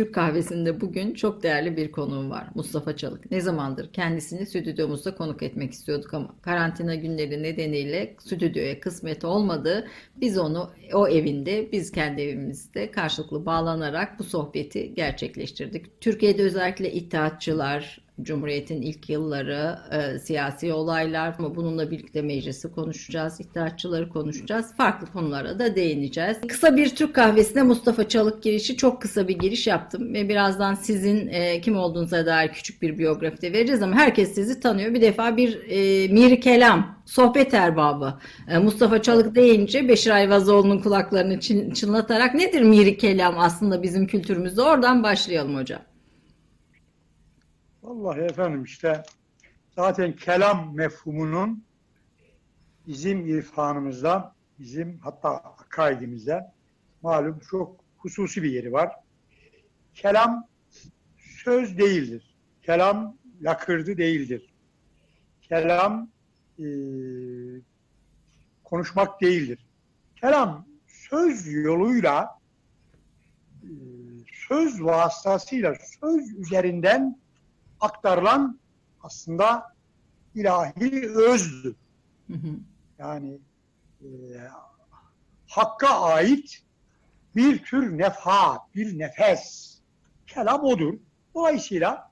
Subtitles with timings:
[0.00, 2.46] Türk kahvesinde bugün çok değerli bir konuğum var.
[2.54, 3.30] Mustafa Çalık.
[3.30, 9.88] Ne zamandır kendisini stüdyomuzda konuk etmek istiyorduk ama karantina günleri nedeniyle stüdyoya kısmet olmadı.
[10.16, 16.00] Biz onu o evinde, biz kendi evimizde karşılıklı bağlanarak bu sohbeti gerçekleştirdik.
[16.00, 24.08] Türkiye'de özellikle İttihatçılar, Cumhuriyet'in ilk yılları, e, siyasi olaylar ama bununla birlikte meclisi konuşacağız, iddiaçıları
[24.08, 24.74] konuşacağız.
[24.76, 26.36] Farklı konulara da değineceğiz.
[26.48, 31.28] Kısa bir Türk kahvesine Mustafa Çalık girişi çok kısa bir giriş yaptım ve birazdan sizin
[31.28, 34.94] e, kim olduğunuza dair küçük bir biyografi de vereceğiz ama herkes sizi tanıyor.
[34.94, 38.14] Bir defa bir e, Miri Kelam, sohbet erbabı.
[38.48, 44.62] E, Mustafa Çalık deyince Beşir Ayvazoğlu'nun kulaklarını çın, çınlatarak nedir Miri Kelam aslında bizim kültürümüzde?
[44.62, 45.89] Oradan başlayalım hocam.
[47.82, 49.02] Vallahi efendim işte
[49.76, 51.64] zaten kelam mefhumunun
[52.86, 56.52] bizim irfanımızda, bizim hatta akaidimizde
[57.02, 58.94] malum çok hususi bir yeri var.
[59.94, 60.48] Kelam
[61.18, 62.34] söz değildir.
[62.62, 64.54] Kelam lakırdı değildir.
[65.42, 66.10] Kelam
[66.58, 66.64] e,
[68.64, 69.66] konuşmak değildir.
[70.16, 72.38] Kelam söz yoluyla
[73.62, 73.68] e,
[74.48, 77.19] söz vasıtasıyla söz üzerinden
[77.80, 78.58] aktarılan
[79.02, 79.74] aslında
[80.34, 81.74] ilahi özdür.
[82.26, 82.56] Hı hı.
[82.98, 83.38] Yani
[84.02, 84.08] e,
[85.46, 86.62] Hakk'a ait
[87.36, 89.74] bir tür nefha, bir nefes.
[90.26, 90.94] Kelam odur.
[91.34, 92.10] Dolayısıyla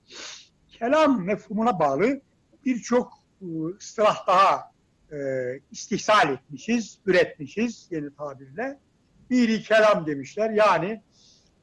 [0.68, 2.20] kelam mefhumuna bağlı
[2.64, 3.46] birçok e,
[3.78, 4.72] ıstılah daha
[5.12, 5.16] e,
[5.70, 8.78] istihsal etmişiz, üretmişiz yeni tabirle.
[9.30, 10.50] Biri kelam demişler.
[10.50, 11.02] Yani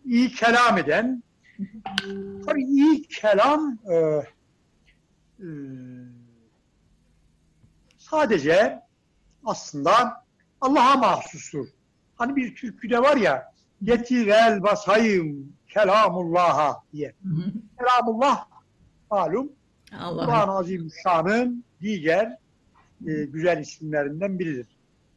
[0.05, 1.23] iyi kelam eden,
[2.45, 3.95] Tabii iyi kelam e,
[5.39, 5.47] e,
[7.97, 8.81] sadece
[9.45, 10.25] aslında
[10.61, 11.67] Allah'a mahsustur.
[12.15, 17.13] Hani bir türküde var ya getir el basayım kelamullah'a diye.
[17.79, 18.45] Kelamullah
[19.11, 19.51] malum
[19.89, 22.37] Kur'an-ı Azimüşşan'ın diğer
[23.07, 24.67] e, güzel isimlerinden biridir.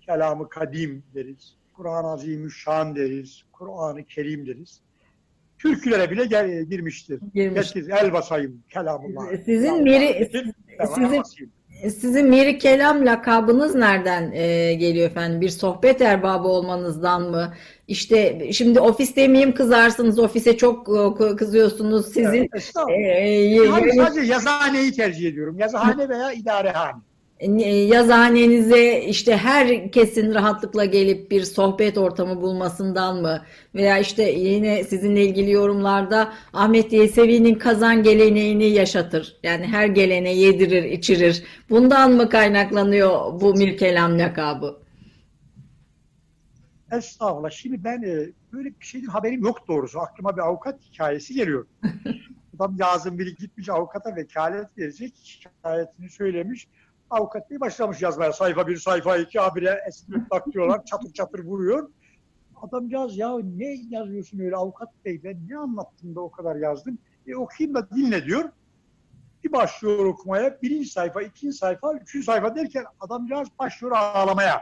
[0.00, 1.56] Kelamı kadim deriz.
[1.74, 3.42] Kur'an-ı Azimüşşan deriz.
[3.52, 4.80] Kur'an-ı Kerim deriz
[5.58, 7.20] türkülere bile gel, girmiştir.
[7.34, 7.76] Girmiş.
[7.76, 9.22] el basayım kelamullah.
[9.44, 11.22] Sizin miri sizin,
[11.88, 15.40] sizin miri kelam lakabınız nereden e, geliyor efendim?
[15.40, 17.54] Bir sohbet erbabı olmanızdan mı?
[17.88, 20.18] İşte şimdi ofis demeyeyim kızarsınız.
[20.18, 20.88] Ofise çok
[21.20, 22.06] e, kızıyorsunuz.
[22.06, 25.58] Sizin evet, e, e, sadece yazıhaneyi tercih ediyorum.
[25.58, 27.07] Yazıhane veya idarehane
[27.40, 33.42] yazıhanenize işte herkesin rahatlıkla gelip bir sohbet ortamı bulmasından mı
[33.74, 39.36] veya işte yine sizinle ilgili yorumlarda Ahmet Yesevi'nin kazan geleneğini yaşatır.
[39.42, 41.44] Yani her gelene yedirir, içirir.
[41.70, 44.82] Bundan mı kaynaklanıyor bu Mirkelam lakabı?
[46.92, 47.50] Estağfurullah.
[47.50, 50.00] Şimdi ben e, böyle bir şeyin haberim yok doğrusu.
[50.00, 51.66] Aklıma bir avukat hikayesi geliyor.
[52.56, 55.14] Adam yazın biri gitmiş avukata vekalet verecek.
[55.22, 56.68] Şikayetini söylemiş
[57.10, 58.32] avukat bey başlamış yazmaya.
[58.32, 60.84] Sayfa bir, sayfa iki, habire esnif tak diyorlar.
[60.84, 61.90] çatır çatır vuruyor.
[62.62, 66.98] Adamcağız ya ne yazıyorsun öyle avukat bey ben ne anlattım da o kadar yazdım.
[67.26, 68.50] E okuyayım da dinle diyor.
[69.44, 70.62] Bir başlıyor okumaya.
[70.62, 74.60] Birinci sayfa, ikinci sayfa, üçüncü sayfa derken adamcağız başlıyor ağlamaya.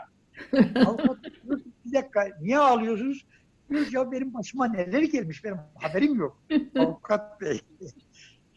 [0.87, 1.17] avukat
[1.84, 3.27] bir dakika niye ağlıyorsunuz?
[3.71, 6.43] Diyor ya benim başıma neler gelmiş benim haberim yok.
[6.78, 7.61] avukat bey.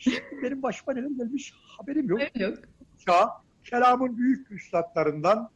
[0.43, 2.21] benim başıma neler gelmiş haberim yok.
[2.35, 2.57] yok.
[3.07, 3.29] Ya
[3.69, 5.49] kelamın büyük üstadlarından,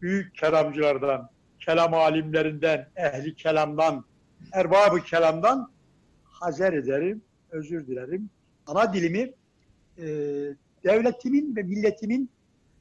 [0.00, 1.30] büyük kelamcılardan,
[1.60, 4.04] kelam alimlerinden, ehli kelamdan,
[4.52, 5.72] erbabı kelamdan
[6.24, 8.30] hazer ederim, özür dilerim.
[8.66, 9.32] Ana dilimi
[9.98, 10.06] e,
[10.84, 12.30] devletimin ve milletimin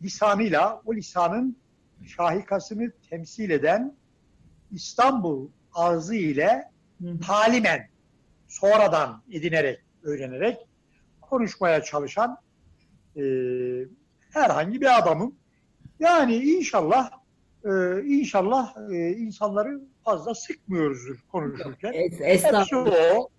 [0.02, 1.58] lisanıyla, o lisanın
[2.08, 3.96] şahikasını temsil eden
[4.72, 6.72] İstanbul ağzı ile
[7.28, 7.90] talimen,
[8.48, 10.58] sonradan edinerek, öğrenerek
[11.22, 12.38] konuşmaya çalışan
[13.16, 13.22] e,
[14.32, 15.36] herhangi bir adamım.
[16.00, 17.12] Yani inşallah
[17.66, 21.94] e, inşallah e, insanları fazla sıkmıyoruzdur konuşurken.
[21.94, 23.30] Hepsi o.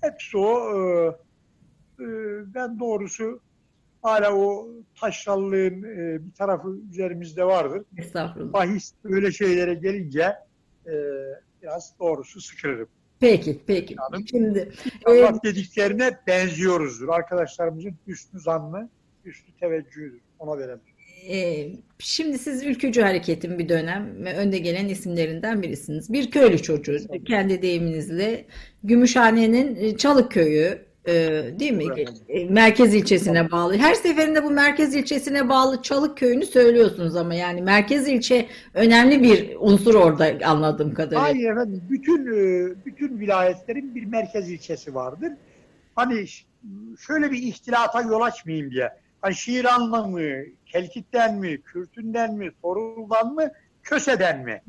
[0.00, 0.72] Hepsi o.
[0.74, 1.06] E,
[2.00, 2.06] e,
[2.54, 3.40] ben doğrusu
[4.02, 4.68] hala o
[5.00, 7.82] taşrallığın e, bir tarafı üzerimizde vardır.
[7.96, 8.52] Estağfurullah.
[8.52, 10.36] Bahis öyle şeylere gelince
[10.86, 10.92] e,
[11.62, 12.88] biraz doğrusu sıkılırım.
[13.20, 13.96] Peki, peki.
[13.96, 14.26] Canım.
[14.26, 14.72] Şimdi
[15.06, 17.08] Allah e, dediklerine benziyoruzdur.
[17.08, 18.88] Arkadaşlarımızın üstü zannı
[19.24, 20.20] üstü teveccühüdür.
[20.38, 20.80] Ona verelim.
[21.28, 21.68] Ee,
[21.98, 26.12] şimdi siz Ülkücü Hareket'in bir dönem önde gelen isimlerinden birisiniz.
[26.12, 28.44] Bir köylü çocuğu, kendi deyiminizle
[28.84, 31.12] Gümüşhane'nin e, Çalık Köyü e,
[31.60, 31.84] değil mi?
[32.28, 33.76] E, merkez ilçesine bağlı.
[33.76, 39.56] Her seferinde bu merkez ilçesine bağlı Çalık köyünü söylüyorsunuz ama yani merkez ilçe önemli bir
[39.58, 41.22] unsur orada anladığım kadarıyla.
[41.22, 41.82] Hayır efendim.
[41.90, 45.32] Bütün e, bütün vilayetlerin bir merkez ilçesi vardır.
[45.96, 46.26] Hani
[47.06, 48.90] şöyle bir ihtilata yol açmayayım diye.
[49.32, 50.20] Şiran'dan mı,
[50.66, 53.50] Kelkit'ten mi, Kürtünden mi, Torul'dan mı,
[53.82, 54.62] Köse'den mi?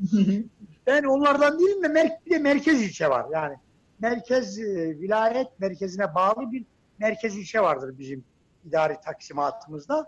[0.86, 3.26] ben onlardan değilim de de merkez ilçe var.
[3.32, 3.56] Yani
[4.00, 6.64] merkez e, vilayet merkezine bağlı bir
[6.98, 8.24] merkez ilçe vardır bizim
[8.64, 10.06] idari taksimatımızda.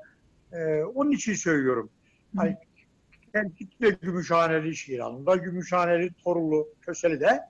[0.53, 1.91] E, onun için söylüyorum.
[2.37, 2.57] Hani
[3.35, 7.41] Kelkit'te Gümüşhaneli, Şiranlı'da Gümüşhaneli, Torulu, Köseli'de,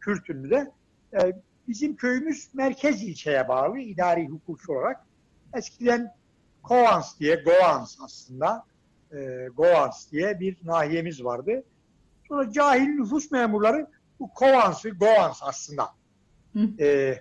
[0.00, 0.70] Kürtünlü'de
[1.12, 1.32] e,
[1.68, 5.00] bizim köyümüz merkez ilçeye bağlı idari hukukçu olarak.
[5.54, 6.12] Eskiden
[6.62, 8.64] Kovans diye, Govans aslında,
[9.12, 11.64] e, Govans diye bir nahiyemiz vardı.
[12.28, 13.86] Sonra cahil nüfus memurları
[14.20, 15.88] bu Kovans'ı, Govans aslında
[16.80, 17.20] e,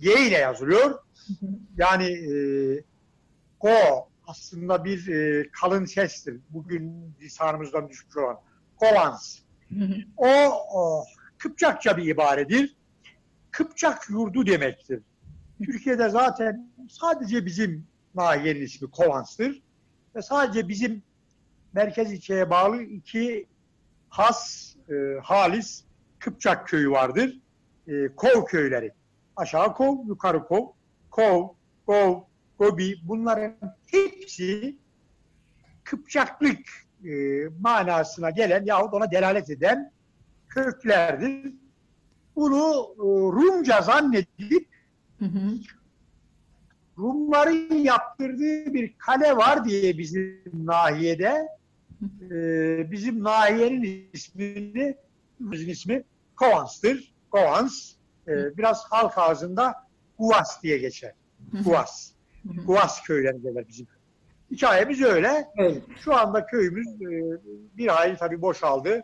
[0.00, 0.98] Y ile yazılıyor.
[1.76, 2.34] Yani e,
[3.60, 6.40] Go aslında bir e, kalın sestir.
[6.50, 8.40] Bugün lisanımızdan düşmüş olan
[8.76, 9.38] Kovans.
[10.16, 10.28] O,
[10.74, 11.04] o
[11.38, 12.76] Kıpçakça bir ibaredir.
[13.50, 15.02] Kıpçak yurdu demektir.
[15.64, 19.62] Türkiye'de zaten sadece bizim nahiyenin ismi Kovans'tır.
[20.16, 21.02] Ve sadece bizim
[21.72, 23.46] merkez ilçeye bağlı iki
[24.08, 25.84] has, e, halis
[26.18, 27.40] Kıpçak köyü vardır.
[27.86, 28.92] E, Kov köyleri.
[29.36, 30.66] Aşağı Kov, yukarı Kov.
[31.10, 31.48] Kov,
[31.86, 32.20] Kov,
[32.58, 33.54] Gobi bunların
[33.86, 34.76] hepsi
[35.84, 36.58] Kıpçaklık
[37.04, 37.10] e,
[37.60, 39.92] manasına gelen yahut ona delalet eden
[40.48, 41.54] köklerdir.
[42.36, 44.68] Bunu e, Rumca zannedip
[45.18, 45.52] hı hı.
[46.98, 51.48] Rumların yaptırdığı bir kale var diye bizim nahiyede
[52.30, 54.96] e, bizim nahiyenin ismini
[55.40, 56.04] bizim ismi
[56.36, 57.12] Kovans'tır.
[57.30, 57.92] Kovans.
[58.28, 59.74] E, biraz halk ağzında
[60.18, 61.12] Kuvas diye geçer.
[61.64, 62.12] Kuvas.
[62.66, 63.86] Kuvas köyleri bizim.
[64.50, 65.48] Hikayemiz öyle.
[65.56, 65.82] Evet.
[66.04, 67.40] Şu anda köyümüz e,
[67.76, 69.02] bir hayli tabii boşaldı.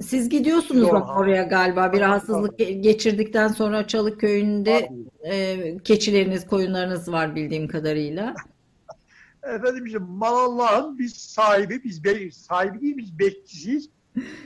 [0.00, 4.88] Siz gidiyorsunuz bak oraya galiba bir rahatsızlık geçirdikten sonra Çalık köyünde
[5.24, 8.34] e, keçileriniz, koyunlarınız var bildiğim kadarıyla.
[9.42, 13.88] Efendim işte mal Allah'ın biz sahibi, biz be, sahibi değil biz bekçisiyiz.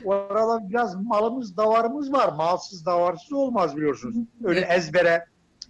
[0.04, 2.32] Orada biraz malımız, davarımız var.
[2.32, 4.16] Malsız, davarsız olmaz biliyorsunuz.
[4.44, 5.24] Öyle ezbere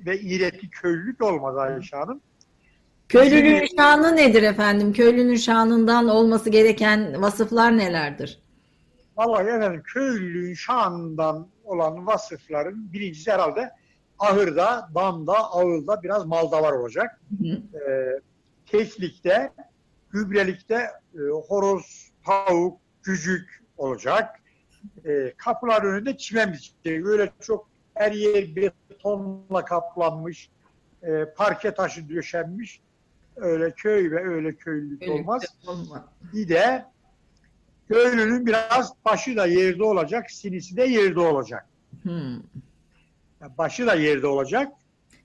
[0.06, 2.20] ve iğretli köylülük olmaz Ayşe Hanım.
[3.08, 4.92] Köylünün şanı nedir efendim?
[4.92, 8.40] Köylünün şanından olması gereken vasıflar nelerdir?
[9.20, 13.70] Vallahi efendim köylülüğün şanından olan vasıfların birincisi herhalde
[14.18, 17.20] ahırda, damda, ağılda biraz malda var olacak.
[17.40, 18.20] Hı Ee,
[18.66, 19.52] keklikte,
[20.10, 20.74] gübrelikte
[21.14, 21.18] e,
[21.48, 24.40] horoz, tavuk, cücük olacak.
[25.04, 27.06] E, kapılar önünde çimen biçecek.
[27.06, 30.50] Öyle çok her yer betonla kaplanmış,
[31.02, 32.80] e, parke taşı döşenmiş.
[33.36, 35.42] Öyle köy ve öyle köylülük olmaz.
[36.32, 36.84] Bir de
[37.90, 41.66] köylünün biraz başı da yerde olacak, sinisi de yerde olacak.
[42.02, 42.42] Hmm.
[43.58, 44.72] başı da yerde olacak,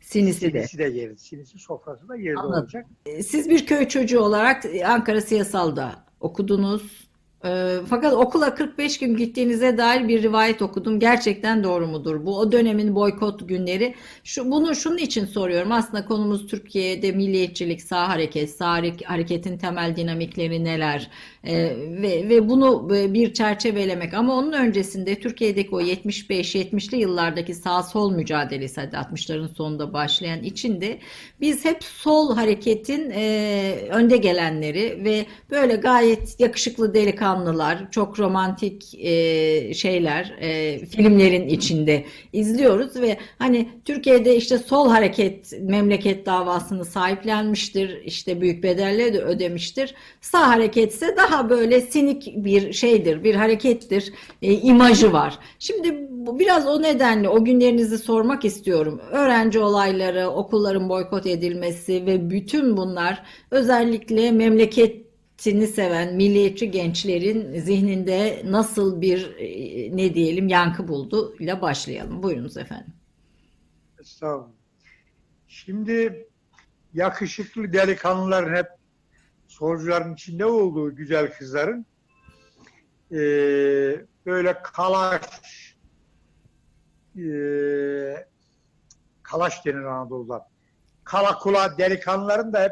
[0.02, 0.60] sinisi de.
[0.60, 2.64] Sinisi de yerde, sinisi sofrası da yerde Anladım.
[2.64, 2.86] olacak.
[3.26, 7.06] Siz bir köy çocuğu olarak Ankara Siyasal'da okudunuz.
[7.46, 11.00] Ee, fakat okula 45 gün gittiğinize dair bir rivayet okudum.
[11.00, 12.26] Gerçekten doğru mudur?
[12.26, 13.96] Bu o dönemin boykot günleri.
[14.24, 15.72] Şu bunu şunun için soruyorum.
[15.72, 18.72] Aslında konumuz Türkiye'de milliyetçilik, sağ hareket, sağ
[19.06, 21.10] hareketin temel dinamikleri neler?
[21.46, 24.14] Ee, ve ve bunu bir çerçevelemek.
[24.14, 31.00] Ama onun öncesinde Türkiye'deki o 75-70'li yıllardaki sağ sol mücadelesi hadi 60'ların sonunda başlayan içinde
[31.42, 38.96] biz hep sol hareketin e, önde gelenleri ve böyle gayet yakışıklı delikanlı delikanlılar, çok romantik
[38.96, 48.02] e, şeyler e, filmlerin içinde izliyoruz ve hani Türkiye'de işte sol hareket memleket davasını sahiplenmiştir,
[48.06, 49.96] işte büyük bedeller de ödemiştir.
[50.22, 55.40] Sağ hareket daha böyle sinik bir şeydir, bir harekettir, e, imajı var.
[55.60, 56.08] Şimdi
[56.40, 59.02] biraz o nedenle o günlerinizi sormak istiyorum.
[59.12, 65.06] Öğrenci olayları, okulların boykot edilmesi ve bütün bunlar özellikle memleket
[65.38, 72.24] sini seven milliyetçi gençlerin zihninde nasıl bir e, ne diyelim yankı buldu ile başlayalım.
[72.24, 72.94] Buyurunuz efendim.
[74.04, 74.56] Sağ olun.
[75.48, 76.28] Şimdi
[76.94, 78.68] yakışıklı delikanlıların hep
[79.58, 81.86] solcuların içinde olduğu güzel kızların
[83.12, 83.18] e,
[84.26, 85.22] böyle kalaş
[87.18, 87.28] e,
[89.24, 90.48] kalaş denir Anadolu'da.
[91.04, 92.72] Kalakula delikanlıların da hep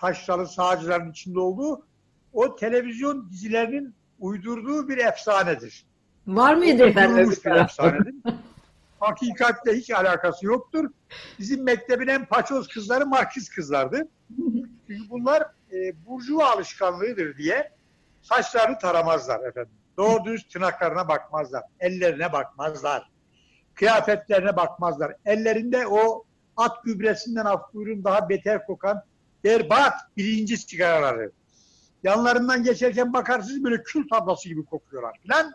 [0.00, 1.86] taşralı sağcıların içinde olduğu
[2.32, 5.86] o televizyon dizilerinin uydurduğu bir efsanedir.
[6.26, 7.30] Var mıydı efendim?
[7.30, 8.14] bir efsanedir.
[9.00, 10.90] hakikatle hiç alakası yoktur.
[11.38, 14.08] Bizim mektebin en paçoz kızları Marksist kızlardı.
[14.86, 17.72] Çünkü bunlar e, burjuva alışkanlığıdır diye
[18.22, 19.72] saçlarını taramazlar efendim.
[19.96, 21.62] Doğru düz tırnaklarına bakmazlar.
[21.80, 23.10] Ellerine bakmazlar.
[23.74, 25.14] Kıyafetlerine bakmazlar.
[25.24, 26.24] Ellerinde o
[26.56, 29.02] at gübresinden af buyurun daha beter kokan
[29.44, 31.32] berbat birinci sigaraları.
[32.02, 35.52] Yanlarından geçerken bakarsınız böyle kül tablası gibi kokuyorlar filan.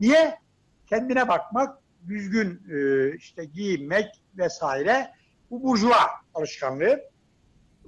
[0.00, 0.38] Niye?
[0.86, 4.06] Kendine bakmak, düzgün e, işte giyinmek
[4.38, 5.10] vesaire.
[5.50, 5.96] Bu burjuva
[6.34, 7.00] alışkanlığı.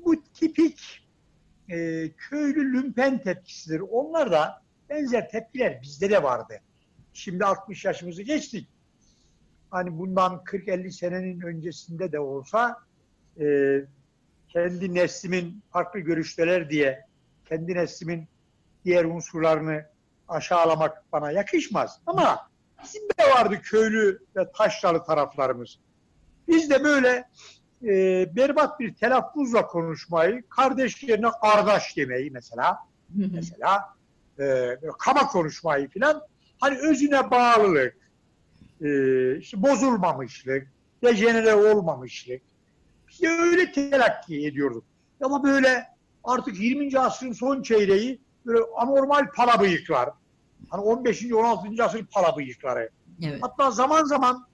[0.04, 1.05] Bu tipik
[1.68, 3.80] e, köylü lümpen tepkisidir.
[3.80, 6.60] Onlar da benzer tepkiler bizde de vardı.
[7.12, 8.68] Şimdi 60 yaşımızı geçtik.
[9.70, 12.76] Hani bundan 40-50 senenin öncesinde de olsa
[13.40, 13.78] e,
[14.48, 17.06] kendi neslimin farklı görüşteler diye
[17.48, 18.28] kendi neslimin
[18.84, 19.84] diğer unsurlarını
[20.28, 22.00] aşağılamak bana yakışmaz.
[22.06, 22.50] Ama
[22.82, 25.78] bizim de vardı köylü ve taşralı taraflarımız.
[26.48, 27.28] Biz de böyle
[27.82, 27.88] e,
[28.36, 32.78] berbat bir telaffuzla konuşmayı, kardeş yerine kardeş demeyi mesela,
[33.14, 33.96] mesela
[34.40, 36.22] e, kaba konuşmayı filan,
[36.60, 37.96] hani özüne bağlılık,
[38.80, 38.88] e,
[39.38, 40.66] işte bozulmamışlık,
[41.02, 42.42] dejenere olmamışlık,
[43.08, 44.84] işte öyle telakki ediyorduk.
[45.22, 45.84] Ama böyle
[46.24, 46.98] artık 20.
[46.98, 50.10] asrın son çeyreği böyle anormal pala bıyıklar,
[50.68, 51.32] hani 15.
[51.32, 51.84] 16.
[51.84, 52.90] asır pala bıyıkları.
[53.22, 53.38] Evet.
[53.42, 54.46] Hatta zaman zaman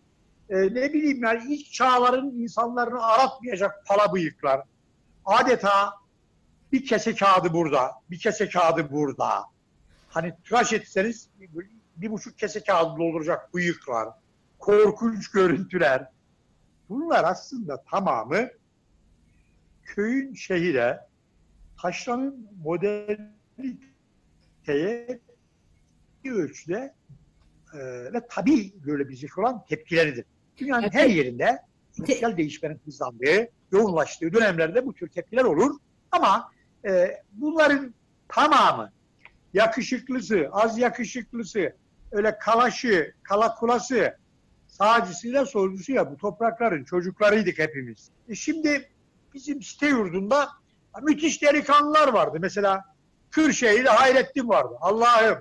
[0.53, 4.63] e, ne bileyim yani ilk çağların insanlarını aratmayacak pala bıyıklar.
[5.25, 5.93] Adeta
[6.73, 9.45] bir kese kağıdı burada, bir kese kağıdı burada.
[10.09, 14.09] Hani tıraş etseniz bir, bir buçuk kese kağıdı dolduracak bıyıklar,
[14.59, 16.09] korkunç görüntüler.
[16.89, 18.49] Bunlar aslında tamamı
[19.83, 21.01] köyün şehire,
[21.83, 25.21] taşranın moderniteye
[26.25, 26.95] bir ölçüde
[27.75, 27.79] e,
[28.13, 30.25] ve tabii görülebilecek olan tepkileridir.
[30.63, 35.77] Dünyanın her yerinde sosyal değişmenin hızlandığı, yoğunlaştığı dönemlerde bu tür tepkiler olur.
[36.11, 36.51] Ama
[36.85, 37.95] e, bunların
[38.29, 38.93] tamamı
[39.55, 41.77] yakışıklısı, az yakışıklısı,
[42.13, 44.17] öyle kalaşı, kalakulası,
[44.67, 48.11] sağcısıyla solcusuyla bu toprakların çocuklarıydık hepimiz.
[48.29, 48.89] E şimdi
[49.35, 50.49] bizim site yurdunda
[51.03, 52.39] müthiş delikanlılar vardı.
[52.41, 52.85] Mesela
[53.31, 54.75] Kırşehir'de Hayrettin vardı.
[54.81, 55.39] Allah'ım.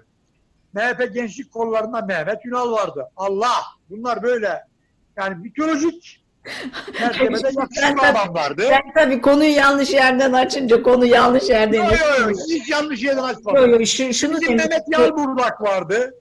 [0.74, 3.08] MHP gençlik kollarında Mehmet Ünal vardı.
[3.16, 3.62] Allah.
[3.90, 4.71] Bunlar böyle
[5.18, 6.22] yani mitolojik
[7.02, 8.64] mertebede yakışıklı adamlardı.
[8.70, 12.32] Ben tabii konuyu yanlış yerden açınca konu yanlış yerden Yok yok yok.
[12.50, 13.72] Hiç yanlış yerden açmadım.
[13.72, 16.14] Yo, yo, şu, şunu Bizim demek Mehmet Yalburdak vardı.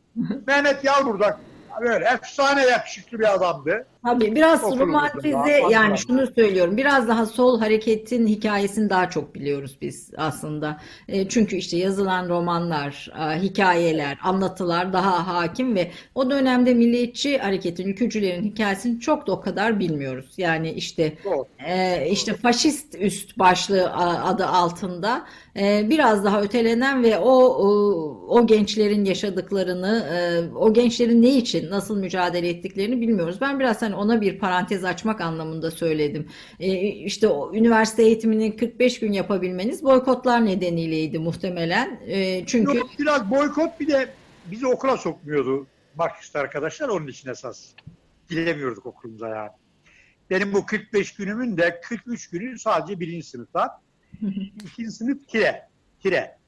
[0.47, 1.41] Mehmet Yalburdak
[1.81, 3.87] böyle efsane yakışıklı bir adamdı.
[4.05, 9.77] Tabii biraz Okuruz romantize yani şunu söylüyorum biraz daha sol hareketin hikayesini daha çok biliyoruz
[9.81, 10.81] biz aslında.
[11.09, 17.89] E, çünkü işte yazılan romanlar, e, hikayeler, anlatılar daha hakim ve o dönemde milliyetçi hareketin,
[17.89, 20.35] ülkücülerin hikayesini çok da o kadar bilmiyoruz.
[20.37, 21.47] Yani işte Doğru.
[21.67, 23.93] e, işte faşist üst başlığı
[24.25, 25.27] adı altında
[25.57, 27.69] e, biraz daha ötelenen ve o o,
[28.29, 33.39] o gençlerin yaşadıklarını, e, o gençlerin ne için, nasıl mücadele ettiklerini bilmiyoruz.
[33.41, 36.29] Ben biraz hani ona bir parantez açmak anlamında söyledim.
[36.61, 42.01] E, işte o üniversite eğitimini 45 gün yapabilmeniz boykotlar nedeniyleydi muhtemelen.
[42.07, 44.09] E, çünkü Yok, biraz boykot bir de
[44.47, 45.67] bizi okula sokmuyordu
[45.97, 47.67] Marksist arkadaşlar onun için esas.
[48.29, 49.51] Giremiyorduk okulumuza yani.
[50.31, 53.81] Benim bu 45 günümün de 43 günü sadece birinci sınıfta.
[54.65, 55.69] İkinci sınıf kire.
[56.03, 56.40] Kire.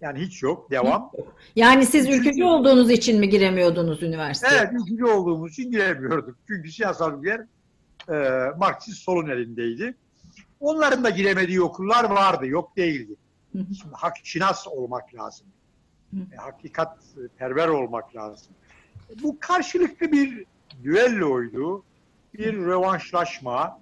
[0.00, 0.70] Yani hiç yok.
[0.70, 1.10] Devam.
[1.56, 4.60] yani siz ülkücü olduğunuz için mi giremiyordunuz üniversiteye?
[4.60, 6.36] Evet, ülkücü olduğumuz için giremiyorduk.
[6.48, 7.46] Çünkü siyasal bilgiler
[8.08, 8.14] e,
[8.58, 9.94] Marksist solun elindeydi.
[10.60, 13.14] Onların da giremediği okullar vardı, yok değildi.
[13.52, 15.46] Şimdi hakşinas olmak lazım.
[16.32, 16.98] E, hakikat
[17.38, 18.52] perver olmak lazım.
[19.10, 20.44] E, bu karşılıklı bir
[20.84, 21.84] düelloydu.
[22.34, 23.80] Bir rövanşlaşma,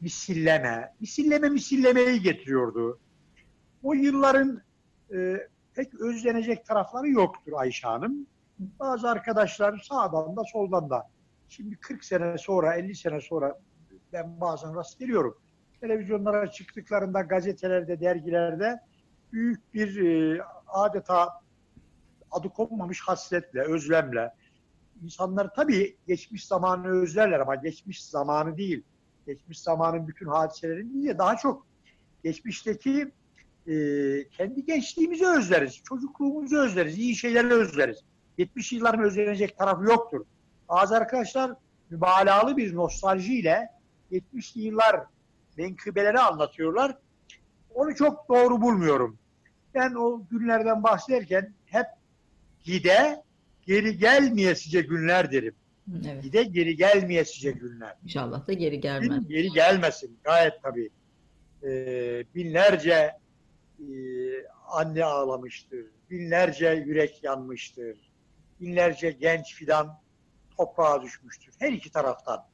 [0.00, 0.92] misilleme.
[1.00, 2.98] Misilleme misillemeyi getiriyordu.
[3.82, 4.60] O yılların
[5.14, 8.26] e, pek özlenecek tarafları yoktur Ayşe Hanım.
[8.58, 11.08] Bazı arkadaşlar sağdan da soldan da.
[11.48, 13.60] Şimdi 40 sene sonra, 50 sene sonra
[14.12, 15.38] ben bazen rast geliyorum.
[15.80, 18.80] Televizyonlara çıktıklarında, gazetelerde, dergilerde
[19.32, 21.28] büyük bir e, adeta
[22.30, 24.34] adı konmamış hasretle, özlemle.
[25.02, 28.82] İnsanlar tabii geçmiş zamanı özlerler ama geçmiş zamanı değil.
[29.26, 31.66] Geçmiş zamanın bütün hadiselerini değil de daha çok
[32.24, 33.12] geçmişteki
[33.70, 33.74] e,
[34.28, 37.98] kendi gençliğimizi özleriz, çocukluğumuzu özleriz, iyi şeyleri özleriz.
[38.38, 40.24] 70 yılların özlenecek tarafı yoktur.
[40.68, 41.52] Bazı arkadaşlar
[41.90, 43.68] mübalağalı bir nostaljiyle
[44.12, 45.00] 70'li yıllar
[45.56, 46.96] menkıbeleri anlatıyorlar.
[47.74, 49.18] Onu çok doğru bulmuyorum.
[49.74, 51.86] Ben o günlerden bahsederken hep
[52.62, 53.22] gide,
[53.66, 55.54] geri gelmeyesice günler derim.
[56.04, 56.24] Evet.
[56.24, 57.96] Bir de geri gelmeyesice günler.
[58.04, 59.28] İnşallah da geri gelmez.
[59.28, 60.18] Geri gelmesin.
[60.24, 60.90] Gayet tabii.
[61.62, 63.20] Ee, binlerce
[64.68, 65.86] anne ağlamıştır.
[66.10, 68.10] Binlerce yürek yanmıştır.
[68.60, 70.00] Binlerce genç fidan
[70.56, 71.54] toprağa düşmüştür.
[71.58, 72.44] Her iki taraftan.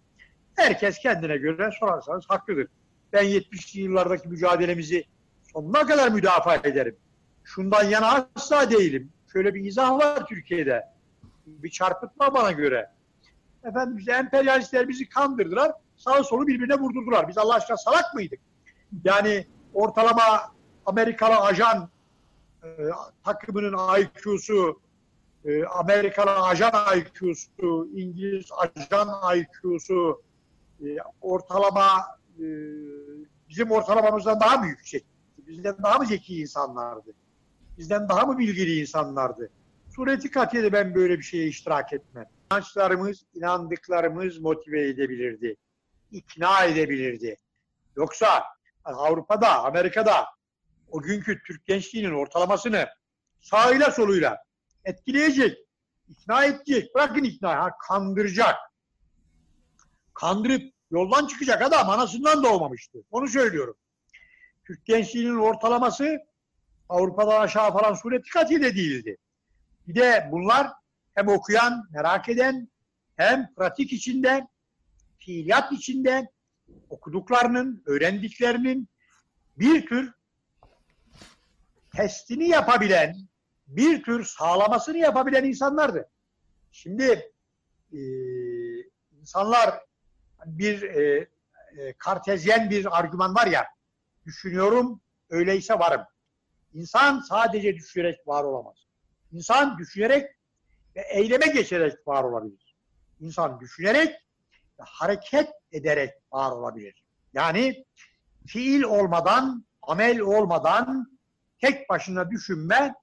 [0.56, 2.68] Herkes kendine göre sorarsanız haklıdır.
[3.12, 5.04] Ben 70'li yıllardaki mücadelemizi
[5.52, 6.96] sonuna kadar müdafaa ederim.
[7.44, 9.12] Şundan yana asla değilim.
[9.32, 10.84] Şöyle bir izah var Türkiye'de.
[11.46, 12.90] Bir çarpıtma bana göre.
[13.64, 15.72] Efendim işte emperyalistler bizi kandırdılar.
[15.96, 17.28] Sağı solu birbirine vurdurdular.
[17.28, 18.40] Biz Allah aşkına salak mıydık?
[19.04, 20.55] Yani ortalama
[20.86, 21.88] Amerikalı ajan
[22.64, 22.68] e,
[23.24, 24.80] takımının IQ'su,
[25.44, 30.22] e, Amerikalı ajan IQ'su, İngiliz ajan IQ'su
[30.80, 30.86] e,
[31.20, 32.46] ortalama e,
[33.48, 35.04] bizim ortalamamızdan daha mı yüksek?
[35.46, 37.14] Bizden daha mı zeki insanlardı?
[37.78, 39.50] Bizden daha mı bilgili insanlardı?
[39.96, 42.26] Sureti katiyede ben böyle bir şeye iştirak etmem.
[42.52, 45.56] İnançlarımız, inandıklarımız motive edebilirdi.
[46.12, 47.36] ikna edebilirdi.
[47.96, 48.44] Yoksa
[48.84, 50.35] Avrupa'da, Amerika'da
[50.96, 52.88] o günkü Türk gençliğinin ortalamasını
[53.40, 54.38] sağıyla soluyla
[54.84, 55.58] etkileyecek,
[56.08, 58.56] ikna edecek, bırakın ikna, ha, kandıracak.
[60.14, 62.98] Kandırıp yoldan çıkacak adam anasından doğmamıştı.
[63.10, 63.76] Onu söylüyorum.
[64.66, 66.18] Türk gençliğinin ortalaması
[66.88, 69.16] Avrupa'dan aşağı falan sureti katide değildi.
[69.88, 70.72] Bir de bunlar
[71.14, 72.68] hem okuyan, merak eden,
[73.16, 74.46] hem pratik içinde,
[75.18, 76.30] fiiliyat içinde
[76.90, 78.88] okuduklarının, öğrendiklerinin
[79.58, 80.16] bir tür
[81.96, 83.16] testini yapabilen,
[83.66, 86.10] bir tür sağlamasını yapabilen insanlardı.
[86.72, 87.32] Şimdi
[87.92, 88.00] e,
[89.20, 89.80] insanlar
[90.46, 91.28] bir e,
[91.76, 93.66] e, kartezyen bir argüman var ya,
[94.26, 95.00] düşünüyorum
[95.30, 96.02] öyleyse varım.
[96.74, 98.86] İnsan sadece düşünerek var olamaz.
[99.32, 100.30] İnsan düşünerek
[100.96, 102.76] ve eyleme geçerek var olabilir.
[103.20, 104.14] İnsan düşünerek
[104.80, 107.04] ve hareket ederek var olabilir.
[107.32, 107.84] Yani
[108.46, 111.15] fiil olmadan, amel olmadan
[111.60, 112.94] tek başına düşünme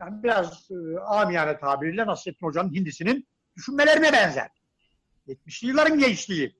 [0.00, 4.48] yani biraz e, amiyane tabiriyle Nasrettin Hoca'nın Hindisi'nin düşünmelerine benzer.
[5.28, 6.56] 70'li yılların gençliği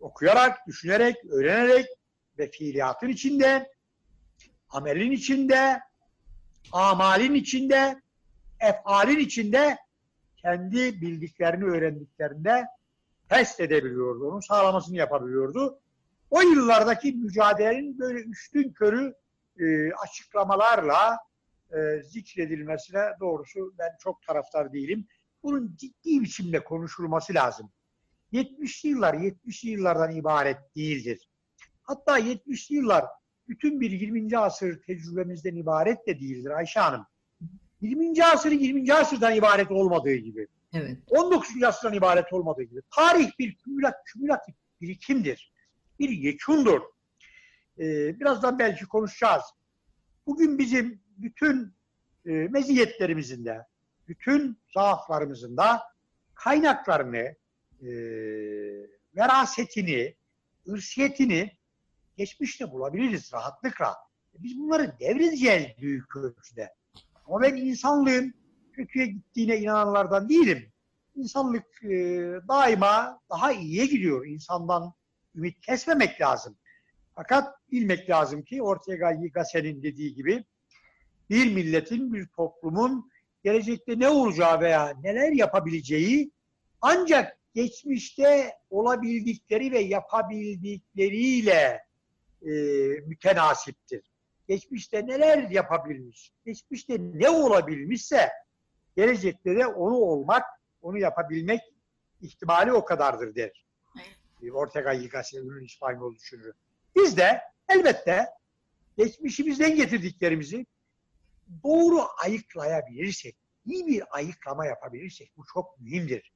[0.00, 1.86] okuyarak, düşünerek, öğrenerek
[2.38, 3.72] ve fiiliyatın içinde,
[4.68, 5.80] amelin içinde,
[6.72, 8.02] amalin içinde,
[8.60, 9.76] efalin içinde
[10.36, 12.66] kendi bildiklerini öğrendiklerinde
[13.28, 14.30] test edebiliyordu.
[14.30, 15.80] Onun sağlamasını yapabiliyordu.
[16.30, 19.14] O yıllardaki mücadelenin böyle üstün körü
[19.60, 21.18] e, açıklamalarla
[21.72, 25.06] e, zikredilmesine doğrusu ben çok taraftar değilim.
[25.42, 27.72] Bunun ciddi biçimde konuşulması lazım.
[28.32, 31.28] 70'li yıllar 70'li yıllardan ibaret değildir.
[31.82, 33.04] Hatta 70'li yıllar
[33.48, 34.38] bütün bir 20.
[34.38, 37.06] asır tecrübemizden ibaret de değildir Ayşe Hanım.
[37.80, 38.24] 20.
[38.24, 38.94] asır 20.
[38.94, 40.46] asırdan ibaret olmadığı gibi.
[40.72, 40.98] Evet.
[41.10, 41.62] 19.
[41.62, 42.80] asırdan ibaret olmadığı gibi.
[42.90, 45.52] Tarih bir kümülat, kümülatif birikimdir.
[45.98, 46.80] Bir yekûndur.
[47.78, 49.42] Ee, birazdan belki konuşacağız.
[50.26, 51.74] Bugün bizim bütün
[52.26, 53.66] e, meziyetlerimizin de,
[54.08, 55.82] bütün zaaflarımızın da
[56.34, 57.34] kaynaklarını,
[57.82, 57.90] e,
[59.16, 60.16] verasetini,
[60.68, 61.52] ırsiyetini
[62.16, 63.96] geçmişte bulabiliriz rahatlıkla.
[64.38, 66.74] Biz bunları devredeceğiz büyük ölçüde.
[67.26, 68.34] Ama ben insanlığın
[68.72, 70.72] kötüye gittiğine inananlardan değilim.
[71.14, 71.88] İnsanlık e,
[72.48, 74.26] daima daha iyiye gidiyor.
[74.26, 74.92] İnsandan
[75.34, 76.58] ümit kesmemek lazım.
[77.18, 80.44] Fakat bilmek lazım ki Ortega y Gasset'in dediği gibi
[81.30, 83.10] bir milletin, bir toplumun
[83.44, 86.30] gelecekte ne olacağı veya neler yapabileceği
[86.80, 91.84] ancak geçmişte olabildikleri ve yapabildikleriyle
[92.42, 92.50] e,
[93.06, 94.12] mütenasiptir.
[94.48, 98.28] Geçmişte neler yapabilmiş, geçmişte ne olabilmişse
[98.96, 100.44] gelecekte de onu olmak,
[100.82, 101.60] onu yapabilmek
[102.20, 103.66] ihtimali o kadardır der.
[104.52, 106.54] Ortega y Gasset'in İspanyol düşünürü.
[106.98, 108.26] Biz de elbette
[108.96, 110.66] geçmişimizden getirdiklerimizi
[111.64, 116.32] doğru ayıklayabilirsek, iyi bir ayıklama yapabilirsek bu çok mühimdir.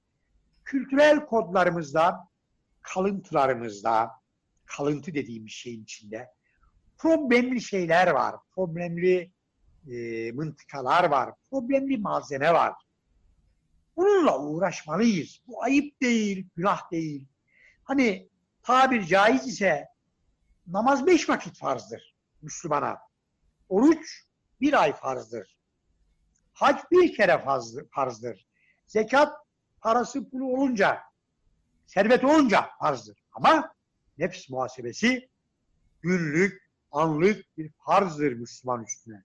[0.65, 2.29] Kültürel kodlarımızda,
[2.83, 4.11] kalıntılarımızda,
[4.65, 6.29] kalıntı dediğimiz şeyin içinde
[6.99, 9.33] problemli şeyler var, problemli
[9.93, 12.75] e, mıntıkalar var, problemli malzeme var.
[13.97, 15.41] Bununla uğraşmalıyız.
[15.47, 17.29] Bu ayıp değil, günah değil.
[17.85, 18.29] Hani
[18.63, 19.92] tabir caiz ise
[20.67, 22.99] namaz beş vakit farzdır Müslümana.
[23.69, 24.27] Oruç
[24.61, 25.59] bir ay farzdır.
[26.53, 27.45] Hac bir kere
[27.91, 28.47] farzdır.
[28.87, 29.37] Zekat
[29.81, 31.01] parası pulu olunca,
[31.87, 33.23] servet olunca farzdır.
[33.33, 33.75] Ama
[34.19, 35.29] nefs muhasebesi
[36.01, 39.25] günlük, anlık bir farzdır Müslüman üstüne.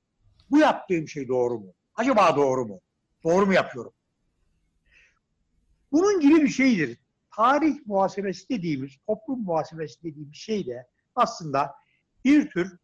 [0.52, 1.74] Bu yaptığım şey doğru mu?
[1.96, 2.80] Acaba doğru mu?
[3.24, 3.94] Doğru mu yapıyorum?
[5.92, 7.00] Bunun gibi bir şeydir.
[7.36, 11.74] Tarih muhasebesi dediğimiz, toplum muhasebesi dediğimiz şey de aslında
[12.26, 12.78] bir tür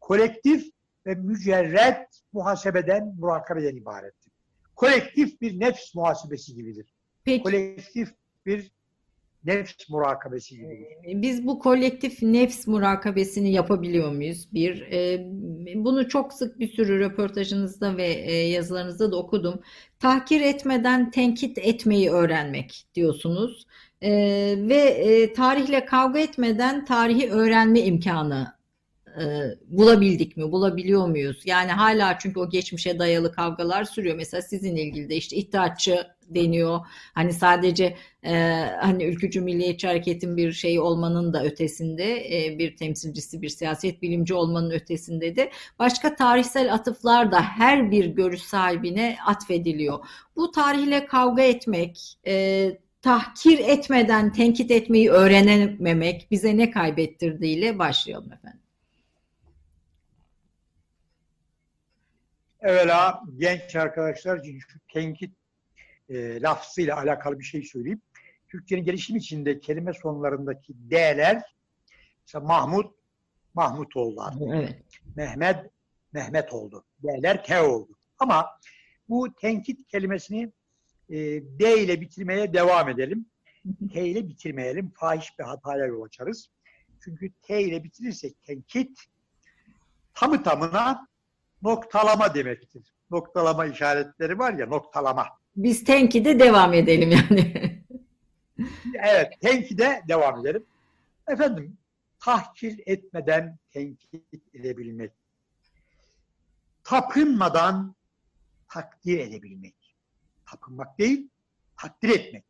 [0.00, 0.70] kolektif
[1.06, 4.32] ve mücerret muhasebeden, murakabeden ibarettir.
[4.76, 6.94] Kolektif bir nefs muhasebesi gibidir.
[7.24, 8.08] Peki Kolektif
[8.46, 8.72] bir
[9.44, 10.86] nefs murakabesi gibidir.
[11.22, 14.48] biz bu kolektif nefs murakabesini yapabiliyor muyuz?
[14.52, 15.26] Bir, e,
[15.74, 19.60] bunu çok sık bir sürü röportajınızda ve e, yazılarınızda da okudum.
[19.98, 23.66] Tahkir etmeden tenkit etmeyi öğrenmek diyorsunuz.
[24.02, 24.10] E,
[24.58, 28.58] ve e, tarihle kavga etmeden tarihi öğrenme imkanı
[29.20, 29.24] e,
[29.68, 30.52] bulabildik mi?
[30.52, 31.42] Bulabiliyor muyuz?
[31.44, 34.16] Yani hala çünkü o geçmişe dayalı kavgalar sürüyor.
[34.16, 36.80] Mesela sizin ilgili de işte İttihatçı deniyor.
[37.14, 38.34] Hani sadece e,
[38.80, 44.34] hani ülkücü milliyetçi hareketin bir şey olmanın da ötesinde e, bir temsilcisi, bir siyaset bilimci
[44.34, 49.98] olmanın ötesinde de başka tarihsel atıflar da her bir görüş sahibine atfediliyor.
[50.36, 58.60] Bu tarihle kavga etmek, e, tahkir etmeden tenkit etmeyi öğrenememek bize ne kaybettirdiğiyle başlayalım efendim.
[62.60, 65.34] Evvela genç arkadaşlar için şu tenkit
[66.08, 68.02] e, lafzıyla alakalı bir şey söyleyeyim.
[68.48, 71.42] Türkçenin gelişim içinde kelime sonlarındaki D'ler
[72.26, 72.94] mesela Mahmut,
[73.54, 74.48] Mahmut oldu artık.
[74.54, 74.82] Evet.
[75.16, 75.70] Mehmet,
[76.12, 76.84] Mehmet oldu.
[77.02, 77.98] D'ler T oldu.
[78.18, 78.46] Ama
[79.08, 80.52] bu tenkit kelimesini
[81.10, 81.16] e,
[81.58, 83.26] D ile bitirmeye devam edelim.
[83.92, 84.92] T ile bitirmeyelim.
[84.94, 86.50] Fahiş bir hataya yol açarız.
[87.04, 88.98] Çünkü T ile bitirirsek tenkit
[90.14, 91.08] tamı tamına
[91.62, 92.94] noktalama demektir.
[93.10, 95.26] Noktalama işaretleri var ya noktalama.
[95.56, 97.68] Biz tenkide devam edelim yani.
[99.02, 100.64] Evet, tenkide devam edelim.
[101.28, 101.76] Efendim,
[102.20, 105.12] tahkir etmeden tenkit edebilmek.
[106.84, 107.94] Tapınmadan
[108.68, 109.74] takdir edebilmek.
[110.50, 111.28] Tapınmak değil,
[111.76, 112.44] takdir etmek.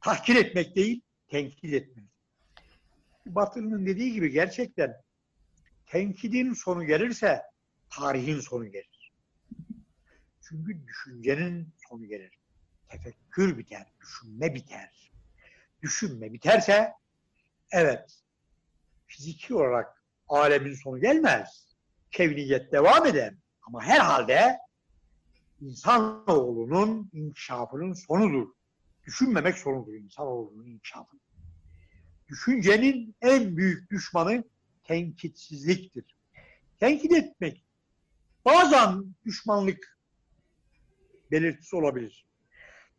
[0.00, 2.04] Tahkir etmek değil, tenkit etmek.
[3.26, 5.02] Batılı'nın dediği gibi gerçekten
[5.86, 7.42] tenkidin sonu gelirse
[7.90, 9.12] tarihin sonu gelir.
[10.48, 12.38] Çünkü düşüncenin sonu gelir.
[12.88, 15.12] Tefekkür biter, düşünme biter.
[15.82, 16.92] Düşünme biterse
[17.72, 18.22] evet
[19.06, 21.76] fiziki olarak alemin sonu gelmez.
[22.10, 23.34] Kevniyet devam eder.
[23.62, 24.58] Ama herhalde
[25.60, 28.48] insanoğlunun inkişafının sonudur.
[29.06, 31.20] Düşünmemek sonudur insanoğlunun inkişafının.
[32.28, 34.44] Düşüncenin en büyük düşmanı
[34.84, 36.16] tenkitsizliktir.
[36.80, 37.64] Tenkit etmek
[38.44, 39.98] bazen düşmanlık
[41.30, 42.26] belirtisi olabilir.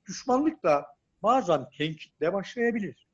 [0.08, 0.86] Düşmanlık da
[1.24, 3.08] bazen tenkitle başlayabilir.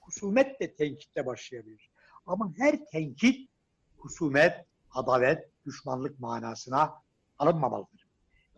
[0.00, 1.90] Husumet de tenkitle başlayabilir.
[2.26, 3.50] Ama her tenkit
[3.98, 7.02] husumet, adalet, düşmanlık manasına
[7.38, 8.03] alınmamalıdır.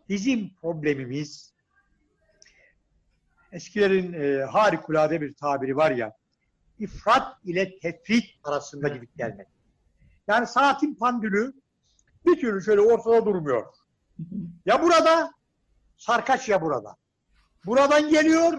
[0.09, 1.55] Bizim problemimiz
[3.53, 6.17] eskilerin e, harikulade bir tabiri var ya
[6.79, 9.49] ifrat ile tefrit arasında gidip gelmek.
[10.29, 11.53] Yani saatin pandülü
[12.27, 13.67] bir türlü şöyle ortada durmuyor.
[14.67, 15.33] Ya burada
[15.97, 16.97] sarkaç ya burada.
[17.67, 18.59] Buradan geliyor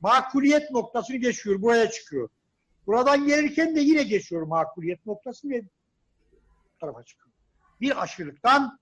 [0.00, 1.62] makuliyet noktasını geçiyor.
[1.62, 2.28] Buraya çıkıyor.
[2.86, 5.62] Buradan gelirken de yine geçiyor makuliyet noktasını ve
[6.80, 7.34] tarafa çıkıyor.
[7.80, 8.79] Bir aşırılıktan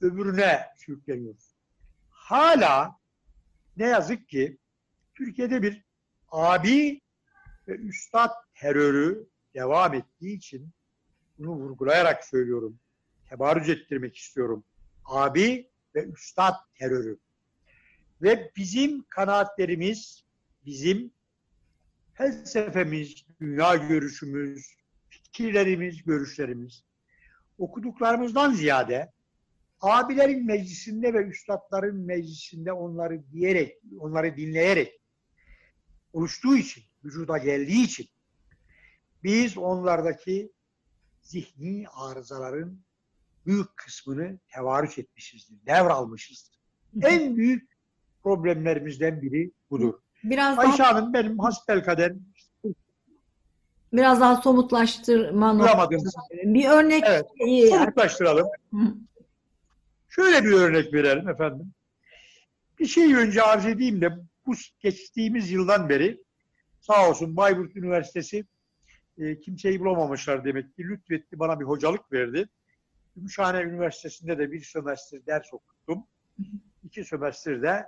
[0.00, 1.54] öbürüne sürükleniyoruz.
[2.10, 2.96] Hala
[3.76, 4.58] ne yazık ki
[5.14, 5.84] Türkiye'de bir
[6.28, 7.00] abi
[7.68, 10.70] ve üstad terörü devam ettiği için
[11.38, 12.78] bunu vurgulayarak söylüyorum.
[13.28, 14.64] Tebarüz ettirmek istiyorum.
[15.04, 17.18] Abi ve üstad terörü.
[18.22, 20.24] Ve bizim kanaatlerimiz,
[20.66, 21.12] bizim
[22.14, 24.74] felsefemiz, dünya görüşümüz,
[25.08, 26.84] fikirlerimiz, görüşlerimiz
[27.58, 29.12] okuduklarımızdan ziyade
[29.80, 35.00] abilerin meclisinde ve üstadların meclisinde onları diyerek, onları dinleyerek
[36.12, 38.06] oluştuğu için, vücuda geldiği için
[39.22, 40.52] biz onlardaki
[41.22, 42.80] zihni arızaların
[43.46, 46.60] büyük kısmını tevarüs etmişizdir, devralmışızdır.
[47.02, 47.70] En büyük
[48.22, 49.94] problemlerimizden biri budur.
[50.24, 52.12] Biraz Ayşe daha Hanım benim hasbelkader
[53.92, 55.58] biraz daha somutlaştırma.
[56.32, 57.26] Bir örnek Evet.
[57.70, 58.46] Somutlaştıralım.
[58.70, 58.94] Hı.
[60.10, 61.72] Şöyle bir örnek verelim efendim.
[62.78, 64.10] Bir şey önce arz edeyim de
[64.46, 66.22] bu geçtiğimiz yıldan beri
[66.80, 68.44] sağ olsun Bayburt Üniversitesi
[69.18, 72.48] e, kimseyi bulamamışlar demek ki lütfetti bana bir hocalık verdi.
[73.16, 76.06] Gümüşhane Üniversitesi'nde de bir sömestr ders okuttum.
[76.84, 77.86] İki sömestr de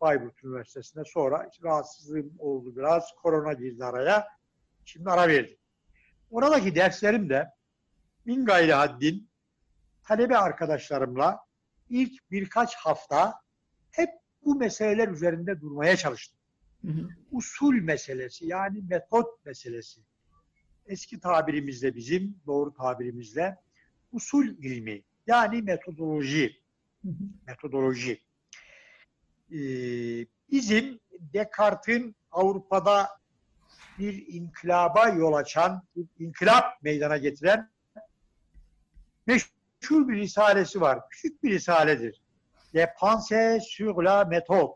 [0.00, 3.14] Bayburt Üniversitesi'nde sonra rahatsızlığım oldu biraz.
[3.22, 4.28] Korona girdi araya.
[4.84, 5.56] Şimdi ara verdim.
[6.30, 7.50] Oradaki derslerim de
[8.24, 9.28] min gayri haddin
[10.02, 11.43] talebe arkadaşlarımla
[11.94, 13.34] ilk birkaç hafta
[13.90, 14.10] hep
[14.44, 16.38] bu meseleler üzerinde durmaya çalıştım.
[16.84, 17.08] Hı hı.
[17.32, 20.00] Usul meselesi yani metot meselesi.
[20.86, 23.56] Eski tabirimizle bizim doğru tabirimizle
[24.12, 26.56] usul ilmi yani metodoloji
[27.02, 27.24] Hı hı.
[27.46, 28.20] metodoloji.
[29.50, 29.56] Ee,
[30.50, 33.08] bizim Descartes'in Avrupa'da
[33.98, 37.70] bir inkılaba yol açan, bir inkılap meydana getiren
[39.26, 39.53] meşhur
[39.90, 41.08] bir risalesi var.
[41.10, 42.22] Küçük bir risaledir.
[42.74, 44.74] De Pensées sur la méthode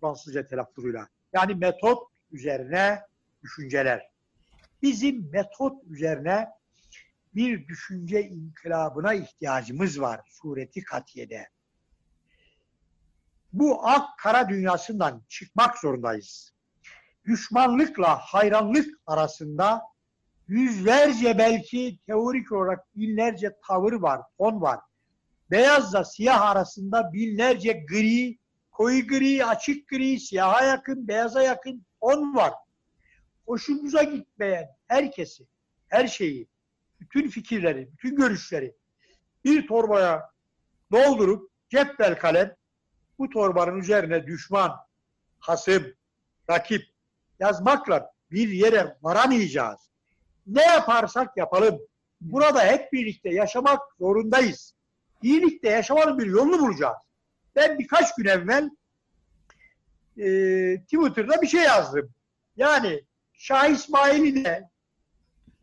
[0.00, 1.08] Fransızca telaffuzuyla.
[1.32, 3.00] Yani metot üzerine
[3.42, 4.10] düşünceler.
[4.82, 6.48] Bizim metot üzerine
[7.34, 11.48] bir düşünce inkılabına ihtiyacımız var sureti katiyede.
[13.52, 16.54] Bu ak kara dünyasından çıkmak zorundayız.
[17.26, 19.82] Düşmanlıkla hayranlık arasında
[20.48, 24.80] yüzlerce belki teorik olarak binlerce tavır var, ton var.
[25.50, 28.38] Beyazla siyah arasında binlerce gri,
[28.70, 32.52] koyu gri, açık gri, siyaha yakın, beyaza yakın ton var.
[33.46, 35.46] Hoşumuza gitmeyen herkesi,
[35.88, 36.48] her şeyi,
[37.00, 38.74] bütün fikirleri, bütün görüşleri
[39.44, 40.30] bir torbaya
[40.92, 42.54] doldurup cetvel kalem
[43.18, 44.76] bu torbanın üzerine düşman,
[45.38, 45.84] hasım,
[46.50, 46.82] rakip
[47.40, 49.93] yazmakla bir yere varamayacağız.
[50.46, 51.78] Ne yaparsak yapalım.
[52.20, 54.74] Burada hep birlikte yaşamak zorundayız.
[55.22, 56.96] Birlikte yaşamanın bir yolunu bulacağız.
[57.56, 58.70] Ben birkaç gün evvel
[60.18, 60.26] e,
[60.80, 62.10] Twitter'da bir şey yazdım.
[62.56, 64.70] Yani Şah İsmail'i de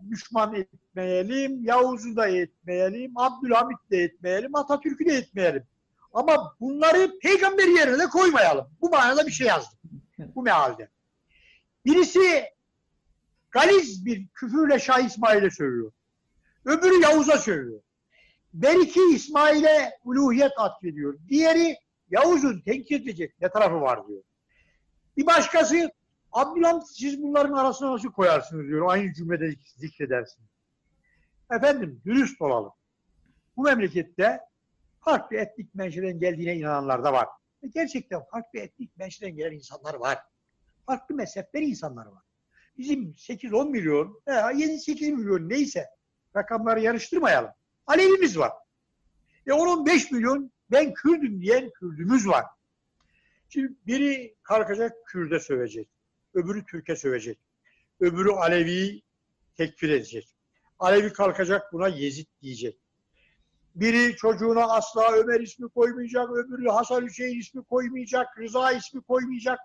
[0.09, 5.63] düşman etmeyelim, Yavuz'u da etmeyelim, Abdülhamit de etmeyelim, Atatürk'ü de etmeyelim.
[6.13, 8.67] Ama bunları peygamber yerine koymayalım.
[8.81, 9.79] Bu manada bir şey yazdım.
[10.35, 10.89] Bu mealde.
[11.85, 12.45] Birisi
[13.51, 15.91] galiz bir küfürle Şah İsmail'e söylüyor.
[16.65, 17.81] Öbürü Yavuz'a söylüyor.
[18.53, 21.19] Beriki İsmail'e uluhiyet atfediyor.
[21.29, 21.77] Diğeri
[22.09, 24.23] Yavuz'un tenkit edecek ne tarafı var diyor.
[25.17, 25.91] Bir başkası
[26.31, 28.89] Abdülhamit siz bunların arasına nasıl koyarsınız diyor.
[28.89, 30.49] Aynı cümlede zikredersiniz.
[31.51, 32.71] Efendim dürüst olalım.
[33.57, 34.39] Bu memlekette
[34.99, 37.27] farklı etnik menşeden geldiğine inananlar da var.
[37.63, 40.17] Ve gerçekten farklı etnik menşeden gelen insanlar var.
[40.85, 42.23] Farklı mezhepler insanlar var.
[42.77, 45.85] Bizim 8-10 milyon veya 7-8 milyon neyse
[46.35, 47.51] rakamları yarıştırmayalım.
[47.87, 48.51] Alevimiz var.
[49.47, 52.45] E 10-15 milyon ben Kürdüm diyen Kürdümüz var.
[53.49, 55.89] Şimdi biri kalkacak Kürde sövecek.
[56.33, 57.39] Öbürü Türk'e sövecek.
[57.99, 59.03] Öbürü Alevi'yi
[59.57, 60.35] tekfir edecek.
[60.79, 62.79] Alevi kalkacak buna Yezid diyecek.
[63.75, 69.59] Biri çocuğuna asla Ömer ismi koymayacak, öbürü Hasan Hüseyin ismi koymayacak, Rıza ismi koymayacak.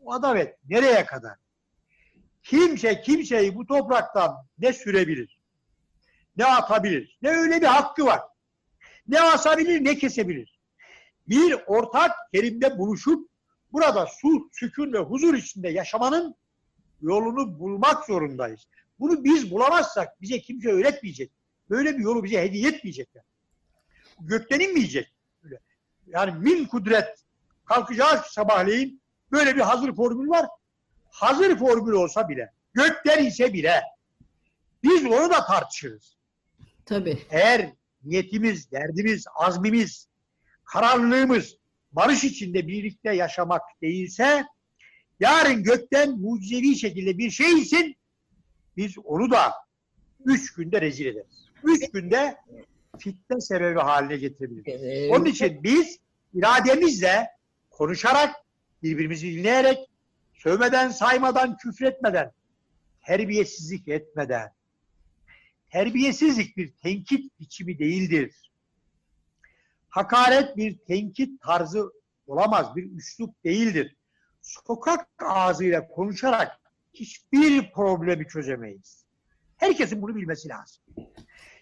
[0.00, 1.43] O adalet nereye kadar?
[2.44, 5.40] Kimse kimseyi bu topraktan ne sürebilir,
[6.36, 8.20] ne atabilir, ne öyle bir hakkı var.
[9.08, 10.60] Ne asabilir, ne kesebilir.
[11.28, 13.30] Bir ortak kelimde buluşup
[13.72, 16.34] burada sulh, sükun ve huzur içinde yaşamanın
[17.00, 18.68] yolunu bulmak zorundayız.
[18.98, 21.32] Bunu biz bulamazsak bize kimse öğretmeyecek.
[21.70, 23.22] Böyle bir yolu bize hediye etmeyecekler.
[24.20, 25.14] Gökten inmeyecek.
[26.06, 27.24] Yani min kudret
[27.64, 29.02] kalkacağız sabahleyin
[29.32, 30.46] böyle bir hazır formül var.
[31.14, 33.82] Hazır formül olsa bile, gökten ise bile
[34.82, 36.16] biz onu da tartışırız.
[36.86, 37.18] Tabii.
[37.30, 37.72] Eğer
[38.04, 40.08] niyetimiz, derdimiz, azmimiz,
[40.64, 41.56] kararlılığımız
[41.92, 44.44] barış içinde birlikte yaşamak değilse
[45.20, 47.96] yarın gökten mucizevi şekilde bir şey için
[48.76, 49.52] biz onu da
[50.24, 51.48] üç günde rezil ederiz.
[51.64, 52.36] Üç günde
[52.98, 55.10] fitne sebebi haline getirebiliriz.
[55.10, 55.98] Onun için biz
[56.34, 57.28] irademizle
[57.70, 58.34] konuşarak,
[58.82, 59.78] birbirimizi dinleyerek,
[60.44, 62.32] sövmeden, saymadan, küfretmeden,
[63.06, 64.52] terbiyesizlik etmeden,
[65.70, 68.50] terbiyesizlik bir tenkit biçimi değildir.
[69.88, 71.92] Hakaret bir tenkit tarzı
[72.26, 73.96] olamaz, bir üslup değildir.
[74.42, 76.60] Sokak ağzıyla konuşarak
[76.94, 79.04] hiçbir problemi çözemeyiz.
[79.56, 80.82] Herkesin bunu bilmesi lazım.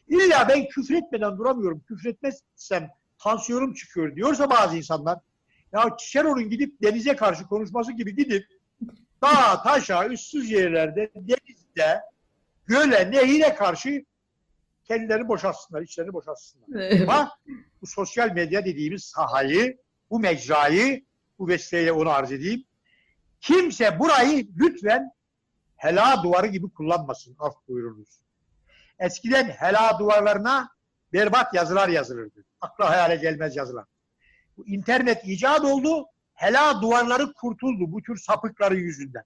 [0.09, 5.19] İlla ben küfretmeden duramıyorum, küfretmezsem tansiyonum çıkıyor diyorsa bazı insanlar,
[5.73, 8.62] ya Şenol'un gidip denize karşı konuşması gibi gidip
[9.23, 12.01] dağ, taşa, üstsüz yerlerde, denizde,
[12.67, 14.05] göle, nehire karşı
[14.85, 17.01] kendilerini boşaltsınlar, içlerini boşaltsınlar.
[17.03, 17.31] Ama
[17.83, 19.79] bu sosyal medya dediğimiz sahayı,
[20.11, 21.05] bu mecrayı,
[21.39, 22.65] bu vesileyle onu arz edeyim.
[23.41, 25.11] Kimse burayı lütfen
[25.77, 27.37] hela duvarı gibi kullanmasın.
[27.39, 28.23] Af buyurunuz.
[28.99, 30.69] Eskiden hela duvarlarına
[31.13, 32.45] berbat yazılar yazılırdı.
[32.61, 33.85] Akla hayale gelmez yazılar.
[34.57, 36.07] Bu internet icat oldu.
[36.35, 39.25] Hela duvarları kurtuldu bu tür sapıkları yüzünden.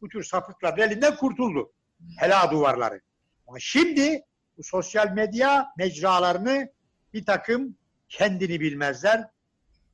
[0.00, 1.72] Bu tür sapıkların elinden kurtuldu.
[2.18, 3.00] Hela duvarları.
[3.46, 4.22] Ama şimdi
[4.58, 6.72] bu sosyal medya mecralarını
[7.12, 7.76] bir takım
[8.08, 9.28] kendini bilmezler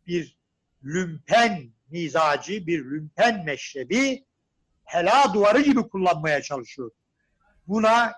[0.06, 0.38] bir
[0.84, 4.24] lümpen mizacı, bir lümpen meşrebi
[4.84, 6.90] hela duvarı gibi kullanmaya çalışıyor.
[7.66, 8.12] Buna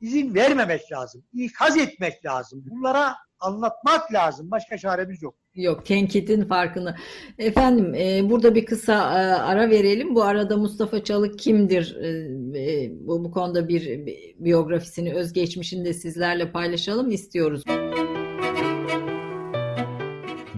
[0.00, 1.24] izin vermemek lazım.
[1.32, 2.64] ikaz etmek lazım.
[2.70, 4.50] Bunlara anlatmak lazım.
[4.50, 5.34] Başka çaremiz yok.
[5.54, 6.94] Yok, tenkitin farkını.
[7.38, 10.14] Efendim, e, burada bir kısa e, ara verelim.
[10.14, 11.96] Bu arada Mustafa Çalık kimdir?
[12.00, 12.08] E,
[12.60, 14.06] e, bu, bu konuda bir,
[14.38, 17.62] biyografisini, özgeçmişini de sizlerle paylaşalım istiyoruz.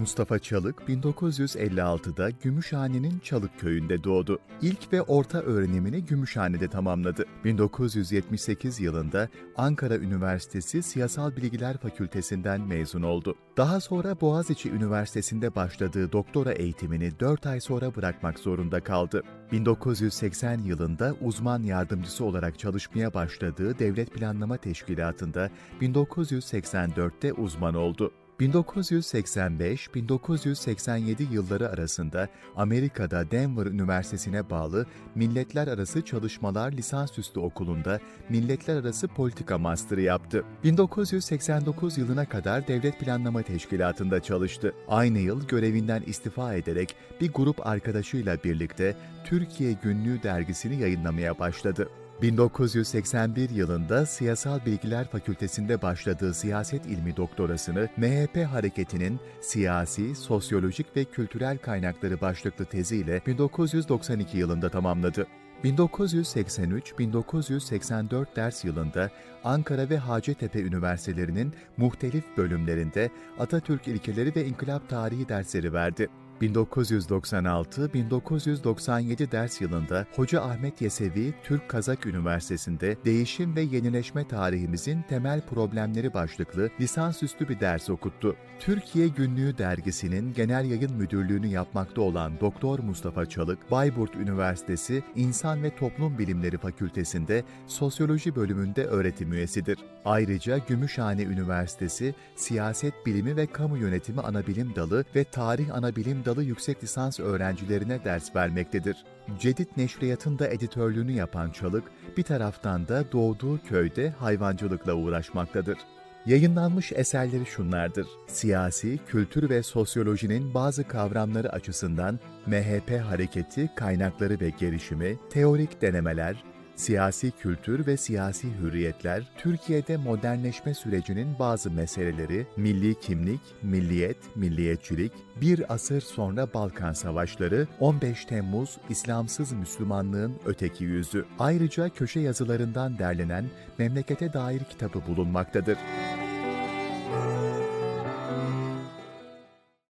[0.02, 4.38] Mustafa Çalık 1956'da Gümüşhane'nin Çalık köyünde doğdu.
[4.62, 7.24] İlk ve orta öğrenimini Gümüşhane'de tamamladı.
[7.44, 13.36] 1978 yılında Ankara Üniversitesi Siyasal Bilgiler Fakültesinden mezun oldu.
[13.56, 19.22] Daha sonra Boğaziçi Üniversitesi'nde başladığı doktora eğitimini 4 ay sonra bırakmak zorunda kaldı.
[19.52, 28.12] 1980 yılında uzman yardımcısı olarak çalışmaya başladığı Devlet Planlama Teşkilatı'nda 1984'te uzman oldu.
[28.40, 39.58] 1985-1987 yılları arasında Amerika'da Denver Üniversitesi'ne bağlı Milletler Arası Çalışmalar Lisansüstü Okulu'nda Milletler Arası Politika
[39.58, 40.44] Master'ı yaptı.
[40.64, 44.74] 1989 yılına kadar Devlet Planlama Teşkilatı'nda çalıştı.
[44.88, 51.88] Aynı yıl görevinden istifa ederek bir grup arkadaşıyla birlikte Türkiye Günlüğü dergisini yayınlamaya başladı.
[52.22, 61.58] 1981 yılında Siyasal Bilgiler Fakültesi'nde başladığı siyaset ilmi doktorasını MHP hareketinin siyasi, sosyolojik ve kültürel
[61.58, 65.26] kaynakları başlıklı teziyle 1992 yılında tamamladı.
[65.64, 69.10] 1983-1984 ders yılında
[69.44, 76.08] Ankara ve Hacettepe Üniversitelerinin muhtelif bölümlerinde Atatürk ilkeleri ve inkılap tarihi dersleri verdi.
[76.42, 86.14] 1996-1997 ders yılında Hoca Ahmet Yesevi Türk Kazak Üniversitesi'nde Değişim ve Yenileşme Tarihimizin Temel Problemleri
[86.14, 88.36] başlıklı lisansüstü bir ders okuttu.
[88.60, 95.76] Türkiye Günlüğü dergisinin genel yayın müdürlüğünü yapmakta olan Doktor Mustafa Çalık, Bayburt Üniversitesi İnsan ve
[95.76, 99.78] Toplum Bilimleri Fakültesi'nde Sosyoloji bölümünde öğretim üyesidir.
[100.04, 106.82] Ayrıca Gümüşhane Üniversitesi Siyaset Bilimi ve Kamu Yönetimi Anabilim Dalı ve Tarih Anabilim Dalı yüksek
[106.82, 108.96] lisans öğrencilerine ders vermektedir.
[109.38, 111.84] Cedid Neşriyatı'nda editörlüğünü yapan Çalık,
[112.16, 115.78] bir taraftan da doğduğu köyde hayvancılıkla uğraşmaktadır.
[116.26, 118.06] Yayınlanmış eserleri şunlardır.
[118.26, 126.44] Siyasi, kültür ve sosyolojinin bazı kavramları açısından MHP hareketi, kaynakları ve gelişimi, teorik denemeler,
[126.76, 135.74] siyasi kültür ve siyasi hürriyetler, Türkiye'de modernleşme sürecinin bazı meseleleri, milli kimlik, milliyet, milliyetçilik, bir
[135.74, 141.24] asır sonra Balkan Savaşları, 15 Temmuz, İslamsız Müslümanlığın öteki yüzü.
[141.38, 143.44] Ayrıca köşe yazılarından derlenen
[143.78, 145.78] memlekete dair kitabı bulunmaktadır.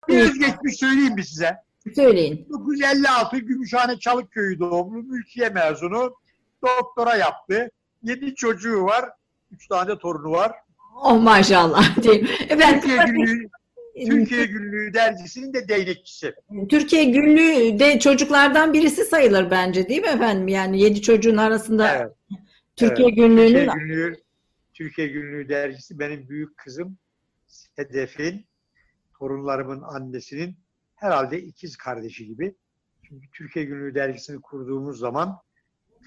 [0.08, 1.56] Biraz geçmiş söyleyeyim mi size?
[1.94, 2.46] Söyleyin.
[2.48, 6.14] 1956 Gümüşhane Çalıkköy'ü doğumlu, mülkiye mezunu,
[6.62, 7.70] doktora yaptı.
[8.02, 9.04] Yedi çocuğu var,
[9.50, 10.52] üç tane torunu var.
[11.02, 12.28] Oh maşallah diyeyim.
[12.48, 13.48] Efendim, Türkiye Günlüğü,
[14.06, 16.34] Türkiye Günlüğü dergisinin de değnekçisi.
[16.68, 20.48] Türkiye Günlüğü de çocuklardan birisi sayılır bence değil mi efendim?
[20.48, 22.12] Yani yedi çocuğun arasında Evet.
[22.76, 23.16] Türkiye evet.
[23.16, 24.16] Günlüğü'nün Türkiye Günlüğü,
[24.74, 26.98] Türkiye Günlüğü dergisi benim büyük kızım
[27.46, 28.46] Sedef'in,
[29.18, 30.56] torunlarımın annesinin
[30.94, 32.54] herhalde ikiz kardeşi gibi.
[33.02, 35.38] Çünkü Türkiye Günlüğü dergisini kurduğumuz zaman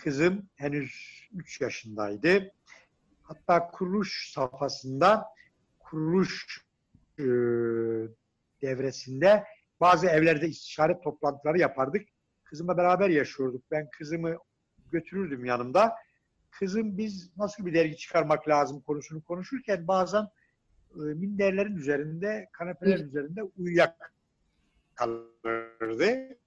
[0.03, 2.51] kızım henüz 3 yaşındaydı.
[3.23, 5.25] Hatta kuruluş safhasında
[5.79, 6.65] kuruluş
[7.19, 7.23] e,
[8.61, 9.43] devresinde
[9.79, 12.07] bazı evlerde istişare toplantıları yapardık.
[12.43, 13.63] Kızımla beraber yaşıyorduk.
[13.71, 14.37] Ben kızımı
[14.91, 15.95] götürürdüm yanımda.
[16.51, 20.27] Kızım biz nasıl bir dergi çıkarmak lazım konusunu konuşurken bazen
[20.95, 24.13] e, minderlerin üzerinde, kanepelerin üzerinde uyuyak
[24.95, 26.37] kalırdı.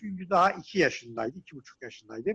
[0.00, 2.30] Çünkü daha iki yaşındaydı, iki buçuk yaşındaydı.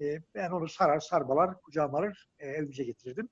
[0.00, 3.28] E, ben onu sarar sarbalar, kucağıma alır, e, evimize getirirdim.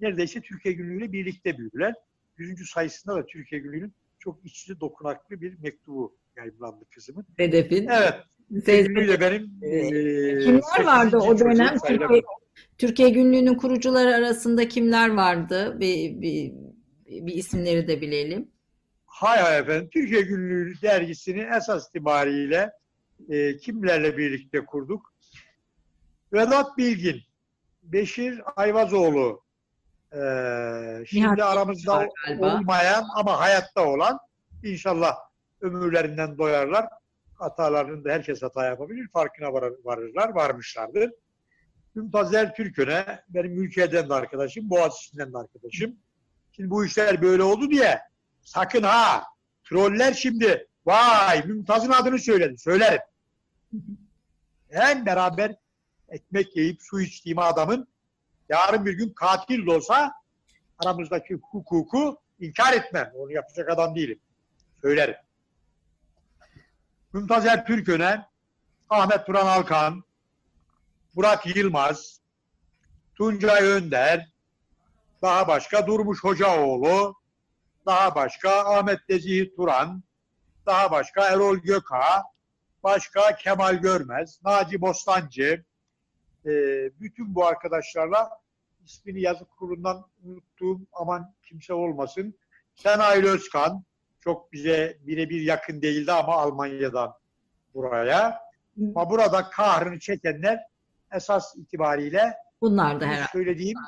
[0.00, 1.94] Neredeyse Türkiye Günlüğü'yle birlikte büyüdüler.
[2.38, 7.26] Yüzüncü sayısında da Türkiye Günlüğü'nün çok içli dokunaklı bir mektubu yayınlandı kızımın.
[7.36, 7.88] Sedef'in.
[7.88, 8.14] Evet,
[8.50, 11.76] de benim Ee, e, Kimler vardı o dönem?
[11.86, 12.22] Türkiye,
[12.78, 15.76] Türkiye Günlüğü'nün kurucuları arasında kimler vardı?
[15.80, 16.52] Bir, bir,
[17.06, 18.48] bir isimleri de bilelim.
[19.06, 19.88] Hay hay efendim.
[19.92, 22.70] Türkiye Günlüğü dergisini esas itibariyle
[23.28, 25.14] e, kimlerle birlikte kurduk?
[26.32, 27.20] Vedat Bilgin,
[27.82, 29.42] Beşir Ayvazoğlu,
[30.12, 30.16] e,
[31.06, 32.08] şimdi Nihat aramızda
[32.38, 34.18] olmayan ama hayatta olan
[34.62, 35.16] inşallah
[35.60, 36.88] ömürlerinden doyarlar.
[37.34, 39.08] Hatalarını da herkes hata yapabilir.
[39.12, 41.10] Farkına var- varırlar, varmışlardır.
[41.94, 45.96] Mümtazer Türköne, benim ülkeden de arkadaşım, Boğaziçi'nden de arkadaşım.
[46.52, 48.00] Şimdi bu işler böyle oldu diye
[48.42, 49.22] sakın ha
[49.64, 52.58] troller şimdi vay Mümtaz'ın adını söyledi.
[52.58, 53.00] Söylerim.
[54.70, 55.56] Hem beraber
[56.08, 57.88] ekmek yiyip su içtiğim adamın
[58.48, 60.12] yarın bir gün katil olsa
[60.78, 63.12] aramızdaki hukuku inkar etmem.
[63.14, 64.20] Onu yapacak adam değilim.
[64.82, 65.16] Söylerim.
[67.12, 68.26] Mümtaz Ertürk'üne
[68.90, 70.04] Ahmet Turan Alkan,
[71.14, 72.20] Burak Yılmaz,
[73.14, 74.28] Tuncay Önder,
[75.22, 77.14] daha başka Durmuş Hocaoğlu,
[77.86, 80.02] daha başka Ahmet Nezih Turan,
[80.66, 82.22] daha başka Erol Göka,
[82.84, 85.64] başka Kemal Görmez, Naci Bostancı,
[86.46, 86.50] e,
[87.00, 88.30] bütün bu arkadaşlarla
[88.84, 92.34] ismini yazık kurulundan unuttuğum aman kimse olmasın.
[92.74, 93.84] Senayil Özkan,
[94.20, 97.14] çok bize birebir yakın değildi ama Almanya'dan
[97.74, 98.40] buraya.
[98.94, 100.60] Ama burada kahrını çekenler
[101.12, 103.28] esas itibariyle Bunlar da herhalde.
[103.32, 103.78] söylediğim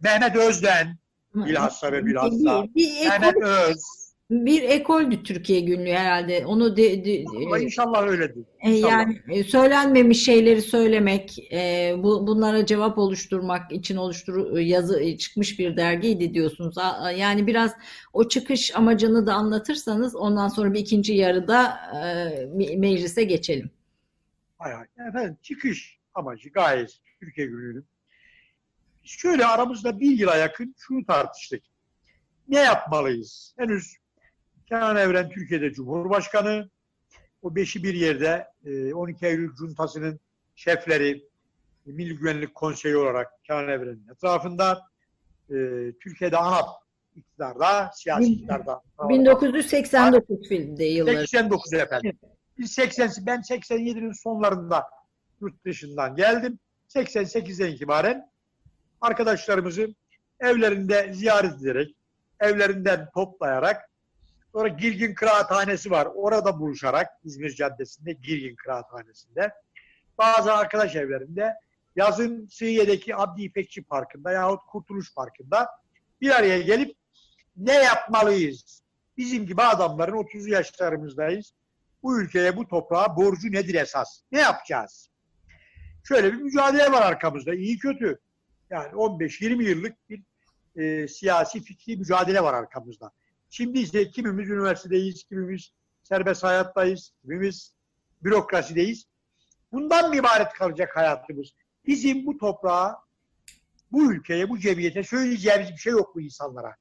[0.00, 0.98] Mehmet Özden
[1.34, 2.64] bilhassa ve bilhassa.
[2.74, 4.03] Mehmet Öz.
[4.30, 6.46] Bir ekoldü Türkiye günlüğü herhalde.
[6.46, 8.44] Onu de, de- Ama inşallah öyledir.
[8.60, 8.90] e, İnşallah.
[8.92, 15.58] yani e, söylenmemiş şeyleri söylemek, e, bu, bunlara cevap oluşturmak için oluştur yazı e, çıkmış
[15.58, 16.76] bir dergiydi diyorsunuz.
[17.16, 17.72] Yani biraz
[18.12, 21.98] o çıkış amacını da anlatırsanız ondan sonra bir ikinci yarıda e,
[22.44, 23.70] me- meclise geçelim.
[24.58, 25.08] Hay hay.
[25.08, 27.84] Efendim çıkış amacı gayet Türkiye Günlüğü'nün.
[29.02, 31.62] Şöyle aramızda bir yıla yakın şunu tartıştık.
[32.48, 33.54] Ne yapmalıyız?
[33.58, 33.96] Henüz
[34.68, 36.70] Kenan Evren Türkiye'de Cumhurbaşkanı.
[37.42, 40.20] O beşi bir yerde e, 12 Eylül Cuntası'nın
[40.54, 41.24] şefleri
[41.86, 44.80] Milli Güvenlik Konseyi olarak Kenan Evren'in etrafında
[45.50, 45.54] e,
[46.00, 46.68] Türkiye'de ANAP
[47.16, 48.82] iktidarda, siyasi iktidarda.
[49.08, 51.18] 1989 filmde yılları.
[51.18, 52.18] 89 efendim.
[52.58, 54.84] Biz 80, ben 87'nin sonlarında
[55.40, 56.58] yurt dışından geldim.
[56.88, 58.30] 88'den itibaren
[59.00, 59.94] arkadaşlarımızı
[60.40, 61.96] evlerinde ziyaret ederek,
[62.40, 63.90] evlerinden toplayarak,
[64.54, 66.08] sonra Girgin Kıraathanesi var.
[66.14, 69.52] Orada buluşarak İzmir Caddesi'nde Girgin Kıraathanesi'nde
[70.18, 71.54] bazı arkadaş evlerinde
[71.96, 75.68] yazın Sığıye'deki Abdi İpekçi Parkı'nda yahut Kurtuluş Parkı'nda
[76.20, 76.96] bir araya gelip
[77.56, 78.82] ne yapmalıyız?
[79.16, 81.54] Bizim gibi adamların 30 yaşlarımızdayız
[82.02, 84.20] bu ülkeye, bu toprağa borcu nedir esas?
[84.32, 85.10] Ne yapacağız?
[86.04, 87.54] Şöyle bir mücadele var arkamızda.
[87.54, 88.18] iyi kötü.
[88.70, 90.22] Yani 15-20 yıllık bir
[90.76, 93.12] e, siyasi fikri mücadele var arkamızda.
[93.56, 95.70] Şimdi ise kimimiz üniversitedeyiz, kimimiz
[96.02, 97.74] serbest hayattayız, kimimiz
[98.22, 99.06] bürokrasideyiz.
[99.72, 101.48] Bundan mı ibaret kalacak hayatımız?
[101.86, 102.98] Bizim bu toprağa,
[103.92, 106.76] bu ülkeye, bu cemiyete söyleyeceğimiz bir şey yok bu insanlara.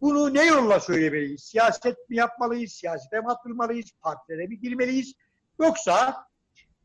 [0.00, 1.42] Bunu ne yolla söylemeliyiz?
[1.42, 2.72] Siyaset mi yapmalıyız?
[2.72, 3.90] Siyasete mi atılmalıyız?
[4.02, 5.14] Partilere mi girmeliyiz?
[5.60, 6.26] Yoksa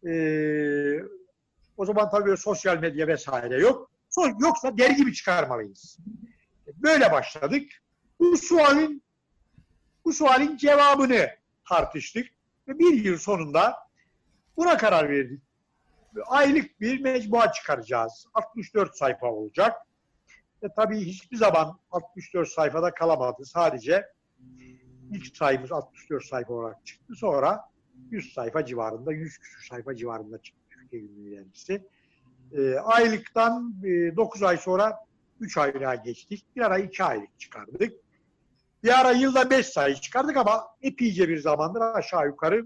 [0.03, 1.03] eee,
[1.77, 3.91] o zaman tabii sosyal medya vesaire yok.
[4.39, 5.97] Yoksa dergi mi çıkarmalıyız?
[6.67, 7.71] Böyle başladık.
[8.19, 9.03] Bu sualin
[10.05, 11.29] bu sualin cevabını
[11.69, 12.27] tartıştık
[12.67, 13.75] ve bir yıl sonunda
[14.57, 15.41] buna karar verdik.
[16.25, 18.27] Aylık bir mecmua çıkaracağız.
[18.33, 19.81] 64 sayfa olacak.
[20.61, 23.45] E, tabii hiçbir zaman 64 sayfada kalamadı.
[23.45, 24.05] Sadece
[25.11, 27.15] ilk sayımız 64 sayfa olarak çıktı.
[27.15, 27.69] Sonra
[28.11, 31.87] 100 sayfa civarında, 100 küsur sayfa civarında çıktı Türkiye Günlüğü Dergisi.
[32.51, 34.99] E, aylıktan e, 9 ay sonra
[35.39, 36.45] 3 aylığa geçtik.
[36.55, 37.93] Bir ara 2 aylık çıkardık.
[38.83, 42.65] Bir ara yılda 5 sayı çıkardık ama epeyce bir zamandır aşağı yukarı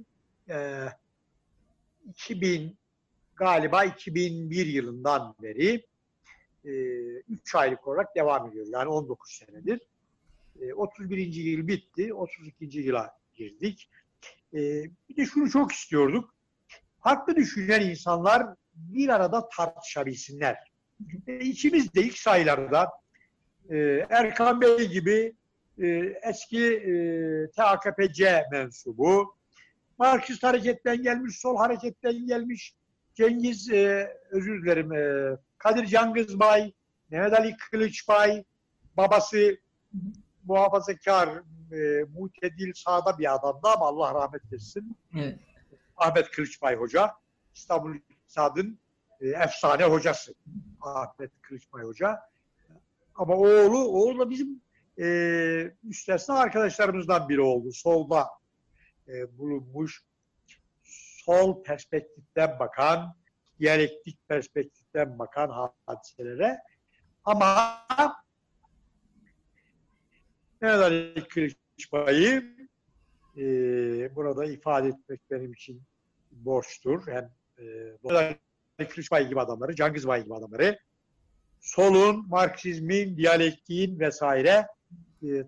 [0.50, 0.86] e,
[2.06, 2.78] 2000
[3.36, 5.86] galiba 2001 yılından beri
[7.30, 8.68] 3 aylık olarak devam ediyor.
[8.70, 9.82] Yani 19 senedir.
[10.62, 11.18] E, 31.
[11.34, 12.14] yıl bitti.
[12.14, 12.80] 32.
[12.80, 13.90] yıla girdik.
[14.54, 14.60] E,
[15.10, 16.36] bir de şunu çok istiyorduk.
[17.04, 20.58] Farklı düşünen insanlar bir arada tartışabilsinler.
[21.28, 22.90] E, içimizde ilk sayılarda
[23.70, 23.78] e,
[24.10, 25.36] Erkan Bey gibi
[25.82, 25.88] e,
[26.24, 26.94] eski e,
[27.52, 29.36] TAKPC mensubu,
[29.98, 32.76] Marksist hareketten gelmiş, sol hareketten gelmiş,
[33.14, 36.74] Cengiz, e, özür dilerim, e, Kadir Cangızbay,
[37.10, 38.44] Mehmet Ali Kılıçbay,
[38.98, 39.58] babası
[40.44, 41.30] muhafazakar,
[41.72, 44.98] e, mutedil sağda bir adamdı ama Allah rahmet etsin.
[45.18, 45.40] Evet.
[45.98, 47.12] Ahmet Kılıçbay Hoca,
[47.56, 48.80] İstanbul İktisad'ın
[49.22, 50.34] e, efsane hocası.
[50.82, 52.20] Ahmet Kılıçbay Hoca.
[53.16, 54.62] Ama oğlu, oğlu da bizim
[55.00, 57.72] e, müstesna arkadaşlarımızdan biri oldu.
[57.72, 58.28] Solda
[59.08, 60.04] e, bulunmuş,
[61.26, 63.16] sol perspektiften bakan,
[63.60, 66.60] diyalektik perspektiften bakan hadiselere.
[67.26, 67.78] Ama
[70.62, 72.56] Mehmet Ali Kılıçbay'ı
[73.38, 73.46] e,
[74.16, 75.82] burada ifade etmek benim için
[76.32, 77.08] borçtur.
[77.08, 80.80] Hem e, Ali Kılıçbay gibi adamları, Cengiz Bay gibi adamları
[81.62, 84.68] solun, Marksizmin, diyalektiğin vesaire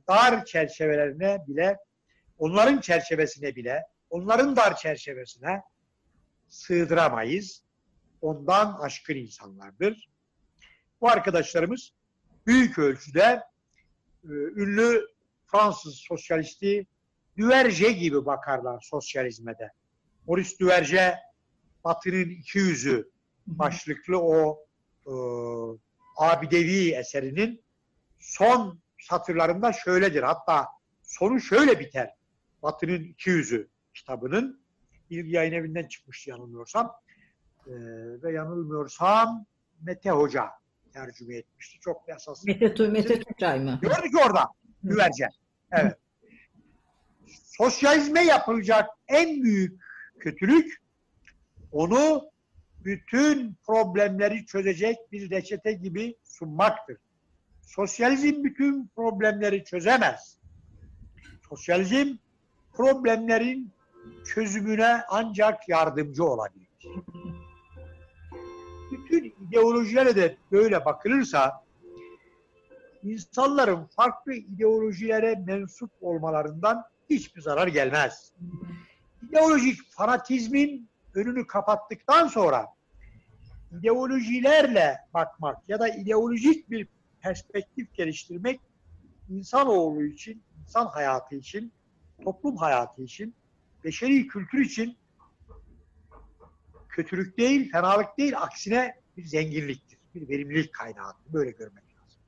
[0.07, 1.78] dar çerçevelerine bile
[2.38, 5.61] onların çerçevesine bile, onların dar çerçevesine
[6.49, 7.63] sığdıramayız.
[8.21, 10.09] Ondan aşkın insanlardır.
[11.01, 11.91] Bu arkadaşlarımız
[12.47, 13.43] büyük ölçüde
[14.23, 15.07] e, ünlü
[15.45, 16.88] Fransız sosyalisti
[17.38, 19.71] Duverger gibi bakarlar sosyalizme de.
[20.28, 21.19] Maurice Duverger
[21.84, 23.11] Batı'nın iki yüzü
[23.47, 24.59] başlıklı o
[25.07, 25.13] e,
[26.17, 27.63] abidevi eserinin
[28.19, 28.80] son
[29.10, 30.24] satırlarında şöyledir.
[30.24, 30.68] Hatta
[31.03, 32.14] sonu şöyle biter.
[32.64, 34.66] Batı'nın iki yüzü kitabının
[35.10, 36.95] bir yayın evinden çıkmış yanılmıyorsam.
[37.68, 37.74] E,
[38.24, 39.45] ve yanılmıyorsam
[39.82, 40.49] Mete Hoca
[40.93, 41.80] tercüme etmişti.
[41.80, 42.45] Çok esas.
[42.45, 43.80] Mete, Mete Tuncay mı?
[43.82, 44.45] Gördük orada.
[44.84, 45.28] Güvercin.
[45.72, 45.97] Evet.
[47.43, 49.82] Sosyalizme yapılacak en büyük
[50.20, 50.82] kötülük
[51.72, 52.30] onu
[52.86, 56.97] bütün problemleri çözecek bir reçete gibi sunmaktır.
[57.66, 60.38] Sosyalizm bütün problemleri çözemez.
[61.49, 62.16] Sosyalizm
[62.74, 63.72] problemlerin
[64.26, 66.68] çözümüne ancak yardımcı olabilir.
[68.91, 71.63] Bütün ideolojilere de böyle bakılırsa
[73.03, 78.34] insanların farklı ideolojilere mensup olmalarından hiçbir zarar gelmez.
[79.30, 82.68] İdeolojik fanatizmin önünü kapattıktan sonra
[83.80, 86.88] ideolojilerle bakmak ya da ideolojik bir
[87.26, 88.59] perspektif geliştirmek
[89.30, 91.71] insanoğlu için, insan hayatı için,
[92.23, 93.36] toplum hayatı için,
[93.84, 94.97] beşeri kültür için
[96.89, 101.34] kötülük değil, fenalık değil, aksine bir zenginliktir, bir verimlilik kaynağıdır.
[101.34, 102.19] Böyle görmek lazım.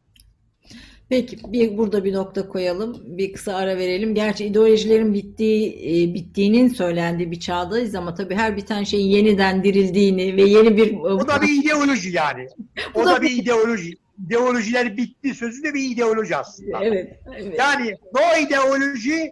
[1.10, 3.18] Peki bir burada bir nokta koyalım.
[3.18, 4.16] Bir kısa ara verelim.
[4.16, 10.38] Gerçi ideolojilerin bittiği e, bittiğinin söylendiği bir çağdayız ama tabii her biten şeyin yeniden dirildiğini
[10.38, 12.48] ve yeni bir O da bir ideoloji yani.
[12.95, 14.07] O da bir ideoloji.
[14.26, 16.84] İdeolojiler bitti sözü de bir ideoloji aslında.
[16.84, 17.20] Evet.
[17.36, 17.59] evet.
[17.59, 19.32] Yani no ideoloji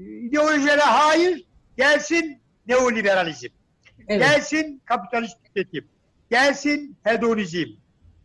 [0.00, 1.46] ideolojilere hayır
[1.76, 3.48] gelsin neoliberalizm.
[4.08, 4.20] evet.
[4.20, 5.88] Gelsin kapitalist tüketim.
[6.30, 7.68] Gelsin hedonizm.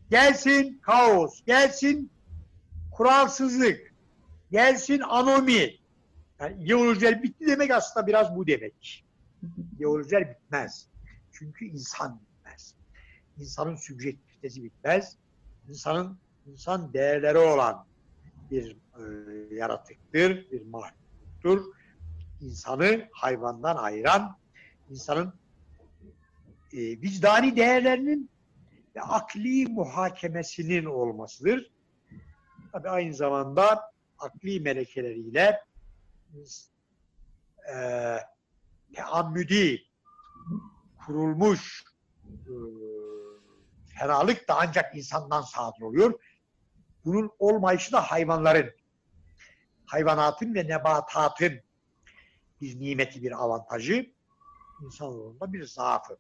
[0.10, 1.44] Gelsin kaos.
[1.46, 2.12] Gelsin
[2.92, 3.94] kuralsızlık.
[4.52, 5.78] Gelsin anomi.
[6.40, 9.06] Yani ideolojiler bitti demek aslında biraz bu demek.
[9.76, 10.88] İdeolojiler bitmez.
[11.32, 12.76] Çünkü insan bitmez.
[13.38, 15.18] İnsanın sübjektivitesi bitmez.
[15.70, 17.86] İnsanın insan değerleri olan
[18.52, 21.66] bir e, yaratıktır, bir mahluktur.
[22.42, 24.38] İnsanı hayvandan ayıran,
[24.90, 25.34] insanın
[26.74, 28.30] e, vicdani değerlerinin
[28.96, 31.72] ve akli muhakemesinin olmasıdır.
[32.72, 35.62] Tabi aynı zamanda akli melekeleriyle
[37.74, 38.18] e,
[38.94, 39.84] teammüdi
[41.06, 41.84] kurulmuş
[42.26, 42.54] e,
[44.00, 46.20] fenalık da ancak insandan sadır oluyor.
[47.06, 48.72] Bunun olmayışı da hayvanların,
[49.86, 51.62] hayvanatın ve nebatatın
[52.62, 54.14] bir nimeti, bir avantajı,
[54.84, 56.18] insanoğlunda bir zaafı.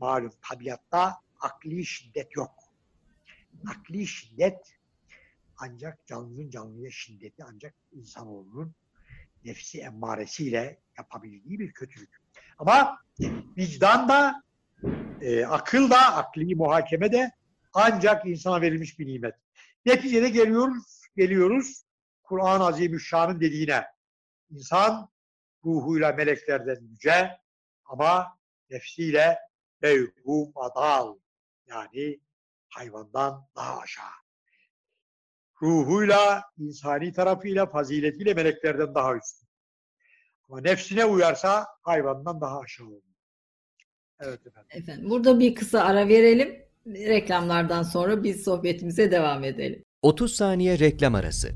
[0.00, 2.54] Malum tabiatta akli şiddet yok.
[3.68, 4.80] Akli şiddet
[5.56, 8.74] ancak canlının canlıya şiddeti ancak insanoğlunun
[9.44, 12.20] nefsi emmaresiyle yapabildiği bir kötülük.
[12.58, 12.98] Ama
[13.56, 14.42] vicdan da
[15.20, 17.30] e, akıl da, akli muhakeme de
[17.72, 19.34] ancak insana verilmiş bir nimet.
[19.86, 21.84] Neticede geliyoruz, geliyoruz
[22.22, 23.84] Kur'an-ı Azimüşşan'ın dediğine.
[24.50, 25.10] İnsan
[25.64, 27.40] ruhuyla meleklerden yüce
[27.84, 28.38] ama
[28.70, 29.38] nefsiyle
[29.82, 31.18] mevhum adal
[31.66, 32.20] yani
[32.68, 34.04] hayvandan daha aşağı.
[35.62, 39.48] Ruhuyla, insani tarafıyla, faziletiyle meleklerden daha üstün.
[40.48, 43.09] Ama nefsine uyarsa hayvandan daha aşağı olur.
[44.20, 44.70] Evet efendim.
[44.70, 46.56] Efendim, burada bir kısa ara verelim.
[46.86, 49.82] Reklamlardan sonra biz sohbetimize devam edelim.
[50.02, 51.48] 30 saniye reklam arası.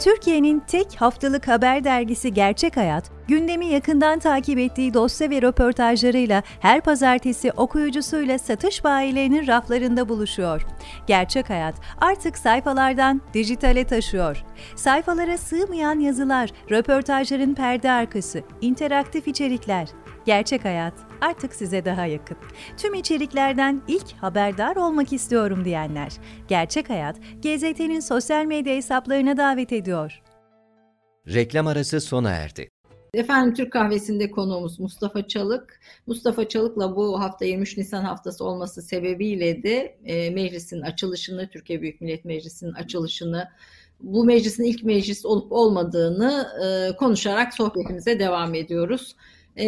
[0.00, 6.80] Türkiye'nin tek haftalık haber dergisi Gerçek Hayat, gündemi yakından takip ettiği dosya ve röportajlarıyla her
[6.80, 10.66] pazartesi okuyucusuyla satış bayilerinin raflarında buluşuyor.
[11.06, 14.44] Gerçek Hayat artık sayfalardan dijitale taşıyor.
[14.76, 19.88] Sayfalara sığmayan yazılar, röportajların perde arkası, interaktif içerikler.
[20.24, 22.36] Gerçek Hayat artık size daha yakın.
[22.76, 26.12] Tüm içeriklerden ilk haberdar olmak istiyorum diyenler.
[26.48, 30.22] Gerçek Hayat, GZT'nin sosyal medya hesaplarına davet ediyor.
[31.26, 32.68] Reklam arası sona erdi.
[33.14, 35.80] Efendim Türk Kahvesi'nde konuğumuz Mustafa Çalık.
[36.06, 42.00] Mustafa Çalık'la bu hafta 23 Nisan haftası olması sebebiyle de e, meclisin açılışını, Türkiye Büyük
[42.00, 43.48] Millet Meclisi'nin açılışını,
[44.00, 49.16] bu meclisin ilk meclis olup olmadığını e, konuşarak sohbetimize devam ediyoruz.
[49.58, 49.64] E,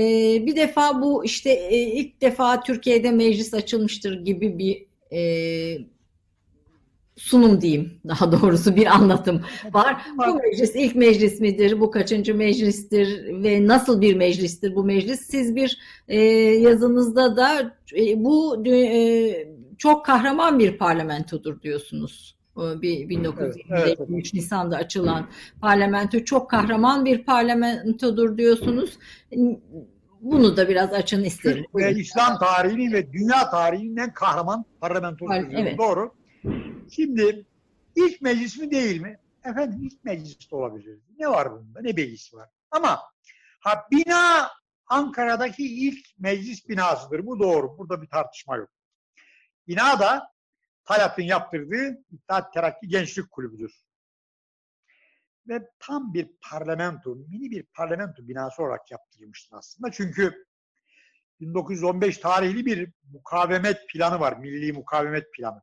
[0.46, 5.78] bir defa bu işte e, ilk defa Türkiye'de meclis açılmıştır gibi bir e,
[7.16, 10.02] sunum diyeyim daha doğrusu bir anlatım var.
[10.16, 11.80] Bu meclis ilk meclis midir?
[11.80, 13.24] Bu kaçıncı meclistir?
[13.42, 15.20] Ve nasıl bir meclistir bu meclis?
[15.20, 15.78] Siz bir
[16.08, 16.20] e,
[16.60, 22.35] yazınızda da e, bu e, çok kahraman bir parlamentodur diyorsunuz.
[22.56, 24.34] Bir 1923 evet, evet.
[24.34, 25.26] Nisan'da açılan
[25.60, 28.98] parlamento çok kahraman bir parlamentodur diyorsunuz.
[30.20, 31.64] Bunu da biraz açın isterim.
[31.74, 35.32] Ve İslam tarihinin ve dünya tarihinin en kahraman parlamentosu.
[35.50, 35.78] Evet.
[35.78, 36.14] Doğru.
[36.90, 37.46] Şimdi
[37.96, 39.18] ilk meclis mi değil mi?
[39.44, 40.98] Efendim ilk meclis de olabilir.
[41.18, 41.80] Ne var bunda?
[41.80, 42.48] Ne beis var?
[42.70, 42.98] Ama
[43.60, 44.48] ha bina
[44.86, 47.26] Ankara'daki ilk meclis binasıdır.
[47.26, 47.78] Bu doğru.
[47.78, 48.68] Burada bir tartışma yok.
[49.68, 50.35] Bina da
[50.86, 53.72] Talat'ın yaptırdığı İttihat Terakki Gençlik Kulübü'dür.
[55.48, 59.90] Ve tam bir parlamento, mini bir parlamento binası olarak yaptırılmıştır aslında.
[59.92, 60.46] Çünkü
[61.40, 64.36] 1915 tarihli bir mukavemet planı var.
[64.36, 65.62] Milli mukavemet planı.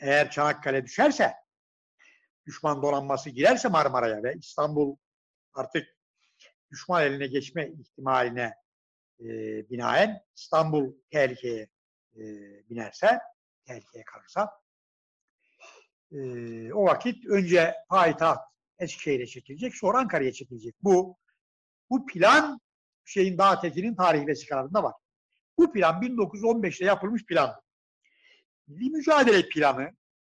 [0.00, 1.34] Eğer Çanakkale düşerse,
[2.46, 4.96] düşman donanması girerse Marmara'ya ve İstanbul
[5.54, 5.86] artık
[6.70, 8.54] düşman eline geçme ihtimaline
[9.20, 9.26] e,
[9.70, 11.68] binaen İstanbul tehlikeye
[12.16, 12.22] e,
[12.70, 13.18] binerse,
[13.64, 14.50] tehlikeye kalırsa
[16.12, 18.38] e, o vakit önce payitaht
[18.78, 20.74] Eskişehir'e çekilecek, sonra Ankara'ya çekilecek.
[20.82, 21.16] Bu
[21.90, 22.60] bu plan
[23.04, 24.94] şeyin Dağ Tekin'in tarih vesikalarında var.
[25.58, 27.60] Bu plan 1915'te yapılmış plan.
[28.66, 29.90] Milli mücadele planı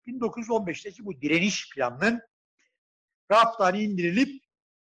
[0.07, 2.23] 1915'teki bu direniş planının
[3.31, 4.45] raftan indirilip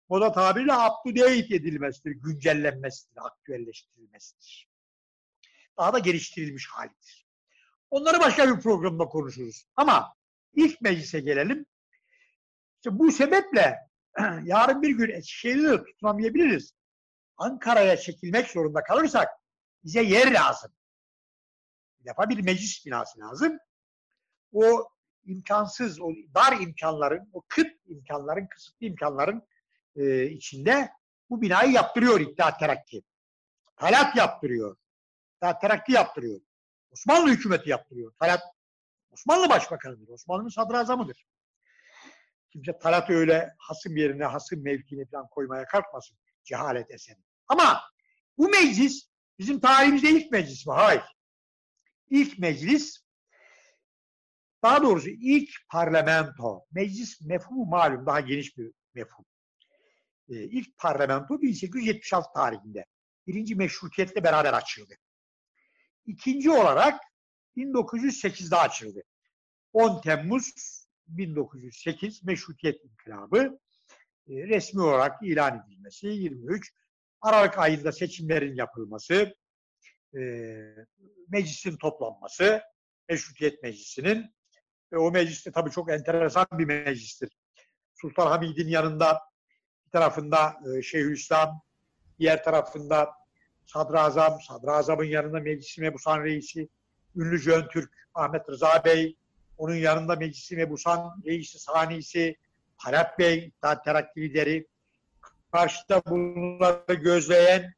[0.08, 4.68] moda tabiriyle date edilmesidir, güncellenmesidir, aktüelleştirilmesidir.
[5.78, 7.27] Daha da geliştirilmiş halidir.
[7.90, 9.66] Onları başka bir programda konuşuruz.
[9.76, 10.14] Ama
[10.54, 11.66] ilk meclise gelelim.
[12.76, 13.78] İşte bu sebeple
[14.44, 16.72] yarın bir gün Eskişehir'i de tutunamayabiliriz.
[17.36, 19.28] Ankara'ya çekilmek zorunda kalırsak
[19.84, 20.72] bize yer lazım.
[22.00, 23.58] Bir defa bir meclis binası lazım.
[24.52, 24.88] O
[25.24, 29.42] imkansız, o dar imkanların, o kıt imkanların, kısıtlı imkanların
[29.96, 30.90] e, içinde
[31.30, 33.02] bu binayı yaptırıyor İttihat Terakki.
[33.76, 34.76] Talat yaptırıyor.
[35.34, 36.40] İttihat Terakki yaptırıyor.
[36.90, 38.12] Osmanlı hükümeti yaptırıyor.
[38.20, 38.40] Talat
[39.10, 40.08] Osmanlı başbakanıdır.
[40.08, 41.26] Osmanlı'nın sadrazamıdır.
[42.52, 46.18] Kimse Talat öyle hasım yerine, hasım mevkine falan koymaya kalkmasın.
[46.44, 47.18] Cehalet eseri.
[47.48, 47.80] Ama
[48.38, 50.72] bu meclis bizim tarihimizde ilk meclis mi?
[50.72, 51.02] Hayır.
[52.10, 53.08] İlk meclis
[54.62, 59.24] daha doğrusu ilk parlamento, meclis mefhumu malum daha geniş bir mefhum.
[60.28, 62.84] Ee, ilk parlamento 1876 tarihinde.
[63.26, 64.94] Birinci meşrutiyetle beraber açıldı.
[66.08, 67.00] İkinci olarak
[67.56, 69.02] 1908'de açıldı.
[69.72, 70.52] 10 Temmuz
[71.08, 73.58] 1908 Meşrutiyet İnkılabı
[74.28, 76.72] e, resmi olarak ilan edilmesi, 23
[77.20, 79.34] Aralık ayında seçimlerin yapılması,
[80.14, 80.20] e,
[81.28, 82.62] meclisin toplanması,
[83.08, 84.34] Meşrutiyet Meclisi'nin
[84.92, 87.30] ve o mecliste tabii çok enteresan bir meclistir.
[87.94, 89.20] Sultan Hamid'in yanında
[89.86, 91.62] bir tarafında e, Şeyhülislam,
[92.18, 93.17] diğer tarafında
[93.68, 96.68] Sadrazam, Sadrazam'ın yanında Meclis Mebusan Reisi,
[97.16, 99.16] ünlü Jön Türk Ahmet Rıza Bey,
[99.58, 102.36] onun yanında Meclis Mebusan Reisi Sanisi,
[102.76, 104.66] Harap Bey, İttihat Terakki lideri,
[105.52, 107.74] karşıda bunları gözleyen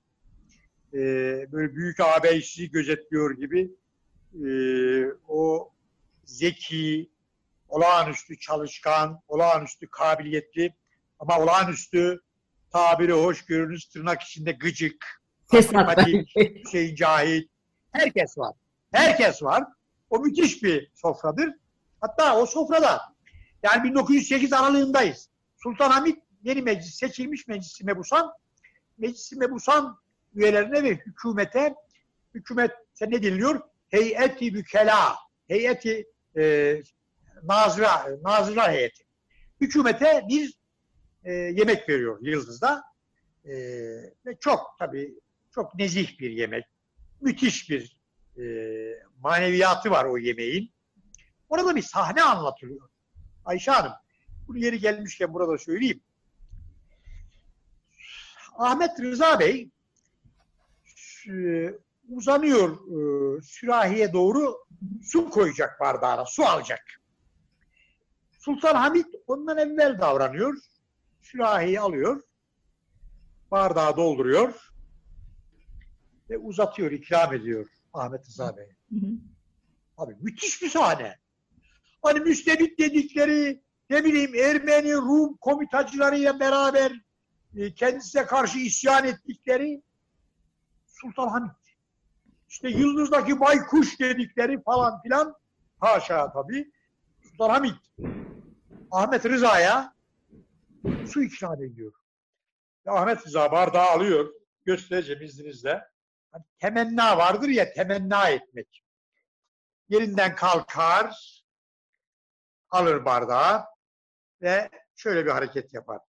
[0.95, 0.99] e,
[1.53, 3.71] böyle büyük ağabeysizi gözetliyor gibi
[4.35, 4.49] e,
[5.29, 5.73] o
[6.25, 7.11] zeki,
[7.69, 10.75] olağanüstü çalışkan, olağanüstü kabiliyetli
[11.19, 12.21] ama olağanüstü
[12.73, 15.20] tabiri hoş görünüz tırnak içinde gıcık,
[15.51, 17.51] sempatik, Hüseyin Cahit,
[17.93, 18.55] herkes var.
[18.93, 19.65] Herkes var.
[20.11, 21.55] O müthiş bir sofradır.
[22.01, 23.01] Hatta o sofrada
[23.63, 25.29] yani 1908 aralığındayız.
[25.57, 28.33] Sultan Hamit yeni meclis seçilmiş meclisi mebusan
[28.99, 29.99] meclisi mebusan
[30.35, 31.75] üyelerine ve hükümete
[32.35, 33.61] hükümete ne deniliyor?
[33.89, 35.17] Heyeti bükela
[35.49, 36.75] heyeti e,
[37.43, 39.05] nazıra, nazıra heyeti.
[39.61, 40.55] Hükümete bir
[41.25, 42.83] e, yemek veriyor Yıldız'da.
[43.45, 43.53] E,
[44.27, 45.15] ve çok tabii
[45.51, 46.65] çok nezih bir yemek.
[47.21, 47.97] Müthiş bir
[48.39, 48.45] e,
[49.19, 50.73] maneviyatı var o yemeğin.
[51.49, 52.89] Orada bir sahne anlatılıyor.
[53.45, 53.93] Ayşe Hanım,
[54.49, 56.01] bunu yeri gelmişken burada söyleyeyim.
[58.59, 59.71] Ahmet Rıza Bey
[61.29, 61.35] e,
[62.09, 64.59] uzanıyor e, sürahiye doğru
[65.03, 66.85] su koyacak bardağına, su alacak.
[68.39, 70.55] Sultan Hamid ondan evvel davranıyor.
[71.21, 72.23] Sürahiyi alıyor,
[73.51, 74.70] bardağı dolduruyor
[76.31, 78.69] ve uzatıyor, ikram ediyor Ahmet Rıza Bey.
[79.97, 81.19] Abi müthiş bir sahne.
[82.03, 86.93] Hani müstebit dedikleri ne bileyim Ermeni, Rum komitacılarıyla beraber
[87.57, 89.83] e, kendisine karşı isyan ettikleri
[90.87, 91.51] Sultan Hamid.
[92.49, 95.35] İşte Yıldız'daki baykuş dedikleri falan filan
[95.79, 96.73] haşa tabii.
[97.23, 97.75] Sultanhamit
[98.91, 99.95] Ahmet Rıza'ya
[101.07, 101.93] su ikram ediyor.
[102.87, 104.35] Ve Ahmet Rıza bardağı alıyor.
[104.65, 105.91] Göstereceğim izninizle.
[106.31, 108.85] Hani temenna vardır ya temenna etmek.
[109.89, 111.41] Yerinden kalkar,
[112.71, 113.65] alır bardağı
[114.43, 116.01] ve şöyle bir hareket yapar.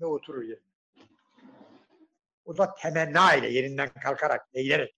[0.00, 0.64] Ve oturur yerine.
[2.44, 4.96] O da temenna ile yerinden kalkarak, eğilerek.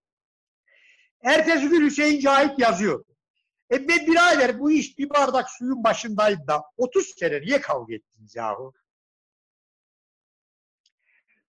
[1.22, 3.04] Ertesi gün Hüseyin Cahit yazıyor.
[3.70, 8.36] E be birader bu iş bir bardak suyun başındaydı da 30 sene niye kavga ettiniz
[8.36, 8.74] yahu?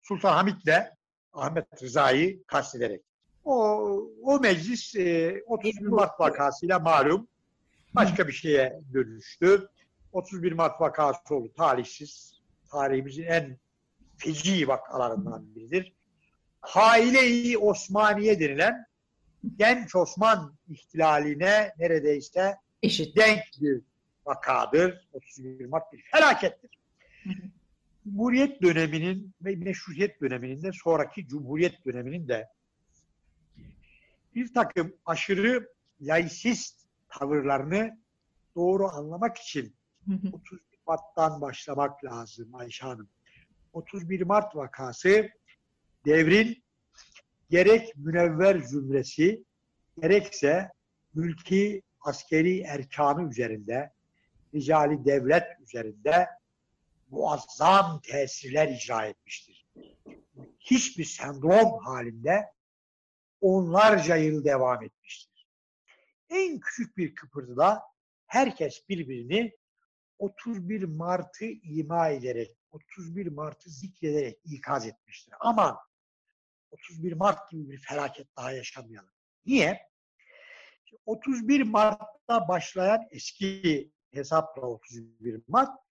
[0.09, 0.93] Sultan Hamit'le
[1.33, 3.03] Ahmet Rıza'yı kastederek.
[3.45, 3.55] O,
[4.23, 7.29] o meclis e, 31 Mart vakasıyla malum
[7.95, 9.69] başka bir şeye dönüştü.
[10.13, 12.41] 31 Mart vakası oldu talihsiz.
[12.71, 13.59] Tarihimizin en
[14.17, 15.93] feci vakalarından biridir.
[16.61, 18.87] Haile-i Osmaniye denilen
[19.57, 23.17] genç Osman ihtilaline neredeyse Eşit.
[23.17, 23.83] denk bir
[24.27, 25.09] vakadır.
[25.13, 26.71] 31 Mart bir felakettir.
[28.07, 32.49] Cumhuriyet döneminin ve meşruiyet döneminin de sonraki Cumhuriyet döneminin de
[34.35, 35.69] bir takım aşırı
[36.01, 37.99] laisist tavırlarını
[38.57, 39.75] doğru anlamak için
[40.07, 40.29] Hı hı.
[40.33, 43.09] 31 Mart'tan başlamak lazım Ayşe Hanım.
[43.73, 45.29] 31 Mart vakası
[46.07, 46.63] devrin
[47.51, 49.45] gerek münevver zümresi
[50.03, 50.71] gerekse
[51.15, 53.93] mülki askeri erkanı üzerinde,
[54.55, 56.27] ricali devlet üzerinde
[57.11, 59.67] muazzam tesirler icra etmiştir.
[60.61, 62.53] Hiçbir sendrom halinde
[63.41, 65.49] onlarca yıl devam etmiştir.
[66.31, 67.83] En küçük bir kıpırtıda
[68.27, 69.53] herkes birbirini
[70.19, 75.35] 31 Mart'ı ima ederek, 31 Mart'ı zikrederek ikaz etmiştir.
[75.41, 75.77] Aman
[76.71, 79.11] 31 Mart gibi bir felaket daha yaşamayalım.
[79.47, 79.89] Niye?
[81.07, 85.86] 31 Mart'ta başlayan eski hesapla 31 Mart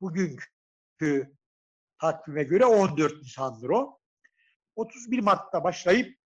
[0.00, 1.36] bugünkü
[1.98, 3.98] takvime göre 14 Nisan'dır o.
[4.76, 6.18] 31 Mart'ta başlayıp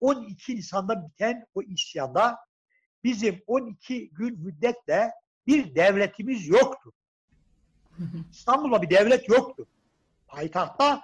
[0.00, 2.38] 12 Nisan'da biten o isyanda
[3.04, 5.10] bizim 12 gün müddetle
[5.46, 6.92] bir devletimiz yoktu.
[8.32, 9.66] İstanbul'da bir devlet yoktu.
[10.26, 11.02] Payitahtta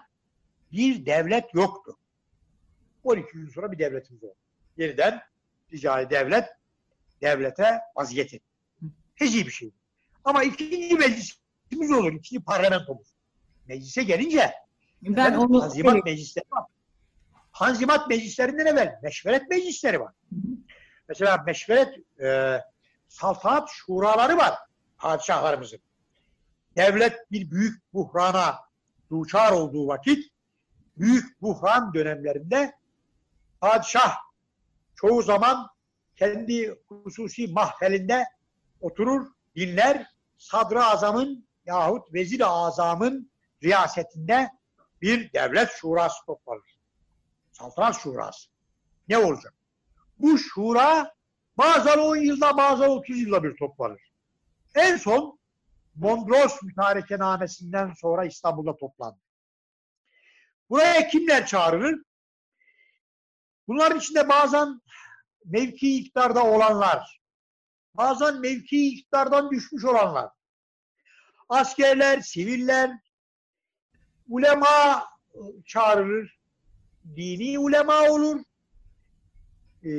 [0.73, 1.97] bir devlet yoktu.
[3.05, 4.37] 12 gün sonra bir devletimiz oldu.
[4.77, 5.23] Yeniden
[5.69, 6.49] ticari devlet
[7.23, 8.47] devlete vaziyet etti.
[9.14, 9.71] Feci bir şey.
[10.25, 10.99] Ama ikinci
[11.71, 13.09] meclisimiz olur, ikinci parlamentomuz.
[13.69, 14.53] Meclise gelince
[15.03, 16.64] Ben onu Tanzimat meclisleri var.
[17.53, 20.14] Tanzimat meclislerinden evvel meşveret meclisleri var.
[21.09, 22.61] Mesela meşveret e,
[23.09, 24.55] saltanat şuraları var
[24.99, 25.81] padişahlarımızın.
[26.77, 28.59] Devlet bir büyük buhrana
[29.11, 30.33] duçar olduğu vakit
[30.97, 32.73] büyük buhran dönemlerinde
[33.61, 34.16] padişah
[34.97, 35.69] çoğu zaman
[36.16, 38.25] kendi hususi mahfelinde
[38.81, 40.07] oturur, dinler,
[40.39, 43.31] sadrı azamın yahut vezir-i azamın
[43.62, 44.51] riyasetinde
[45.03, 46.79] bir devlet şurası toplanır.
[47.53, 48.49] Saltanat şurası.
[49.09, 49.55] Ne olacak?
[50.19, 51.14] Bu şura
[51.59, 54.12] bazen 10 yılda bazen 30 yılda bir toplanır.
[54.75, 55.39] En son
[55.95, 59.19] Mondros mütarekenamesinden sonra İstanbul'da toplandı.
[60.71, 62.03] Buraya kimler çağrılır?
[63.69, 64.81] Bunların içinde bazen
[65.45, 67.21] mevki iktidarda olanlar,
[67.95, 70.31] bazen mevki iktidardan düşmüş olanlar,
[71.49, 72.91] askerler, siviller,
[74.29, 75.05] ulema
[75.67, 76.39] çağrılır,
[77.17, 78.41] dini ulema olur,
[79.85, 79.91] e,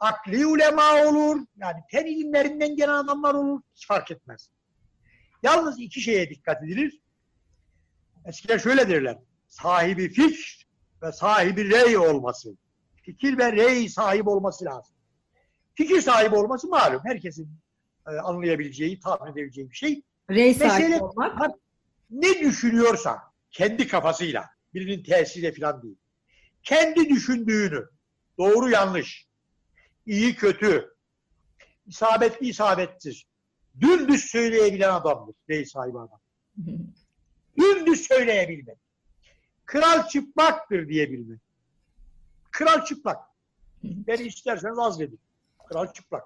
[0.00, 4.50] akli ulema olur, yani fen ilimlerinden gelen adamlar olur, hiç fark etmez.
[5.42, 7.00] Yalnız iki şeye dikkat edilir.
[8.24, 9.18] Eskiler şöyle derler,
[9.48, 10.66] sahibi fikr
[11.02, 12.56] ve sahibi rey olması.
[13.02, 14.94] Fikir ve rey sahibi olması lazım.
[15.74, 17.00] Fikir sahibi olması malum.
[17.04, 17.50] Herkesin
[18.06, 20.02] e, anlayabileceği, tahmin edebileceği bir şey.
[20.30, 21.50] Rey Mesele- olmak.
[22.10, 25.96] Ne düşünüyorsa kendi kafasıyla, birinin tesiriyle falan değil.
[26.62, 27.88] Kendi düşündüğünü,
[28.38, 29.26] doğru yanlış,
[30.06, 30.94] iyi kötü,
[31.86, 33.22] isabetli isabetsiz,
[33.80, 35.34] dümdüz söyleyebilen adamdır.
[35.50, 36.20] Rey sahibi adam.
[37.58, 38.78] Dümdüz söyleyebilmek.
[39.66, 41.40] Kral çıplaktır diyebilmek.
[42.50, 43.18] Kral çıplak.
[43.82, 45.20] Beni isterseniz azledin.
[45.68, 46.24] Kral çıplak.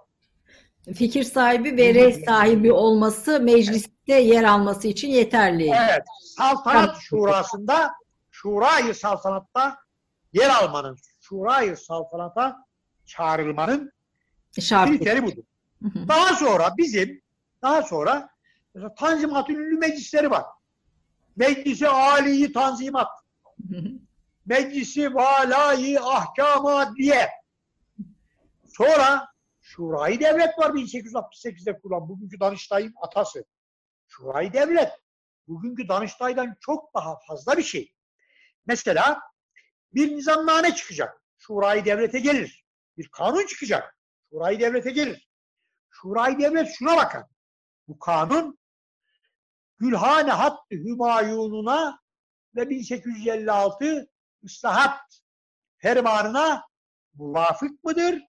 [0.94, 5.64] Fikir sahibi ve rey sahibi olması mecliste yer alması için yeterli.
[5.64, 6.02] Evet.
[6.20, 7.92] Saltanat şurasında
[8.30, 9.76] Şurayı saltanatta
[10.32, 12.66] yer almanın, Şurayı saltanata
[13.06, 13.92] çağrılmanın
[14.60, 14.90] Şart.
[14.90, 15.42] kriteri budur.
[16.08, 17.22] Daha sonra bizim
[17.62, 18.28] daha sonra
[18.74, 20.44] mesela Tanzimat'ın ünlü meclisleri var.
[21.36, 23.08] Meclisi Ali'yi Tanzimat,
[24.46, 27.28] Meclisi Valayı Ahkam Adliye,
[28.76, 29.31] Sonra
[29.62, 33.44] Şurayı Devlet var 1868'de kurulan bugünkü Danıştay'ın atası.
[34.06, 34.92] Şurayı Devlet
[35.48, 37.94] bugünkü Danıştay'dan çok daha fazla bir şey.
[38.66, 39.20] Mesela
[39.94, 41.22] bir nizamname çıkacak.
[41.38, 42.66] Şurayı Devlet'e gelir.
[42.96, 43.98] Bir kanun çıkacak.
[44.30, 45.28] Şurayı Devlet'e gelir.
[45.90, 47.26] Şurayı Devlet şuna bakar.
[47.88, 48.58] Bu kanun
[49.78, 52.00] Gülhane Hattı Hümayununa
[52.56, 54.10] ve 1856
[54.42, 55.22] Islahat
[55.78, 56.66] fermanına
[57.14, 58.22] muvafık mıdır,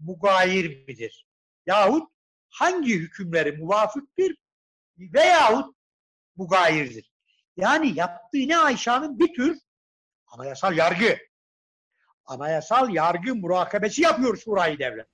[0.00, 1.26] mugayir midir?
[1.66, 2.10] Yahut
[2.48, 4.36] hangi hükümleri muvafıktır
[4.98, 5.74] veyahut
[6.36, 7.12] mugayirdir?
[7.56, 9.58] Yani yaptığı ne Ayşe'nin bir tür
[10.26, 11.18] anayasal yargı.
[12.24, 15.06] Anayasal yargı murakabesi yapıyor Şurayı Devlet.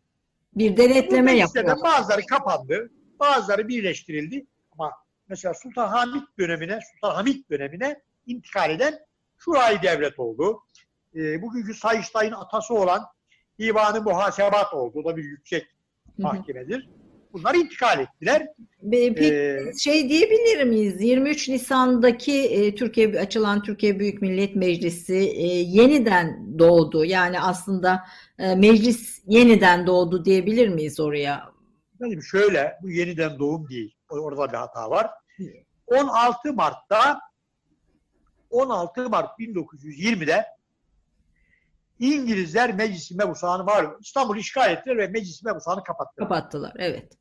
[0.54, 1.82] Bir denetleme yapıyor.
[1.84, 4.46] bazıları kapandı, bazıları birleştirildi.
[4.72, 4.92] Ama
[5.28, 8.98] mesela Sultan Hamid dönemine, Sultan Hamid dönemine intikal eden
[9.38, 10.62] Şurayı Devlet oldu.
[11.14, 13.06] E, bugünkü Sayıştay'ın atası olan
[13.58, 14.98] Divanı Muhasebat oldu.
[14.98, 15.66] O da bir yüksek
[16.18, 16.88] mahkemedir.
[17.32, 18.46] Bunlar intikal ettiler.
[18.90, 21.02] Peki Ee, şey diyebilir miyiz?
[21.02, 27.04] 23 Nisan'daki e, Türkiye açılan Türkiye Büyük Millet Meclisi e, yeniden doğdu.
[27.04, 28.04] Yani aslında
[28.38, 31.50] e, meclis yeniden doğdu diyebilir miyiz oraya?
[32.00, 33.94] Benim şöyle, bu yeniden doğum değil.
[34.10, 35.10] Orada bir hata var.
[35.86, 37.20] 16 Mart'ta
[38.50, 40.44] 16 Mart 1920'de
[41.98, 46.28] İngilizler Meclis-i Mebusan'ı malum İstanbul'u işgal ettiler ve Meclis-i Mebusan'ı kapattılar.
[46.28, 46.72] Kapattılar.
[46.78, 47.12] Evet.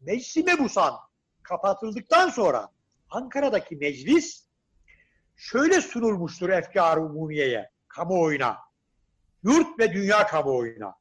[0.00, 0.94] Meclis-i Mebusan
[1.42, 2.68] kapatıldıktan sonra
[3.10, 4.46] Ankara'daki meclis
[5.36, 8.58] şöyle sunulmuştur efkar-ı umumiyeye, kamuoyuna,
[9.42, 10.94] yurt ve dünya kamuoyuna,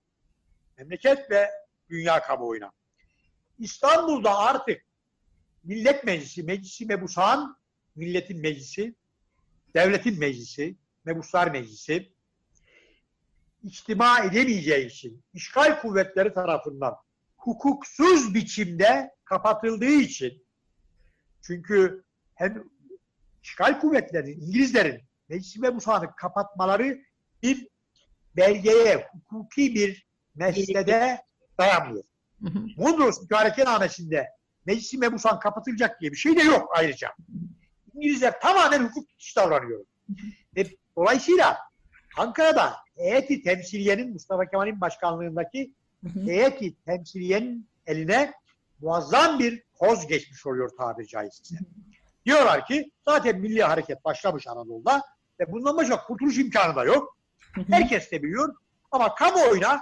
[0.77, 1.51] memleket ve
[1.89, 2.71] dünya kamuoyuna.
[3.59, 4.81] İstanbul'da artık
[5.63, 7.57] Millet Meclisi, Meclisi Mebusan,
[7.95, 8.95] milletin meclisi,
[9.73, 10.75] devletin meclisi,
[11.05, 12.11] Mebuslar Meclisi,
[13.63, 16.95] içtima edemeyeceği için işgal kuvvetleri tarafından
[17.37, 20.45] hukuksuz biçimde kapatıldığı için
[21.41, 22.03] çünkü
[22.35, 22.63] hem
[23.43, 26.99] işgal kuvvetlerinin, İngilizlerin Meclis-i Mebusan'ı kapatmaları
[27.43, 27.67] bir
[28.35, 31.21] belgeye, hukuki bir meslede
[31.59, 32.03] dayanmıyor.
[32.77, 34.27] Mondros mütarekenamesinde
[34.65, 37.15] Meclis-i Mebusan kapatılacak diye bir şey de yok ayrıca.
[37.93, 39.85] İngilizler tamamen hukuk dışı davranıyor.
[40.55, 41.57] Ve dolayısıyla
[42.17, 45.73] Ankara'da heyeti temsiliyenin Mustafa Kemal'in başkanlığındaki
[46.25, 48.33] heyeti temsiliyenin eline
[48.81, 51.55] muazzam bir koz geçmiş oluyor tabiri caizse.
[52.25, 55.01] Diyorlar ki zaten milli hareket başlamış Anadolu'da
[55.39, 57.17] ve bundan başka kurtuluş imkanı da yok.
[57.69, 58.55] Herkes de biliyor
[58.91, 59.81] ama kamuoyuna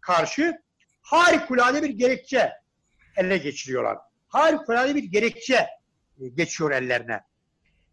[0.00, 0.62] karşı
[1.02, 2.52] harikulade bir gerekçe
[3.16, 3.98] ele geçiriyorlar.
[4.28, 5.66] Harikulade bir gerekçe
[6.20, 7.20] e, geçiyor ellerine.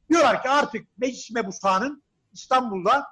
[0.10, 2.04] Diyorlar ki artık Meclis Mebusan'ın
[2.34, 3.08] İstanbul'da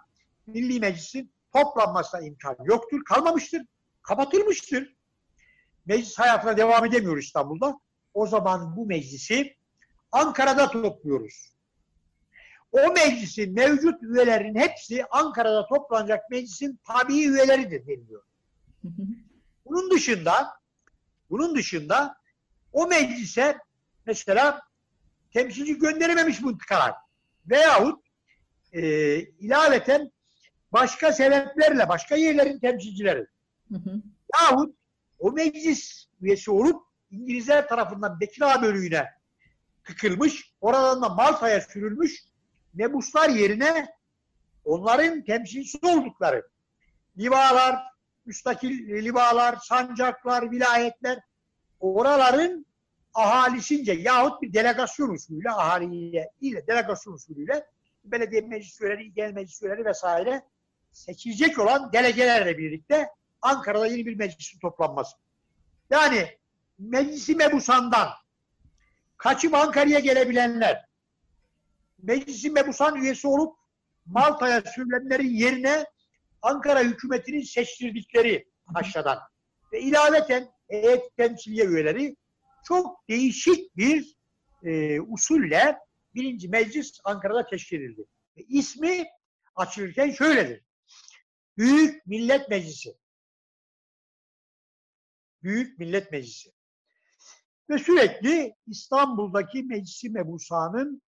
[0.48, 3.62] Milli Meclis'in toplanmasına imkan yoktur, kalmamıştır,
[4.02, 4.96] kapatılmıştır.
[5.86, 7.80] Meclis hayatına devam edemiyor İstanbul'da.
[8.14, 9.56] O zaman bu meclisi
[10.12, 11.56] Ankara'da topluyoruz.
[12.72, 18.24] O meclisin mevcut üyelerinin hepsi Ankara'da toplanacak meclisin tabii üyeleridir deniliyor.
[19.66, 20.48] Bunun dışında
[21.30, 22.18] bunun dışında
[22.74, 23.58] o meclise
[24.06, 24.62] mesela
[25.34, 26.94] temsilci gönderememiş mıntıkalar
[27.46, 28.06] veyahut
[28.74, 28.82] e,
[29.20, 30.12] ilaveten
[30.76, 33.28] başka sebeplerle başka yerlerin temsilcileri
[33.72, 34.02] Hı hı.
[34.34, 34.76] yahut
[35.20, 39.06] o meclis üyesi olup İngilizler tarafından Bekir bölüğüne
[39.84, 42.24] tıkılmış, oradan da Malta'ya sürülmüş
[42.74, 43.88] mebuslar yerine
[44.66, 46.48] onların temsilcisi oldukları
[47.18, 47.80] livalar,
[48.26, 51.20] müstakil livalar, sancaklar, vilayetler
[51.80, 52.66] oraların
[53.14, 57.66] ahalisince yahut bir delegasyon usulüyle ahaliyle ile delegasyon usulüyle
[58.04, 60.42] belediye meclis üyeleri, genel meclis üyeleri vesaire
[60.96, 63.10] seçilecek olan delegelerle birlikte
[63.42, 65.18] Ankara'da yeni bir meclisin toplanması.
[65.90, 66.38] Yani
[66.80, 68.10] Meclisi Mebusan'dan
[69.18, 70.86] kaçıp Ankara'ya gelebilenler
[72.04, 73.58] Meclisi Mebusan üyesi olup
[74.06, 75.86] Malta'ya sürülenlerin yerine
[76.42, 79.20] Ankara hükümetinin seçtirdikleri aşağıdan
[79.74, 82.16] ve ilaveten heyet temsiliye üyeleri
[82.68, 84.16] çok değişik bir
[84.64, 85.78] e, usulle
[86.16, 88.06] birinci meclis Ankara'da teşkil edildi.
[88.38, 89.06] Ve ismi
[89.56, 90.62] açılırken şöyledir.
[91.58, 92.98] Büyük Millet Meclisi.
[95.44, 96.52] Büyük Millet Meclisi.
[97.70, 101.02] Ve sürekli İstanbul'daki Meclis-i Mebusa'nın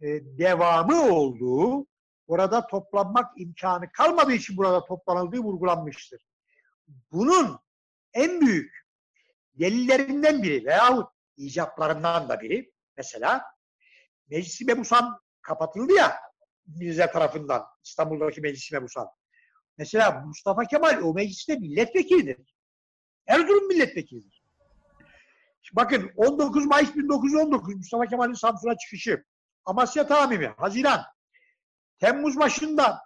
[0.00, 0.06] e,
[0.38, 1.86] devamı olduğu,
[2.26, 6.26] orada toplanmak imkanı kalmadığı için burada toplanıldığı vurgulanmıştır.
[7.12, 7.58] Bunun
[8.12, 8.84] en büyük
[9.54, 13.44] delillerinden biri veyahut icaplarından da biri mesela
[14.30, 16.20] Meclis-i Mebusan kapatıldı ya
[16.66, 19.08] İngilizler tarafından İstanbul'daki Meclis-i Mebusan.
[19.78, 22.54] Mesela Mustafa Kemal o mecliste milletvekilidir.
[23.26, 24.44] Erzurum milletvekilidir.
[25.62, 29.24] Şimdi bakın 19 Mayıs 1919 Mustafa Kemal'in Samsun'a çıkışı.
[29.64, 31.00] Amasya Tamimi, Haziran.
[31.98, 33.00] Temmuz başında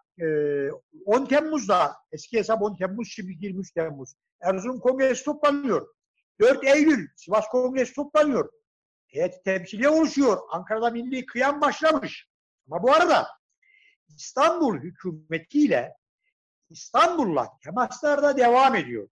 [1.05, 4.15] 10 Temmuz'da eski hesap 10 Temmuz şimdi 23 Temmuz.
[4.41, 5.95] Erzurum Kongresi toplanıyor.
[6.41, 8.51] 4 Eylül Sivas Kongresi toplanıyor.
[9.07, 10.39] Heyet temsiliye oluşuyor.
[10.51, 12.29] Ankara'da milli kıyam başlamış.
[12.71, 13.27] Ama bu arada
[14.09, 15.95] İstanbul hükümetiyle
[16.71, 19.09] İstanbul'la temaslar da devam ediyor.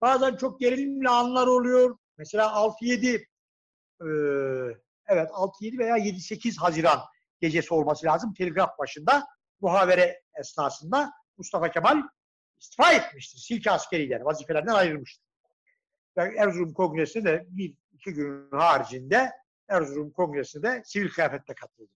[0.00, 1.98] Bazen çok gerilimli anlar oluyor.
[2.18, 4.06] Mesela 6-7 e,
[5.08, 7.00] evet 6-7 veya 7-8 Haziran
[7.40, 8.34] gecesi olması lazım.
[8.34, 9.26] Telgraf başında
[9.60, 12.02] muhavere esnasında Mustafa Kemal
[12.60, 13.38] istifa etmiştir.
[13.38, 15.26] Silke askeriler vazifelerinden ayrılmıştır.
[16.16, 19.30] Erzurum Kongresi'ne de bir iki gün haricinde
[19.68, 21.90] Erzurum Kongresi'ne de sivil kıyafetle katıldı.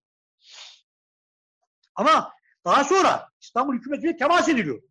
[1.95, 2.33] Ama
[2.65, 4.81] daha sonra İstanbul hükümetiyle temas ediliyor.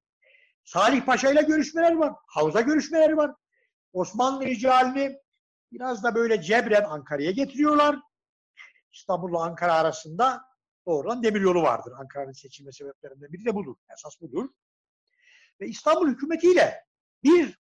[0.73, 2.13] Salih Paşa ile görüşmeler var.
[2.27, 3.35] Havza görüşmeleri var.
[3.93, 5.19] Osmanlı ricalini
[5.73, 7.97] biraz da böyle cebren Ankara'ya getiriyorlar.
[8.93, 10.43] İstanbul'la Ankara arasında
[10.87, 11.93] doğrudan demiryolu vardır.
[11.99, 13.77] Ankara'nın seçilme sebeplerinden biri de budur.
[13.93, 14.49] Esas budur.
[15.61, 16.85] Ve İstanbul hükümetiyle
[17.23, 17.59] bir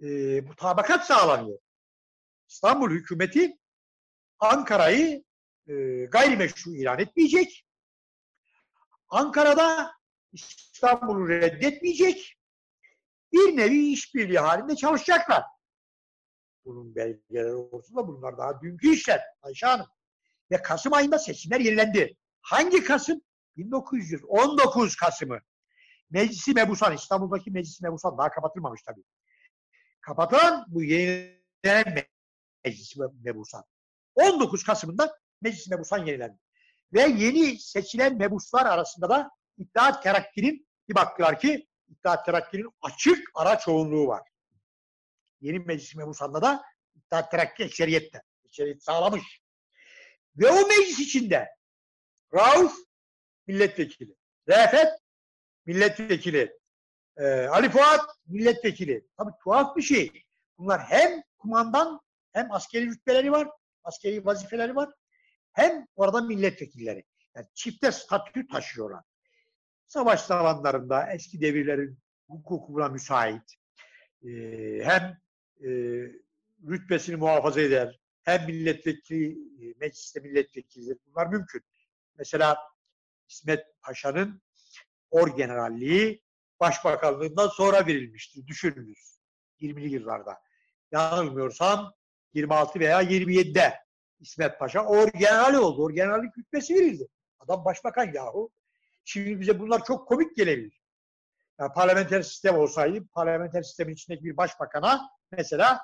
[0.00, 1.58] e, mutabakat sağlanıyor.
[2.48, 3.58] İstanbul hükümeti
[4.38, 5.24] Ankara'yı
[5.66, 7.66] e, gayrimeşru ilan etmeyecek.
[9.08, 9.99] Ankara'da
[10.32, 12.36] İstanbul'u reddetmeyecek.
[13.32, 15.42] Bir nevi işbirliği halinde çalışacaklar.
[16.64, 18.08] Bunun belgeleri ortada.
[18.08, 19.86] Bunlar daha dünkü işler Ayşe Hanım.
[20.50, 22.16] Ve Kasım ayında seçimler yenilendi.
[22.42, 23.20] Hangi Kasım?
[23.56, 25.40] 1919 Kasım'ı.
[26.10, 29.02] Meclisi Mebusan, İstanbul'daki Meclisi Mebusan daha kapatılmamış tabii.
[30.00, 32.06] Kapatılan bu yenilenen
[32.64, 33.64] Meclisi Mebusan.
[34.14, 36.38] 19 Kasım'ında Meclis Mebusan yenilendi.
[36.92, 39.30] Ve yeni seçilen mebuslar arasında da
[39.60, 44.22] İttihat Terakki'nin bir baktılar ki İttihat Terakki'nin açık ara çoğunluğu var.
[45.40, 46.62] Yeni Meclis Mebusan'da da
[46.94, 48.22] İttihat Terakki ekseriyette.
[48.44, 49.40] Ekseriyet sağlamış.
[50.36, 51.48] Ve o meclis içinde
[52.34, 52.74] Rauf
[53.46, 54.16] milletvekili,
[54.48, 54.88] Refet
[55.66, 56.58] milletvekili,
[57.16, 59.06] e, Ali Fuat milletvekili.
[59.16, 60.24] Tabii tuhaf bir şey.
[60.58, 62.00] Bunlar hem kumandan
[62.32, 63.48] hem askeri rütbeleri var,
[63.84, 64.88] askeri vazifeleri var.
[65.52, 67.04] Hem orada milletvekilleri.
[67.36, 69.04] Yani çifte statü taşıyorlar.
[69.90, 73.42] Savaş zamanlarında eski devirlerin hukukuna müsait
[74.24, 74.30] e,
[74.84, 75.18] hem
[75.60, 75.68] e,
[76.68, 79.38] rütbesini muhafaza eder, hem milletvekili,
[79.80, 80.98] mecliste milletvekilidir.
[81.06, 81.62] Bunlar mümkün.
[82.18, 82.58] Mesela
[83.28, 84.42] İsmet Paşa'nın
[85.10, 86.22] orgeneralliği
[86.60, 88.46] başbakanlığından sonra verilmiştir.
[88.46, 89.18] Düşününüz.
[89.60, 90.38] 20'li yıllarda.
[90.92, 91.94] Yanılmıyorsam
[92.34, 93.74] 26 veya 27'de
[94.20, 95.84] İsmet Paşa orgeneral oldu.
[95.84, 97.08] Orgenerallik rütbesi verildi.
[97.40, 98.50] Adam başbakan yahu.
[99.12, 100.80] Şimdi bize bunlar çok komik gelebilir.
[101.60, 105.80] Yani parlamenter sistem olsaydı parlamenter sistemin içindeki bir başbakana mesela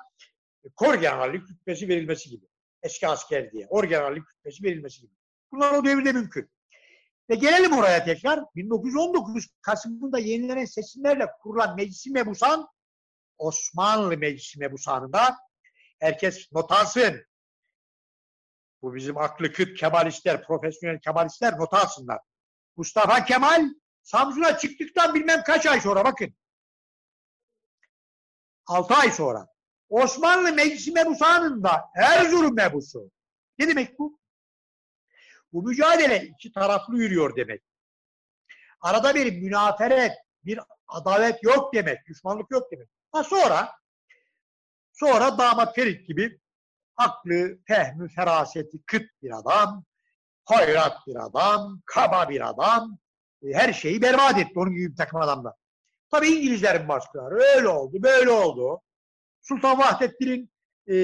[0.75, 2.45] korgenerallik rütbesi verilmesi gibi.
[2.83, 3.67] Eski asker diye.
[3.67, 5.11] Orgenerallik rütbesi verilmesi gibi.
[5.51, 6.51] Bunlar o devirde mümkün.
[7.29, 8.39] Ve gelelim oraya tekrar.
[8.55, 12.67] 1919 Kasım'ında yenilenen seçimlerle kurulan Meclisi Mebusan
[13.37, 15.37] Osmanlı Meclisi Mebusan'ında
[15.99, 17.25] herkes not alsın.
[18.81, 22.19] Bu bizim aklı kıt Kemalistler, profesyonel Kemalistler not alsınlar.
[22.77, 23.69] Mustafa Kemal
[24.03, 26.33] Samsun'a çıktıktan bilmem kaç ay sonra bakın.
[28.65, 29.47] 6 ay sonra.
[29.89, 33.11] Osmanlı Meclisi Mebusan'ında Erzurum Mebusu.
[33.59, 34.19] Ne demek bu?
[35.53, 37.63] Bu mücadele iki taraflı yürüyor demek.
[38.81, 42.89] Arada bir münaferet, bir adalet yok demek, düşmanlık yok demek.
[43.11, 43.71] Ha sonra
[44.93, 46.39] sonra damat Ferit gibi
[46.95, 49.85] aklı, fehmi, feraseti kıt bir adam,
[50.47, 52.97] hayrat bir adam, kaba bir adam,
[53.43, 55.53] e, her şeyi berbat etti onun gibi bir takım adamlar.
[56.11, 58.81] Tabii İngilizlerin baskıları öyle oldu, böyle oldu.
[59.41, 60.51] Sultan Vahdettin'in
[60.87, 60.97] e,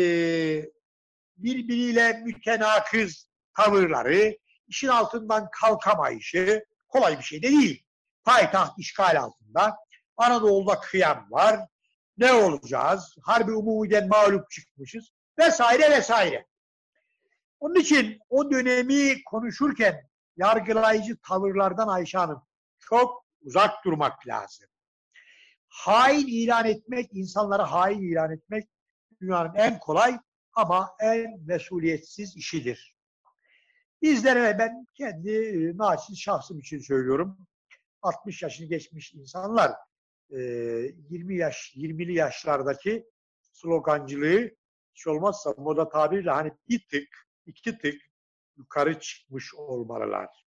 [1.38, 3.28] birbiriyle mütenakız
[3.58, 4.38] tavırları,
[4.68, 7.84] işin altından kalkamayışı kolay bir şey de değil.
[8.24, 9.76] Payitaht işgal altında.
[10.18, 11.60] Anadolu'da kıyam var.
[12.18, 13.16] Ne olacağız?
[13.22, 15.12] Harbi umumiden mağlup çıkmışız.
[15.40, 16.46] Vesaire vesaire.
[17.64, 22.42] Onun için o dönemi konuşurken yargılayıcı tavırlardan Ayşe Hanım
[22.80, 24.68] çok uzak durmak lazım.
[25.68, 28.68] Hain ilan etmek, insanlara hain ilan etmek
[29.22, 30.20] dünyanın en kolay
[30.54, 32.96] ama en mesuliyetsiz işidir.
[34.02, 37.38] Bizlere ben kendi e, naçiz şahsım için söylüyorum.
[38.02, 39.72] 60 yaşını geçmiş insanlar
[40.30, 43.06] 20 e, yaş 20'li yaşlardaki
[43.52, 44.52] slogancılığı
[44.96, 48.02] hiç olmazsa moda tabiriyle hani bir tık, iki tık
[48.58, 50.46] yukarı çıkmış olmalılar.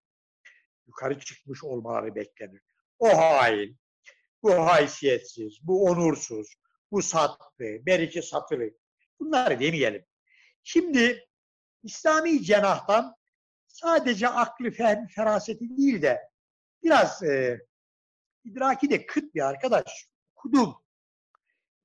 [0.86, 2.62] Yukarı çıkmış olmaları beklenir.
[2.98, 3.78] O hain
[4.42, 6.54] bu haysiyetsiz, bu onursuz,
[6.92, 8.70] bu satlı, beriki satılı.
[9.20, 10.06] Bunları demeyelim.
[10.64, 11.28] Şimdi
[11.82, 13.16] İslami cenahtan
[13.66, 16.30] sadece aklı, fehmi, feraseti değil de
[16.82, 17.66] biraz e,
[18.44, 20.08] idraki de kıt bir arkadaş.
[20.36, 20.76] Okudum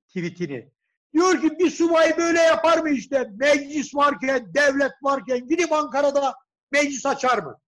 [0.08, 0.71] tweetini.
[1.14, 3.30] Diyor ki bir subay böyle yapar mı işte?
[3.36, 6.34] Meclis varken, devlet varken gidip Ankara'da
[6.70, 7.58] meclis açar mı?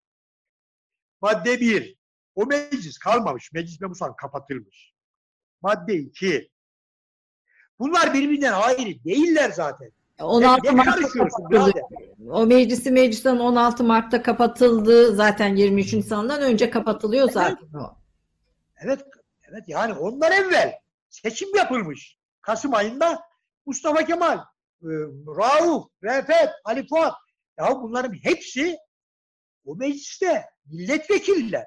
[1.20, 1.96] Madde bir.
[2.34, 3.52] O meclis kalmamış.
[3.52, 4.92] Meclis memusan kapatılmış.
[5.62, 6.50] Madde iki.
[7.78, 9.90] Bunlar birbirinden ayrı değiller zaten.
[10.20, 11.70] 16 Ne Mart'ta?
[12.30, 15.14] O meclisi meclisten 16 Mart'ta kapatıldı.
[15.14, 17.96] Zaten 23 Nisan'dan önce kapatılıyor zaten o.
[18.76, 19.04] Evet,
[19.50, 20.72] evet yani ondan evvel
[21.08, 22.18] seçim yapılmış.
[22.40, 23.22] Kasım ayında
[23.66, 24.38] Mustafa Kemal,
[24.82, 24.88] e,
[25.26, 26.86] Rauf, Refet, Ali.
[27.58, 28.78] Ya bunların hepsi
[29.64, 31.66] o mecliste milletvekiller.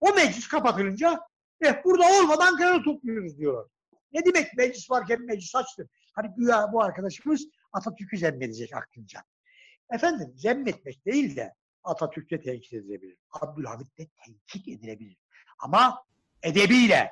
[0.00, 1.20] O meclis kapatılınca
[1.60, 3.66] eh, burada olmadan Ankara'da topluyoruz diyorlar.
[4.12, 5.88] Ne demek meclis varken meclis açtı?
[6.14, 9.24] Hani güya bu arkadaşımız Atatürk'ü zemmedecek aklınca.
[9.90, 11.54] Efendim zemmetmek değil de
[11.84, 13.18] Atatürk'te tenkit edilebilir.
[13.30, 15.16] Abdülhamit'te tenkit edilebilir.
[15.58, 16.04] Ama
[16.42, 17.10] edebiyle,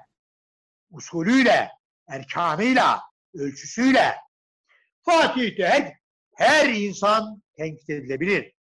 [0.91, 1.69] usulüyle,
[2.09, 3.01] erkanıyla,
[3.35, 4.15] ölçüsüyle
[5.03, 5.97] Fatih'te her,
[6.35, 8.53] her insan tenkit edilebilir.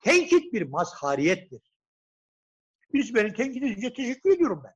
[0.00, 1.72] Tenkit bir mazhariyettir.
[2.92, 4.74] Birisi beni tenkit edince teşekkür ediyorum ben.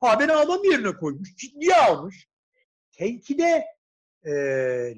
[0.00, 2.28] Ha beni adam yerine koymuş, ciddiye almış.
[2.92, 3.64] Tenkide
[4.24, 4.32] e,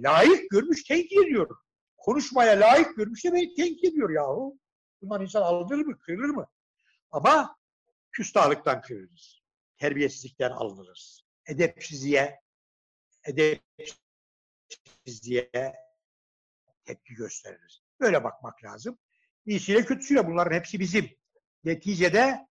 [0.03, 1.59] layık görmüş, tenkit ediyorum.
[1.97, 4.59] Konuşmaya layık görmüş de beni tenkit ediyor yahu.
[5.03, 6.47] Bundan insan alınır mı, kırılır mı?
[7.11, 7.57] Ama
[8.13, 9.41] küstahlıktan kırılırız.
[9.79, 11.21] Terbiyesizlikten alınırız.
[11.47, 12.41] Edepsizliğe,
[13.27, 15.51] edepsizliğe
[16.85, 17.83] tepki gösteririz.
[18.01, 18.99] Böyle bakmak lazım.
[19.47, 21.11] İyisiyle kötüsüyle bunların hepsi bizim.
[21.65, 22.47] Neticede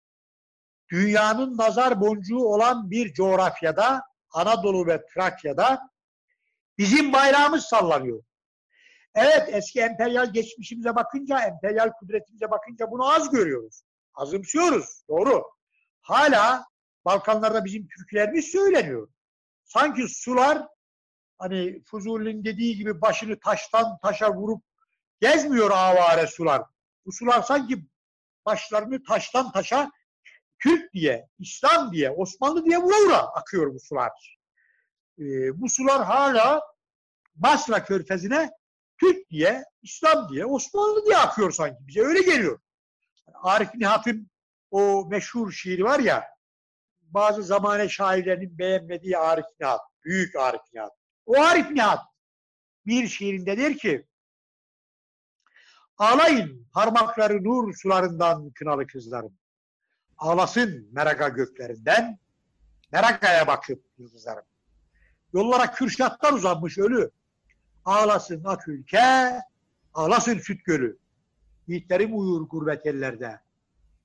[0.91, 5.81] dünyanın nazar boncuğu olan bir coğrafyada, Anadolu ve Trakya'da
[6.79, 8.25] bizim bayrağımız sallanıyor.
[9.15, 13.83] Evet eski emperyal geçmişimize bakınca, emperyal kudretimize bakınca bunu az görüyoruz.
[14.15, 15.03] Azımsıyoruz.
[15.09, 15.45] Doğru.
[16.01, 16.65] Hala
[17.05, 19.09] Balkanlarda bizim Türklerimiz söyleniyor.
[19.75, 20.69] Sanki sular
[21.39, 24.65] hani Fuzuli'nin dediği gibi başını taştan taşa vurup
[25.21, 26.63] gezmiyor avare sular.
[27.07, 27.87] Bu sular sanki
[28.47, 29.91] başlarını taştan taşa
[30.59, 34.39] Türk diye, İslam diye, Osmanlı diye vura vura akıyor bu sular.
[35.19, 36.63] Ee, bu sular hala
[37.35, 38.51] Basra körfezine
[39.01, 41.77] Türk diye, İslam diye, Osmanlı diye akıyor sanki.
[41.81, 42.61] Bize öyle geliyor.
[43.35, 44.31] Arif Nihat'ın
[44.71, 46.34] o meşhur şiiri var ya,
[47.11, 50.93] bazı zamane şairlerinin beğenmediği Arif Nihat, büyük Arif Nihat.
[51.27, 52.01] O Arif Nihat
[52.87, 54.07] bir şiirinde der ki,
[55.99, 59.33] Ağlayın parmakları nur sularından kınalı kızlarım.
[60.19, 62.19] Ağlasın meraka göklerinden,
[62.93, 64.45] merakaya bakıp yıldızlarım.
[65.33, 67.11] Yollara kürşatlar uzanmış ölü.
[67.85, 69.41] Ağlasın ak ülke,
[69.95, 70.99] ağlasın süt gölü.
[71.67, 73.41] Yiğitlerim uyur gurbet ellerde.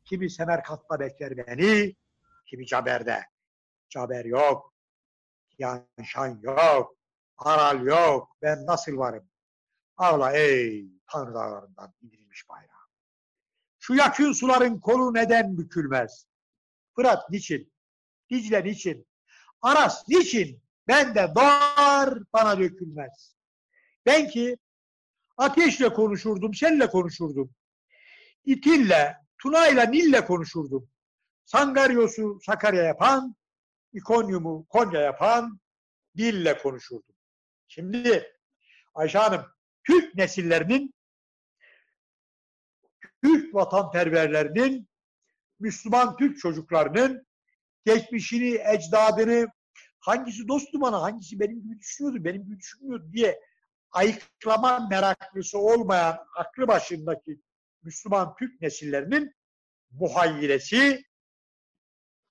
[0.05, 1.95] Kimi Semerkant'ta bekler beni,
[2.49, 3.25] kimi Caber'de.
[3.89, 4.73] Caber yok,
[5.57, 6.95] Yanşan yok,
[7.37, 9.29] Aral yok, ben nasıl varım?
[9.97, 12.79] Ağla ey Tanrı dağlarından indirilmiş bayrağı.
[13.79, 16.27] Şu yakın suların kolu neden bükülmez?
[16.95, 17.73] Fırat niçin?
[18.29, 19.07] Dicle niçin?
[19.61, 20.63] Aras niçin?
[20.87, 23.35] Ben de dar bana dökülmez.
[24.05, 24.57] Ben ki
[25.37, 27.51] ateşle konuşurdum, senle konuşurdum.
[28.45, 30.89] İtille, Tuna'yla, Nil'le konuşurdum.
[31.51, 33.35] Sangaryos'u Sakarya yapan,
[33.93, 35.59] İkonyum'u Konya yapan
[36.17, 37.15] dille konuşurdum.
[37.67, 38.33] Şimdi
[38.93, 39.45] Ayşe Hanım,
[39.83, 40.93] Türk nesillerinin,
[43.23, 44.89] Türk vatanperverlerinin,
[45.59, 47.27] Müslüman Türk çocuklarının
[47.85, 49.47] geçmişini, ecdadını,
[49.99, 53.39] hangisi dostum bana, hangisi benim gibi düşünüyordu, benim gibi düşünmüyordu diye
[53.91, 57.41] ayıklama meraklısı olmayan aklı başındaki
[57.83, 59.35] Müslüman Türk nesillerinin
[59.91, 61.08] muhayyilesi,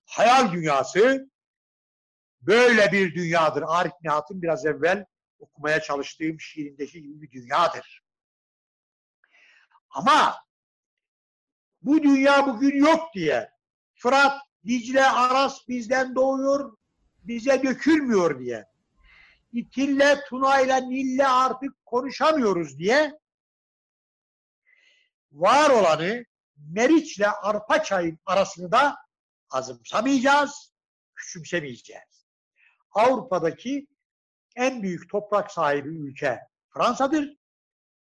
[0.09, 1.31] hayal dünyası
[2.41, 3.65] böyle bir dünyadır.
[3.67, 5.05] Arif Nihat'ın biraz evvel
[5.39, 8.03] okumaya çalıştığım şiirindeki gibi bir dünyadır.
[9.91, 10.37] Ama
[11.83, 13.51] bu dünya bugün yok diye
[13.95, 16.77] Fırat, Dicle, Aras bizden doğuyor,
[17.19, 18.65] bize dökülmüyor diye.
[19.53, 23.19] İtille, Tuna'yla, Nil'le artık konuşamıyoruz diye
[25.33, 26.25] var olanı
[26.57, 29.08] Meriç'le Arpaçay'ın arasını da
[29.51, 30.73] azımsamayacağız,
[31.15, 32.27] küçümsemeyeceğiz.
[32.91, 33.87] Avrupa'daki
[34.57, 37.37] en büyük toprak sahibi ülke Fransa'dır.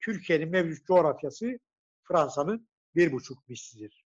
[0.00, 1.58] Türkiye'nin mevcut coğrafyası
[2.02, 4.06] Fransa'nın bir buçuk mislidir.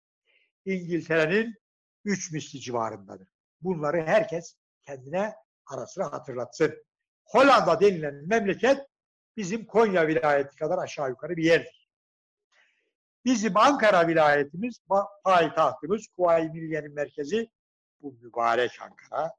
[0.66, 1.56] İngiltere'nin
[2.06, 3.28] üç misli civarındadır.
[3.62, 4.56] Bunları herkes
[4.86, 5.36] kendine
[5.66, 6.86] ara sıra hatırlatsın.
[7.24, 8.88] Hollanda denilen memleket
[9.38, 11.85] bizim Konya vilayeti kadar aşağı yukarı bir yerdir.
[13.26, 14.80] Bizim Ankara vilayetimiz,
[15.24, 17.50] payitahtımız, Kuvayi Milliye'nin merkezi
[18.02, 19.32] bu mübarek Ankara.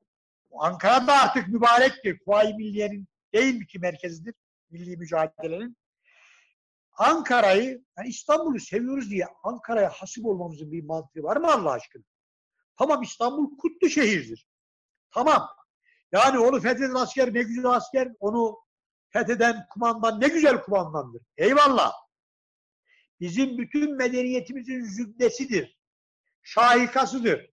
[0.58, 2.18] Ankara da artık mübarektir.
[2.18, 4.34] Kuvayi Milliye'nin değil mi ki merkezidir?
[4.70, 5.76] Milli mücadelenin.
[6.98, 12.02] Ankara'yı, yani İstanbul'u seviyoruz diye Ankara'ya hasip olmamızın bir mantığı var mı Allah aşkına?
[12.78, 14.46] Tamam İstanbul kutlu şehirdir.
[15.10, 15.48] Tamam.
[16.12, 18.58] Yani onu fetheden asker ne güzel asker, onu
[19.08, 21.22] fetheden kumandan ne güzel kumandandır.
[21.36, 21.92] Eyvallah.
[23.20, 25.78] Bizim bütün medeniyetimizin zübdesidir.
[26.42, 27.50] Şahikasıdır.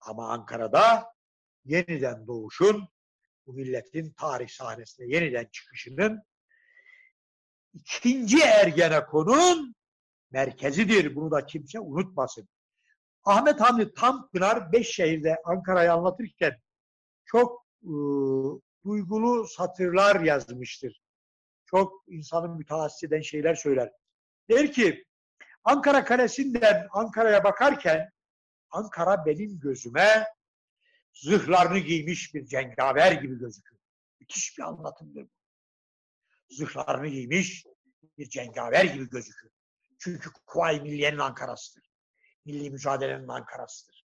[0.00, 1.14] Ama Ankara'da
[1.64, 2.88] yeniden doğuşun,
[3.46, 6.22] bu milletin tarih sahnesine yeniden çıkışının
[7.72, 9.74] ikinci Ergenekon'un
[10.30, 11.16] merkezidir.
[11.16, 12.48] Bunu da kimse unutmasın.
[13.24, 16.60] Ahmet Hamdi Tanpınar beş şehirde Ankara'yı anlatırken
[17.24, 17.92] çok e,
[18.84, 21.02] duygulu satırlar yazmıştır.
[21.66, 23.92] Çok insanı mütehassıs eden şeyler söyler.
[24.50, 25.04] Der ki
[25.64, 28.10] Ankara Kalesi'nden Ankara'ya bakarken
[28.70, 30.26] Ankara benim gözüme
[31.12, 33.78] zırhlarını giymiş bir cengaver gibi gözükür.
[34.20, 35.30] Müthiş bir anlatımdır bu.
[36.50, 37.64] Zırhlarını giymiş
[38.18, 39.50] bir cengaver gibi gözükür.
[39.98, 41.90] Çünkü Kuvayi Milliye'nin Ankara'sıdır.
[42.44, 44.04] Milli mücadelenin Ankara'sıdır.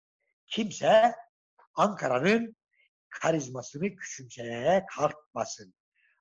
[0.48, 1.16] Kimse
[1.76, 2.56] Ankara'nın
[3.10, 5.74] karizmasını küçümsemeye kalkmasın.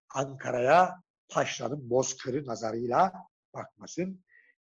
[0.09, 3.13] Ankara'ya taşlanın bozkırı nazarıyla
[3.55, 4.25] bakmasın.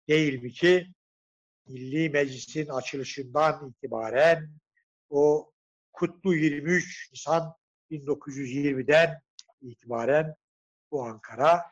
[0.08, 0.86] Değil mi ki
[1.66, 4.50] Milli Meclis'in açılışından itibaren
[5.10, 5.52] o
[5.92, 7.54] kutlu 23 Nisan
[7.90, 9.20] 1920'den
[9.62, 10.34] itibaren
[10.90, 11.62] bu Ankara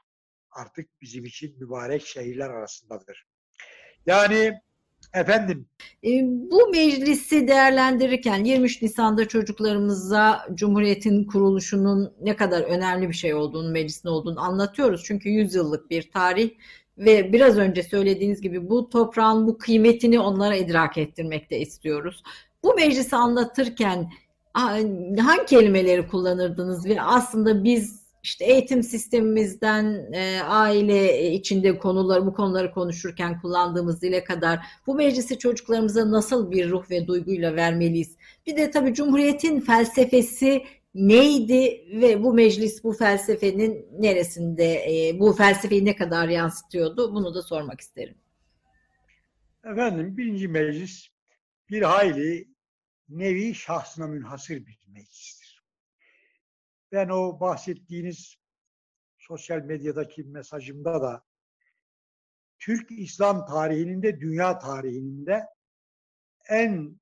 [0.51, 3.27] artık bizim için mübarek şehirler arasındadır.
[4.07, 4.61] Yani
[5.15, 5.69] efendim
[6.05, 13.71] e, bu meclisi değerlendirirken 23 Nisan'da çocuklarımıza Cumhuriyet'in kuruluşunun ne kadar önemli bir şey olduğunu,
[13.71, 15.05] meclisin olduğunu anlatıyoruz.
[15.05, 16.51] Çünkü 100 yıllık bir tarih
[16.99, 22.23] ve biraz önce söylediğiniz gibi bu toprağın bu kıymetini onlara idrak ettirmekte istiyoruz.
[22.63, 24.11] Bu meclisi anlatırken
[25.19, 32.73] hangi kelimeleri kullanırdınız ve aslında biz işte eğitim sistemimizden e, aile içinde konuları bu konuları
[32.73, 38.17] konuşurken kullandığımız dile kadar bu meclisi çocuklarımıza nasıl bir ruh ve duyguyla vermeliyiz?
[38.47, 40.63] Bir de tabii Cumhuriyet'in felsefesi
[40.95, 44.75] neydi ve bu meclis bu felsefenin neresinde,
[45.09, 47.15] e, bu felsefeyi ne kadar yansıtıyordu?
[47.15, 48.19] Bunu da sormak isterim.
[49.65, 51.09] Efendim birinci meclis
[51.71, 52.49] bir hayli
[53.09, 55.63] nevi şahsına münhasır bir meclistir.
[56.93, 58.37] Ben o bahsettiğiniz
[59.19, 61.25] sosyal medyadaki mesajımda da
[62.59, 65.47] Türk İslam tarihinin de dünya tarihinin de
[66.49, 67.01] en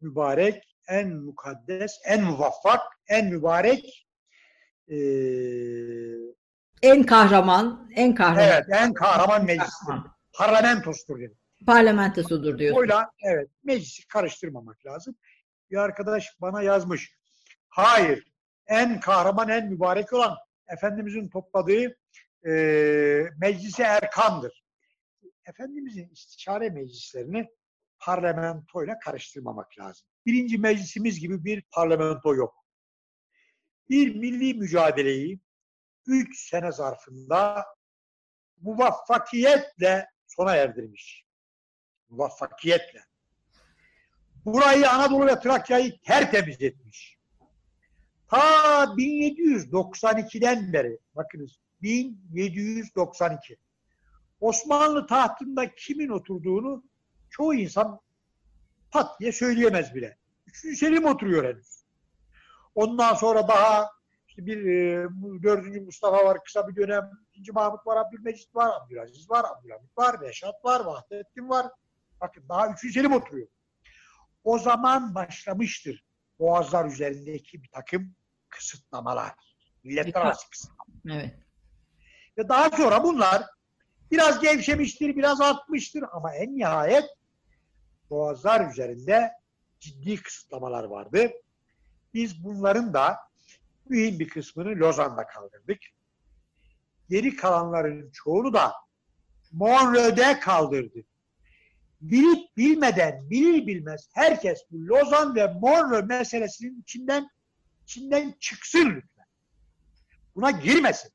[0.00, 4.08] mübarek, en mukaddes, en muvaffak, en mübarek
[4.88, 4.96] e,
[6.82, 8.48] en kahraman, en kahraman.
[8.48, 9.94] Evet, en kahraman meclistir.
[10.38, 11.38] Parlamentostur dedim.
[11.66, 12.80] Parlamentosudur diyorsun.
[12.80, 15.16] Oyla evet meclisi karıştırmamak lazım.
[15.70, 17.14] Bir arkadaş bana yazmış.
[17.68, 18.24] Hayır.
[18.66, 20.36] En kahraman, en mübarek olan
[20.68, 21.96] Efendimizin topladığı
[22.46, 22.52] e,
[23.40, 24.64] meclisi erkandır.
[25.46, 27.48] Efendimizin istişare meclislerini
[27.98, 30.06] parlamentoyla karıştırmamak lazım.
[30.26, 32.54] Birinci meclisimiz gibi bir parlamento yok.
[33.90, 35.40] Bir milli mücadeleyi
[36.06, 37.66] üç sene zarfında
[38.60, 41.24] muvaffakiyetle sona erdirmiş.
[42.08, 43.04] Muvaffakiyetle.
[44.44, 47.18] Burayı Anadolu ve Trakya'yı tertemiz etmiş.
[48.28, 53.56] Ta 1792'den beri, bakınız 1792.
[54.40, 56.84] Osmanlı tahtında kimin oturduğunu
[57.30, 58.00] çoğu insan
[58.94, 60.18] pat diye söyleyemez bile.
[60.46, 61.84] Üçüncü Selim oturuyor henüz.
[62.74, 63.90] Ondan sonra daha
[64.28, 65.08] işte bir e,
[65.42, 67.10] dördüncü Mustafa var kısa bir dönem.
[67.28, 71.66] İkinci Mahmut var, Abdülmecit var, Abdülaziz var, Abdülhamit var, Reşat var, Vahdettin var.
[72.20, 73.48] Bakın daha üçüncü Selim oturuyor.
[74.44, 76.04] O zaman başlamıştır
[76.38, 78.14] boğazlar üzerindeki bir takım
[78.48, 79.32] kısıtlamalar.
[79.84, 81.22] Milletler arası kısıtlamalar.
[81.22, 81.34] Evet.
[82.38, 83.42] Ve daha sonra bunlar
[84.10, 87.04] biraz gevşemiştir, biraz artmıştır ama en nihayet
[88.10, 89.32] boğazlar üzerinde
[89.80, 91.32] ciddi kısıtlamalar vardı.
[92.14, 93.18] Biz bunların da
[93.88, 95.78] mühim bir kısmını Lozan'da kaldırdık.
[97.08, 98.72] Geri kalanların çoğunu da
[99.52, 101.06] Montreux'de kaldırdık.
[102.00, 107.28] Bilip bilmeden, bilir bilmez herkes bu Lozan ve Montreux meselesinin içinden
[107.82, 109.26] içinden çıksın lütfen.
[110.36, 111.10] Buna girmesin.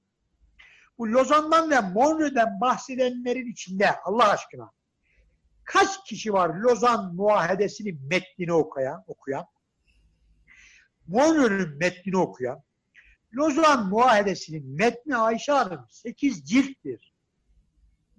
[0.97, 4.71] Bu Lozan'dan ve Montreux'den bahsedenlerin içinde Allah aşkına
[5.73, 9.45] kaç kişi var Lozan muahedesini metnini okuyan, okuyan?
[11.07, 12.63] Monroe'nun metnini okuyan,
[13.33, 17.13] Lozan Muahedesi'nin metni Ayşe Hanım 8 cilttir.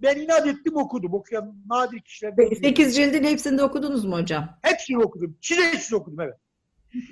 [0.01, 1.13] Ben inat ettim okudum.
[1.13, 2.49] Okuyan nadir kişilerden.
[2.49, 4.57] Peki 8 cildin hepsini de okudunuz mu hocam?
[4.61, 5.37] Hepsini okudum.
[5.41, 6.37] Çize çize okudum evet.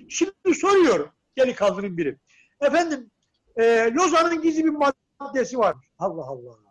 [0.09, 2.17] Şimdi soruyorum delikanlının biri.
[2.61, 3.11] Efendim
[3.55, 5.87] e, Lozan'ın gizli bir maddesi varmış.
[5.99, 6.68] Allah Allah.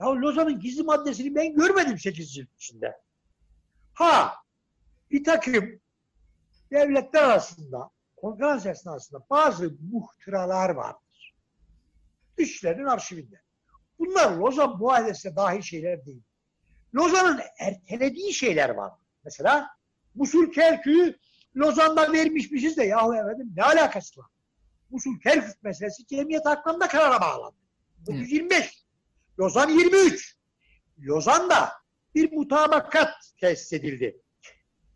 [0.00, 3.00] Ya Lozan'ın gizli maddesini ben görmedim 8 cilt içinde.
[3.94, 4.34] Ha
[5.10, 5.80] bir takım
[6.70, 11.34] devletler arasında konferans esnasında bazı muhtıralar vardır.
[12.36, 13.40] Dışişlerinin arşivinde.
[13.98, 16.22] Bunlar Lozan muahedesine dahil şeyler değil.
[16.94, 18.92] Lozan'ın ertelediği şeyler var.
[19.24, 19.68] Mesela
[20.14, 21.18] Musul Kerkük'ü
[21.56, 24.26] Lozan'da vermişmişiz de yahu efendim ne alakası var?
[24.90, 27.56] Musul Kerkük meselesi cemiyet hakkında karara bağlandı.
[27.98, 28.87] 1925.
[29.40, 30.36] Lozan 23.
[30.98, 31.72] Lozan'da
[32.14, 34.22] bir mutabakat tesis edildi.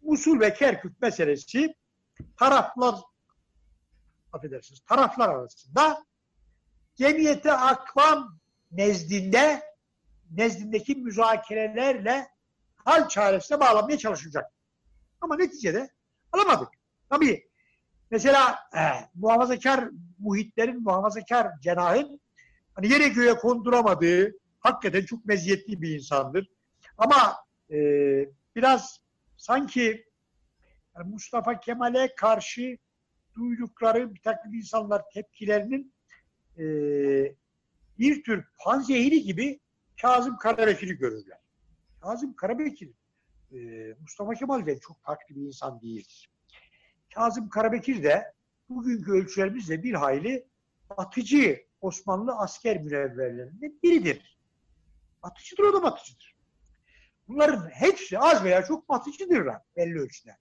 [0.03, 1.75] Musul ve Kerkük meselesi
[2.39, 2.95] taraflar
[4.33, 6.05] affedersiniz taraflar arasında
[6.95, 8.39] cemiyete akvam
[8.71, 9.63] nezdinde
[10.31, 12.29] nezdindeki müzakerelerle
[12.77, 14.53] hal çaresine bağlamaya çalışacak.
[15.21, 15.91] Ama neticede
[16.33, 16.69] alamadık.
[17.11, 17.49] Tabii
[18.11, 18.81] mesela e,
[19.15, 19.89] muhafazakar
[20.19, 22.21] muhitlerin, muhafazakar cenahın
[22.75, 26.49] hani yere göğe konduramadığı hakikaten çok meziyetli bir insandır.
[26.99, 27.37] Ama
[27.71, 27.77] e,
[28.57, 29.01] biraz
[29.37, 30.05] sanki
[30.97, 32.79] yani Mustafa Kemal'e karşı
[33.35, 35.95] duydukları bir takım insanlar tepkilerinin
[36.59, 36.65] e,
[37.99, 39.61] bir tür panzehiri gibi
[40.01, 41.39] Kazım Karabekir'i görürler.
[42.01, 42.91] Kazım Karabekir
[43.53, 43.59] e,
[44.01, 46.31] Mustafa Kemal'den çok farklı bir insan değildir.
[47.15, 48.33] Kazım Karabekir de
[48.69, 50.47] bugünkü ölçülerimizle bir hayli
[50.91, 54.39] batıcı Osmanlı asker münevverlerinden biridir.
[55.23, 56.37] Batıcıdır o da batıcıdır.
[57.29, 60.37] Bunların hepsi az veya çok batıcıdırlar belli ölçüde.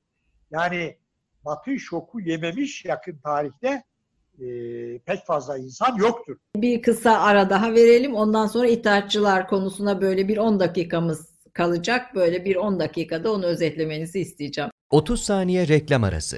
[0.51, 0.97] Yani
[1.45, 3.83] batı şoku yememiş yakın tarihte
[4.39, 4.45] e,
[4.99, 6.37] pek fazla insan yoktur.
[6.55, 8.15] Bir kısa ara daha verelim.
[8.15, 12.15] Ondan sonra itaatçılar konusuna böyle bir 10 dakikamız kalacak.
[12.15, 14.71] Böyle bir 10 dakikada onu özetlemenizi isteyeceğim.
[14.89, 16.37] 30 saniye reklam arası.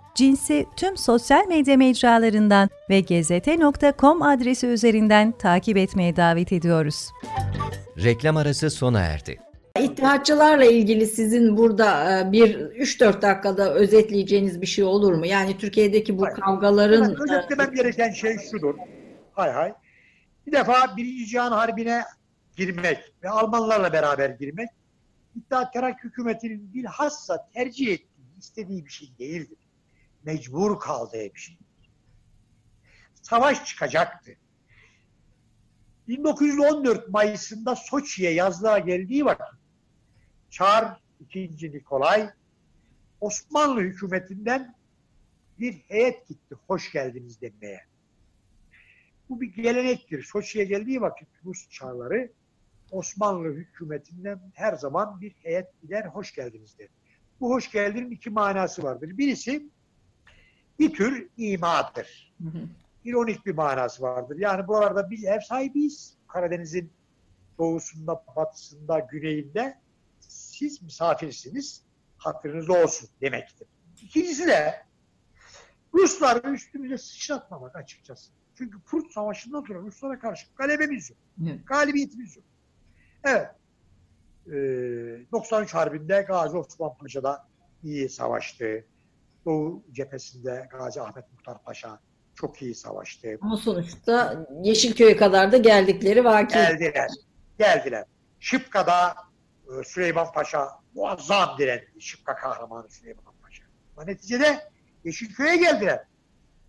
[0.15, 7.09] Cins'i tüm sosyal medya mecralarından ve gezete.com adresi üzerinden takip etmeye davet ediyoruz.
[8.03, 9.39] Reklam arası sona erdi.
[9.79, 15.25] İttihatçılarla ilgili sizin burada e, bir 3-4 dakikada özetleyeceğiniz bir şey olur mu?
[15.25, 16.35] Yani Türkiye'deki bu Hayır.
[16.35, 18.75] kavgaların Hemen özetlemem gereken şey şudur.
[19.33, 19.73] Hay hay.
[20.47, 22.03] Bir defa Birinci Cihan Harbi'ne
[22.57, 24.69] girmek ve Almanlarla beraber girmek
[25.35, 29.57] İttihat Terakki hükümetinin bilhassa tercih ettiği, istediği bir şey değildir.
[30.25, 31.57] Mecbur kaldığı bir şey.
[33.21, 34.31] Savaş çıkacaktı.
[36.07, 39.45] 1914 Mayıs'ında Soçi'ye yazlığa geldiği vakit
[40.49, 41.01] Çar
[41.35, 41.71] II.
[41.71, 42.29] Nikolay
[43.21, 44.75] Osmanlı hükümetinden
[45.59, 47.81] bir heyet gitti hoş geldiniz demeye.
[49.29, 50.23] Bu bir gelenektir.
[50.23, 52.31] Soçi'ye geldiği vakit Rus çarları
[52.91, 56.87] Osmanlı hükümetinden her zaman bir heyet gider hoş geldiniz der.
[57.39, 59.17] Bu hoş geldinin iki manası vardır.
[59.17, 59.69] Birisi
[60.81, 62.33] bir tür imadır.
[62.41, 62.67] Hı hı.
[63.05, 64.37] İronik bir manası vardır.
[64.39, 66.17] Yani bu arada biz ev sahibiyiz.
[66.27, 66.91] Karadeniz'in
[67.57, 69.79] doğusunda, batısında, güneyinde
[70.19, 71.83] siz misafirsiniz.
[72.17, 73.67] Hatırınız olsun demektir.
[74.01, 74.85] İkincisi de
[75.93, 78.31] Rusları üstümüze sıçratmamak açıkçası.
[78.55, 81.19] Çünkü Purt Savaşı'ndan sonra Ruslara karşı galebemiz yok.
[81.47, 81.67] Evet.
[81.67, 82.45] Galibiyetimiz yok.
[83.23, 83.47] Evet.
[84.47, 87.47] Ee, 93 Harbi'nde Gazi Osman Paşa'da
[87.83, 88.85] iyi savaştı.
[89.45, 91.99] Doğu cephesinde Gazi Ahmet Muhtar Paşa
[92.35, 93.37] çok iyi savaştı.
[93.41, 96.53] Ama sonuçta Yeşilköy'e kadar da geldikleri vaki.
[96.53, 97.09] Geldiler.
[97.59, 98.05] Geldiler.
[98.39, 99.15] Şıpka'da
[99.65, 101.91] e, Süleyman Paşa muazzam direndi.
[101.99, 103.63] Şıpka kahramanı Süleyman Paşa.
[103.97, 104.71] Ama neticede
[105.03, 106.03] Yeşilköy'e geldiler.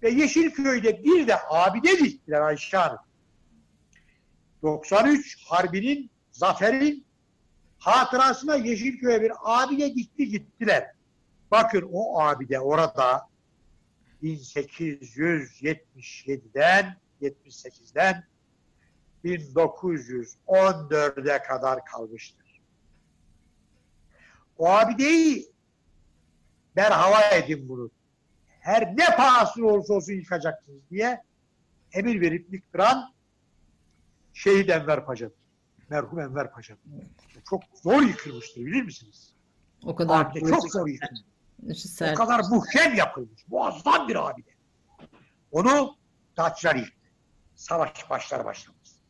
[0.02, 2.98] Ve Yeşilköy'de bir de abide diktiler Ayşe Hanım.
[4.62, 7.06] 93 Harbi'nin, zaferin
[7.78, 10.90] hatırasına Yeşilköy'e bir abide dikti gittiler.
[11.52, 13.28] Bakın o abide orada
[14.22, 18.24] 1877'den 78'den
[19.24, 22.60] 1914'e kadar kalmıştır.
[24.58, 25.52] O abideyi
[26.76, 27.90] berhava edin bunu.
[28.60, 31.22] her ne pahasına olursa olsun yıkacaksınız diye
[31.92, 33.14] emir verip yıktıran
[34.32, 35.36] Şehit Enver Paşa'dır.
[35.88, 36.82] Merhum Enver Paşa'dır.
[37.50, 39.32] Çok zor yıkılmıştır bilir misiniz?
[39.84, 40.88] O kadar Abide çok zor
[41.62, 41.84] yıkılmış.
[41.84, 42.18] O sert.
[42.18, 43.48] kadar muhkem yapılmış.
[43.48, 44.50] Muazzam bir abide.
[45.50, 45.96] Onu
[46.36, 47.08] Daçlar yıktı.
[47.54, 49.00] Savaş başlar başlamaz.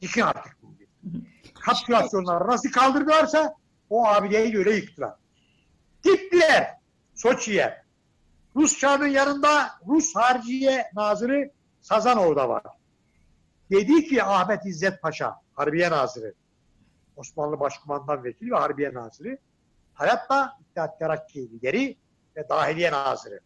[0.00, 1.26] Yıkın artık bunu dedi.
[1.54, 3.54] Kapitülasyonlar nasıl kaldırdılarsa
[3.90, 5.14] o abideyi de öyle yıktılar.
[6.02, 6.74] Gittiler
[7.14, 7.86] Soçi'ye.
[8.56, 11.50] Rus çağının yanında Rus Harciye Nazırı
[11.80, 12.62] Sazanov da var.
[13.70, 16.34] Dedi ki Ahmet İzzet Paşa, Harbiye Nazırı,
[17.16, 19.38] Osmanlı Başkumandan Vekili ve Harbiye Nazırı,
[19.96, 21.96] hayatta İttihat Terakki lideri
[22.36, 23.40] ve Dahiliye Nazırı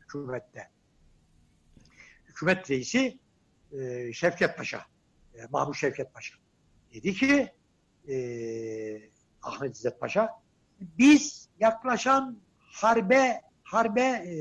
[0.00, 0.68] hükümette.
[2.24, 3.18] Hükümet reisi
[3.72, 4.86] e, Şevket Paşa,
[5.34, 6.34] e, Mahmut Şevket Paşa.
[6.94, 7.52] Dedi ki
[8.08, 8.16] e,
[9.42, 10.28] Ahmet İzzet Paşa,
[10.80, 14.34] biz yaklaşan harbe harbe e,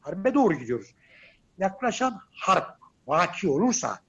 [0.00, 0.94] harbe doğru gidiyoruz.
[1.58, 4.00] Yaklaşan harp vaki olursa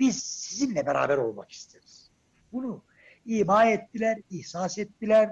[0.00, 2.10] biz sizinle beraber olmak isteriz.
[2.52, 2.82] Bunu
[3.26, 5.30] ima ettiler, ihsas ettiler.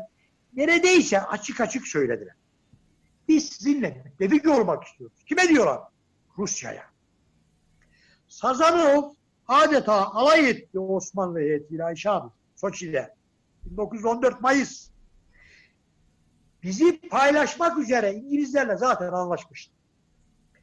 [0.57, 2.35] Neredeyse açık açık söylediler.
[3.29, 5.25] Biz sizinle müttefik olmak istiyoruz.
[5.29, 5.81] Kime diyorlar?
[6.39, 6.85] Rusya'ya.
[8.29, 9.11] Sazanov
[9.49, 13.15] adeta alay etti Osmanlı heyetiyle Ayşe abi Soçi'de.
[13.65, 14.91] 1914 Mayıs.
[16.63, 19.73] Bizi paylaşmak üzere İngilizlerle zaten anlaşmıştı.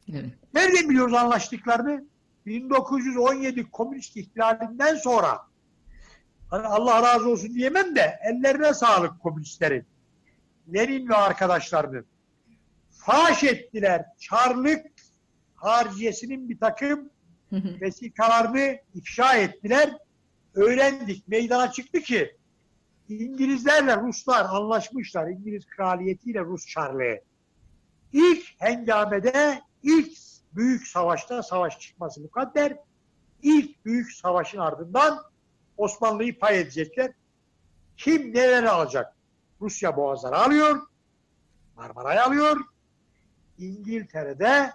[0.09, 0.33] Evet.
[0.53, 2.05] Nereden biliyoruz anlaştıklarını?
[2.45, 5.50] 1917 komünist ihtilalinden sonra
[6.51, 9.85] hani Allah razı olsun diyemem de ellerine sağlık komünistlerin.
[10.73, 12.05] Lenin ve arkadaşlarının
[12.89, 14.05] faş ettiler.
[14.19, 14.85] Çarlık
[15.55, 17.09] harciyesinin bir takım
[17.51, 19.97] vesikalarını ifşa ettiler.
[20.55, 21.27] Öğrendik.
[21.27, 22.37] Meydana çıktı ki
[23.09, 25.27] İngilizlerle Ruslar anlaşmışlar.
[25.27, 27.19] İngiliz kraliyetiyle Rus Çarlığı.
[28.13, 30.17] İlk hengamede, ilk
[30.53, 32.77] büyük savaşta savaş çıkması mukadder.
[33.43, 35.30] İlk büyük savaşın ardından
[35.81, 37.11] Osmanlı'yı pay edecekler.
[37.97, 39.15] Kim neleri alacak?
[39.61, 40.81] Rusya boğazları alıyor.
[41.75, 42.57] Marmara'yı alıyor.
[43.57, 44.71] İngiltere'de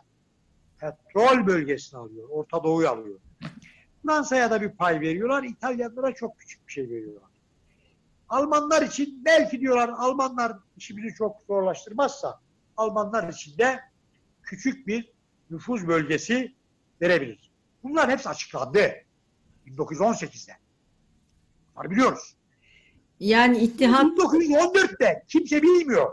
[0.79, 2.29] petrol bölgesini alıyor.
[2.29, 3.19] Orta Doğu'yu alıyor.
[4.03, 5.43] Fransa'ya da bir pay veriyorlar.
[5.43, 7.31] İtalyanlara çok küçük bir şey veriyorlar.
[8.29, 12.41] Almanlar için belki diyorlar Almanlar işimizi çok zorlaştırmazsa
[12.77, 13.81] Almanlar için de
[14.43, 15.13] küçük bir
[15.51, 16.55] nüfuz bölgesi
[17.03, 17.51] verebilir.
[17.83, 18.93] Bunlar hepsi açıklandı.
[19.67, 20.66] 1918'de.
[21.77, 22.37] Bunları biliyoruz.
[23.21, 26.13] Yani ittihat 1914'te kimse bilmiyor.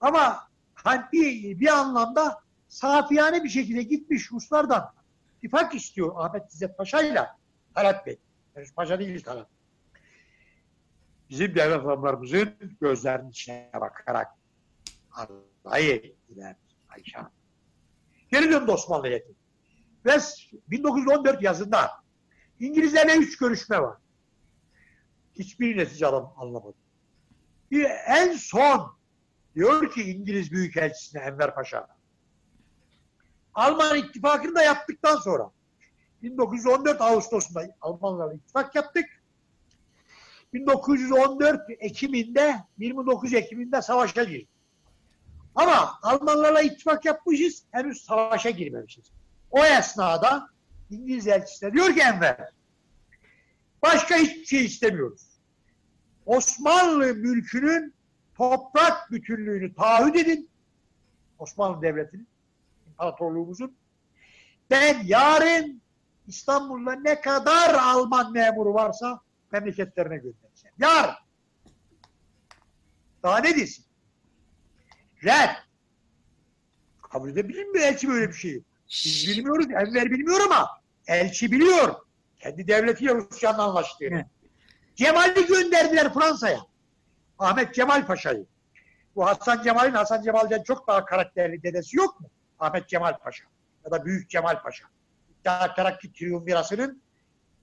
[0.00, 4.92] Ama hani bir, bir anlamda safiyane bir şekilde gitmiş Ruslardan
[5.36, 7.26] ittifak istiyor Ahmet İzzet Paşa ile
[7.74, 8.18] Talat Bey.
[8.54, 9.48] Henüz Paşa değil Talat.
[11.30, 14.28] Bizim devlet adamlarımızın gözlerinin içine bakarak
[15.64, 16.56] alay ettiler
[16.88, 17.30] Ayşe Hanım.
[18.30, 19.34] Geri döndü Osmanlı heyeti.
[20.06, 20.18] Ve
[20.68, 21.90] 1914 yazında
[22.60, 23.96] İngilizlerle üç görüşme var.
[25.38, 26.76] Hiçbir netice alam anlamadı.
[27.70, 28.96] Bir, en son
[29.54, 31.88] diyor ki İngiliz Büyükelçisine Enver Paşa
[33.54, 35.50] Alman ittifakını da yaptıktan sonra
[36.22, 39.04] 1914 Ağustos'unda Almanlarla ittifak yaptık.
[40.52, 44.48] 1914 Ekim'inde 29 Ekim'inde savaşa girdik.
[45.54, 49.12] Ama Almanlarla ittifak yapmışız, henüz savaşa girmemişiz.
[49.50, 50.48] O esnada
[50.90, 52.48] İngiliz elçisi diyor ki Enver,
[53.82, 55.22] başka hiçbir şey istemiyoruz.
[56.26, 57.94] Osmanlı mülkünün
[58.34, 60.50] toprak bütünlüğünü taahhüt edin.
[61.38, 62.28] Osmanlı Devleti'nin,
[62.88, 63.76] imparatorluğumuzun.
[64.70, 65.82] Ben yarın
[66.26, 69.20] İstanbul'da ne kadar Alman memuru varsa
[69.52, 70.74] memleketlerine göndereceğim.
[70.78, 71.14] Yarın.
[73.22, 73.84] Daha ne desin?
[75.24, 75.56] Red.
[77.02, 78.62] Kabul edebilir mi elçi böyle bir şeyi?
[78.88, 79.66] Biz bilmiyoruz.
[79.70, 80.68] Enver bilmiyor ama
[81.06, 81.94] elçi biliyor.
[82.42, 84.14] Kendi devletiyle Rusya'nın anlaştığını.
[84.14, 84.26] Evet.
[84.94, 86.60] Cemal'i gönderdiler Fransa'ya.
[87.38, 88.46] Ahmet Cemal Paşa'yı.
[89.16, 92.30] Bu Hasan Cemal'in Hasan Cemal'den çok daha karakterli dedesi yok mu?
[92.58, 93.44] Ahmet Cemal Paşa
[93.84, 94.84] ya da Büyük Cemal Paşa.
[95.30, 97.02] İttihat Terakki Triumvirası'nın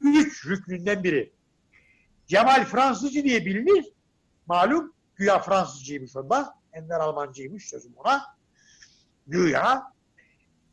[0.01, 1.33] üç rüknünden biri.
[2.27, 3.85] Cemal Fransızcı diye bilinir.
[4.47, 6.53] Malum güya Fransızcıymış onda.
[6.73, 8.25] Enver Almancıymış sözüm ona.
[9.27, 9.83] Güya.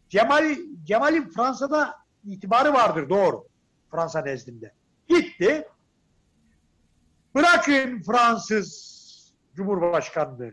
[0.09, 3.47] Cemal, Cemal'in Fransa'da itibarı vardır doğru.
[3.91, 4.73] Fransa nezdinde.
[5.09, 5.69] Gitti.
[7.35, 8.97] Bırakın Fransız
[9.55, 10.51] Cumhurbaşkanlığı.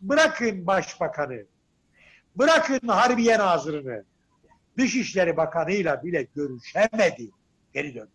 [0.00, 1.44] Bırakın Başbakanı.
[2.36, 4.04] Bırakın Harbiye Nazırını.
[4.78, 7.30] Dışişleri Bakanı'yla bile görüşemedi.
[7.74, 8.10] Geri döndü.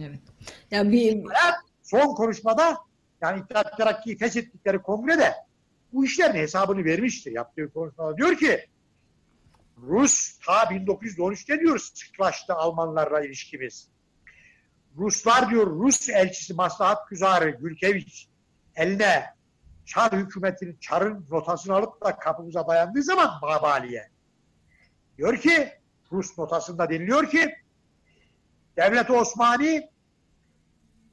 [0.00, 0.20] evet.
[0.70, 1.24] Ya bir
[1.82, 2.78] son konuşmada
[3.20, 5.34] yani İttihat Terakki'yi feshettikleri kongrede
[5.92, 8.16] bu işlerin hesabını vermiştir yaptığı konuşmada.
[8.16, 8.66] Diyor ki
[9.82, 13.88] Rus ta 1913'te diyor sıklaştı Almanlarla ilişkimiz.
[14.96, 18.28] Ruslar diyor Rus elçisi Maslahat Güzarı Gülkeviç
[18.76, 19.24] eline
[19.86, 24.10] Çar hükümetinin Çar'ın notasını alıp da kapımıza dayandığı zaman Babali'ye
[25.18, 25.72] diyor ki
[26.12, 27.54] Rus notasında deniliyor ki
[28.76, 29.90] Devlet Osmani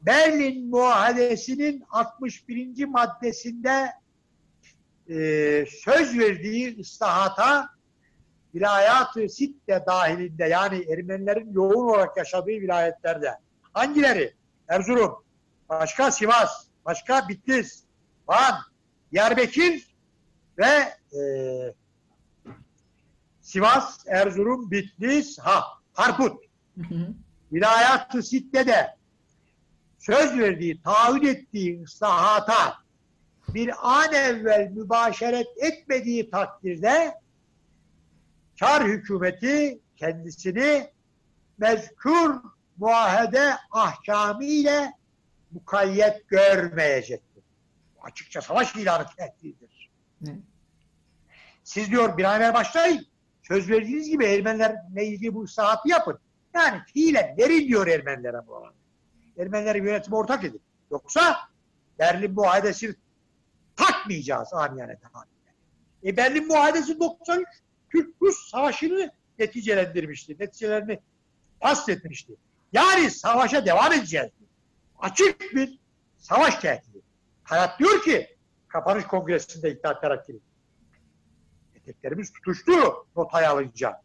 [0.01, 2.85] Berlin Muahedesi'nin 61.
[2.85, 3.91] maddesinde
[5.09, 5.15] e,
[5.69, 7.74] söz verdiği ıslahata
[8.55, 13.39] vilayat-ı sitte dahilinde yani Ermenilerin yoğun olarak yaşadığı vilayetlerde
[13.73, 14.33] hangileri?
[14.67, 15.23] Erzurum,
[15.69, 17.83] başka Sivas, başka Bitlis,
[18.27, 18.55] Van,
[19.11, 19.95] Diyarbakır
[20.57, 21.21] ve e,
[23.41, 25.63] Sivas, Erzurum, Bitlis, ha,
[25.93, 26.45] Harput.
[27.51, 28.23] Vilayat-ı
[29.99, 32.77] söz verdiği, taahhüt ettiği ıslahata
[33.47, 37.13] bir an evvel mübaşeret etmediği takdirde
[38.55, 40.91] Çar hükümeti kendisini
[41.57, 42.35] mezkur
[42.77, 44.93] muahede ahkamı ile
[45.51, 47.43] mukayyet görmeyecektir.
[48.01, 49.91] Açıkça savaş ilanı tehdididir.
[51.63, 53.05] Siz diyor bir an evvel başlayın.
[53.43, 56.19] Söz verdiğiniz gibi Ermenilerle ilgili bu ıslahatı yapın.
[56.53, 58.75] Yani fiilen verin diyor Ermenilere bu alanda.
[59.37, 60.61] Ermenileri yönetime ortak edin.
[60.91, 61.37] Yoksa
[61.99, 62.95] Berlin Muahedesi'ni
[63.75, 65.53] takmayacağız amiyane tabirle.
[66.03, 67.47] E Berlin Muahedesi 93
[67.95, 70.35] Türk-Rus savaşını neticelendirmişti.
[70.39, 70.99] Neticelerini
[71.63, 72.35] bahsetmişti.
[72.73, 74.31] Yani savaşa devam edeceğiz.
[74.99, 75.79] Açık bir
[76.17, 77.01] savaş tehdidi.
[77.43, 80.41] Hayat diyor ki kapanış kongresinde İttihat Terakki'nin
[81.75, 82.71] eteklerimiz tutuştu
[83.15, 84.01] notayı alınca.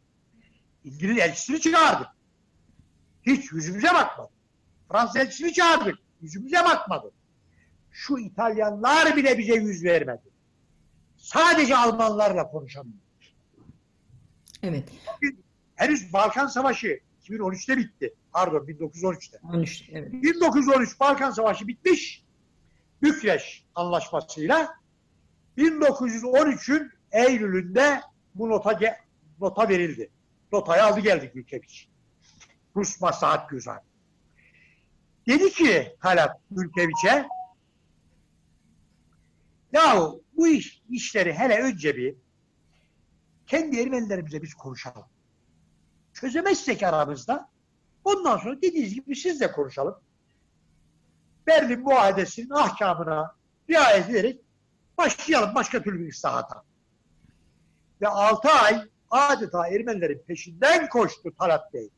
[0.84, 2.08] İngiliz elçisini çağırdık.
[3.22, 4.30] Hiç yüzümüze bakmadı.
[4.88, 5.98] Fransız elçisini çağırdık.
[6.20, 7.12] Yüzümüze bakmadı.
[7.90, 10.30] Şu İtalyanlar bile bize yüz vermedi.
[11.16, 12.99] Sadece Almanlarla konuşamıyor.
[14.62, 14.88] Evet.
[15.76, 18.14] Henüz Balkan Savaşı 2013'te bitti.
[18.32, 19.38] Pardon 1913'te.
[19.42, 19.88] 13.
[19.92, 20.12] Evet.
[20.12, 22.24] 1913 Balkan Savaşı bitmiş.
[23.02, 24.74] Bükreş anlaşmasıyla
[25.58, 28.00] 1913'ün Eylül'ünde
[28.34, 28.78] bu nota
[29.40, 30.10] nota verildi.
[30.52, 31.88] Notayı aldı geldi Gülkeviç.
[32.76, 33.80] Rus Maslahat Güzel.
[35.26, 37.28] Dedi ki Talat Gülkeviç'e
[39.72, 42.14] yahu bu iş, işleri hele önce bir
[43.50, 45.04] kendi Ermenilerimize biz konuşalım.
[46.14, 47.48] Çözemezsek aramızda
[48.04, 50.00] ondan sonra dediğiniz gibi siz de konuşalım.
[51.46, 53.34] Berlin Muahedesi'nin ahkamına
[53.70, 54.40] riayet ederek
[54.98, 56.62] başlayalım başka türlü bir ıslahata.
[58.00, 61.90] Ve 6 ay adeta Ermenilerin peşinden koştu Talat Bey.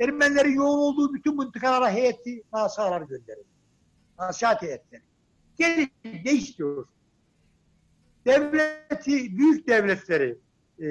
[0.00, 3.48] Ermenilerin yoğun olduğu bütün mıntıkalara heyeti nasalar gönderildi.
[4.18, 5.02] Nasihat heyetleri.
[5.58, 5.90] Gelin
[6.24, 6.86] ne istiyor?
[8.30, 10.38] Devleti, büyük devletleri
[10.78, 10.86] e,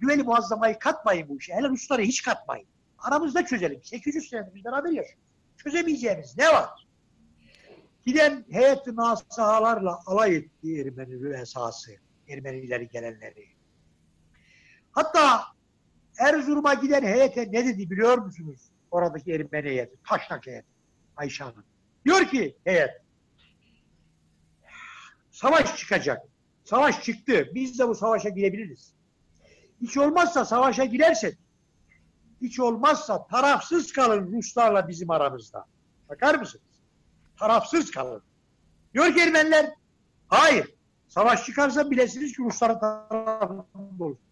[0.00, 1.54] güveni muazzamayı katmayın bu işe.
[1.54, 2.66] Hele Rusları hiç katmayın.
[2.98, 3.84] Aramızda çözelim.
[3.84, 5.24] 800 senedir biz beraber yaşıyoruz.
[5.56, 6.86] Çözemeyeceğimiz ne var?
[8.06, 11.92] Giden heyet-i nasahalarla alay etti Ermeni rüesası.
[12.28, 13.46] Ermenileri gelenleri.
[14.92, 15.42] Hatta
[16.18, 18.60] Erzurum'a giden heyete ne dedi biliyor musunuz?
[18.90, 19.96] Oradaki Ermeni heyeti.
[20.08, 20.68] Taşnak heyeti.
[21.16, 21.64] Ayşe Hanım.
[22.04, 22.90] Diyor ki heyet
[25.30, 26.31] savaş çıkacak.
[26.64, 27.50] Savaş çıktı.
[27.54, 28.94] Biz de bu savaşa girebiliriz.
[29.80, 31.38] Hiç olmazsa savaşa girersek
[32.42, 35.66] hiç olmazsa tarafsız kalın Ruslarla bizim aramızda.
[36.08, 36.64] Bakar mısınız?
[37.38, 38.22] Tarafsız kalın.
[38.94, 39.70] Diyor ki Ermeniler
[40.28, 40.74] hayır.
[41.08, 44.22] Savaş çıkarsa bilesiniz ki Rusların tarafında olacak.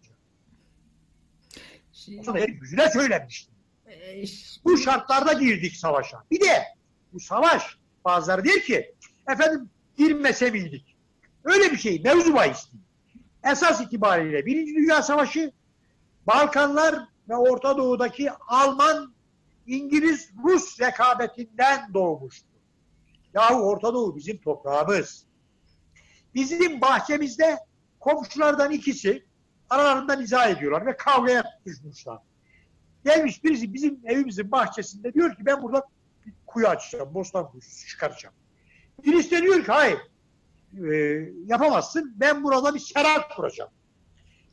[2.35, 3.51] Herif yüzüne söylemişti.
[3.87, 4.23] Ee,
[4.65, 6.23] Bu şartlarda girdik savaşa.
[6.31, 6.63] Bir de
[7.13, 8.95] bu savaş bazıları der ki
[9.27, 10.90] efendim girmese miydik?
[11.43, 12.83] Öyle bir şey mevzu bahis değil.
[13.43, 15.51] Esas itibariyle Birinci Dünya Savaşı
[16.27, 16.95] Balkanlar
[17.29, 19.13] ve Orta Doğu'daki Alman,
[19.67, 22.47] İngiliz, Rus rekabetinden doğmuştu.
[23.33, 25.25] Yahu Orta Doğu bizim toprağımız.
[26.35, 27.57] Bizim bahçemizde
[27.99, 29.25] komşulardan ikisi
[29.69, 32.19] aralarında nizah ediyorlar ve kavgaya tutuşmuşlar.
[33.05, 35.87] Gelmiş birisi bizim evimizin bahçesinde diyor ki ben burada
[36.45, 38.35] kuyu açacağım, bostan kuyusu çıkaracağım.
[39.03, 39.99] Birisi de diyor ki hayır
[40.91, 40.95] e,
[41.45, 43.71] yapamazsın ben burada bir serat kuracağım.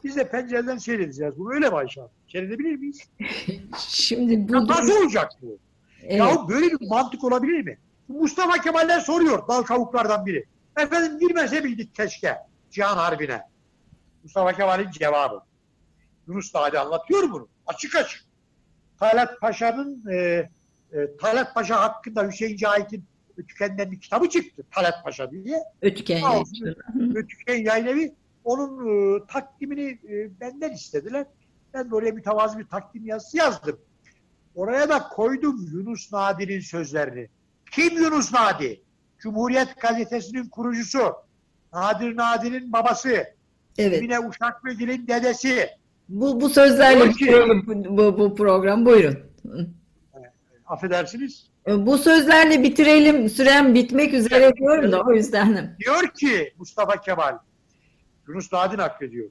[0.04, 2.12] Biz de pencereden seyredeceğiz bunu öyle mi Ayşe Hanım?
[2.28, 3.02] Seyredebilir miyiz?
[3.78, 5.58] Şimdi Ya bu nasıl olacak bu?
[6.02, 6.18] evet.
[6.20, 7.78] Ya böyle bir mantık olabilir mi?
[8.08, 10.44] Mustafa Kemal'den soruyor dal kavuklardan biri.
[10.76, 12.36] Efendim girmese bildik keşke
[12.70, 13.42] Cihan Harbi'ne.
[14.22, 15.40] Mustafa Kemal'in cevabı.
[16.28, 17.48] Yunus Dağ'da anlatıyor bunu.
[17.66, 18.24] Açık açık.
[19.00, 20.16] Talat Paşa'nın e,
[20.92, 23.04] e, Talat Paşa hakkında Hüseyin Cahit'in
[23.38, 24.62] Ötüken'den bir kitabı çıktı.
[24.70, 25.62] Talat Paşa diye.
[25.82, 26.22] Ötüken.
[27.14, 31.26] Ötüken Yayınevi onun e, takdimini e, benden istediler.
[31.74, 33.78] Ben de oraya mütevazı bir takdim yazısı yazdım.
[34.54, 37.28] Oraya da koydum Yunus Nadi'nin sözlerini.
[37.70, 38.82] Kim Yunus Nadi?
[39.18, 41.12] Cumhuriyet Gazetesi'nin kurucusu.
[41.72, 43.08] Nadir Nadi'nin babası.
[43.78, 43.98] Evet.
[43.98, 45.68] Emine Uşaklıgil'in dedesi.
[46.08, 48.86] Bu, bu sözlerle bitirelim bu, bu, bu program.
[48.86, 49.18] Buyurun.
[50.66, 51.50] Affedersiniz.
[51.68, 53.28] Bu sözlerle bitirelim.
[53.28, 55.76] Sürem bitmek üzere diyorum da o yüzden.
[55.78, 57.38] Diyor ki Mustafa Kemal,
[58.28, 59.30] Yunus Nadi naklediyor.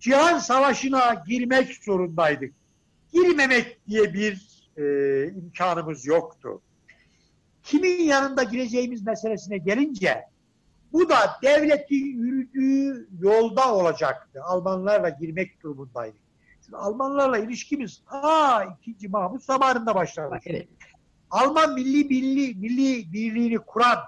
[0.00, 2.54] Cihan Savaşı'na girmek zorundaydık.
[3.12, 4.84] Girmemek diye bir e,
[5.28, 6.62] imkanımız yoktu.
[7.62, 10.24] Kimin yanında gireceğimiz meselesine gelince
[10.92, 14.42] bu da devletin yürüdüğü yolda olacaktı.
[14.42, 16.20] Almanlarla girmek durumundaydık.
[16.64, 19.08] Şimdi Almanlarla ilişkimiz ta 2.
[19.08, 20.38] Mahmut zamanında başladı.
[20.46, 20.68] Evet.
[21.32, 23.98] Alman milli milli milli birliğini kuran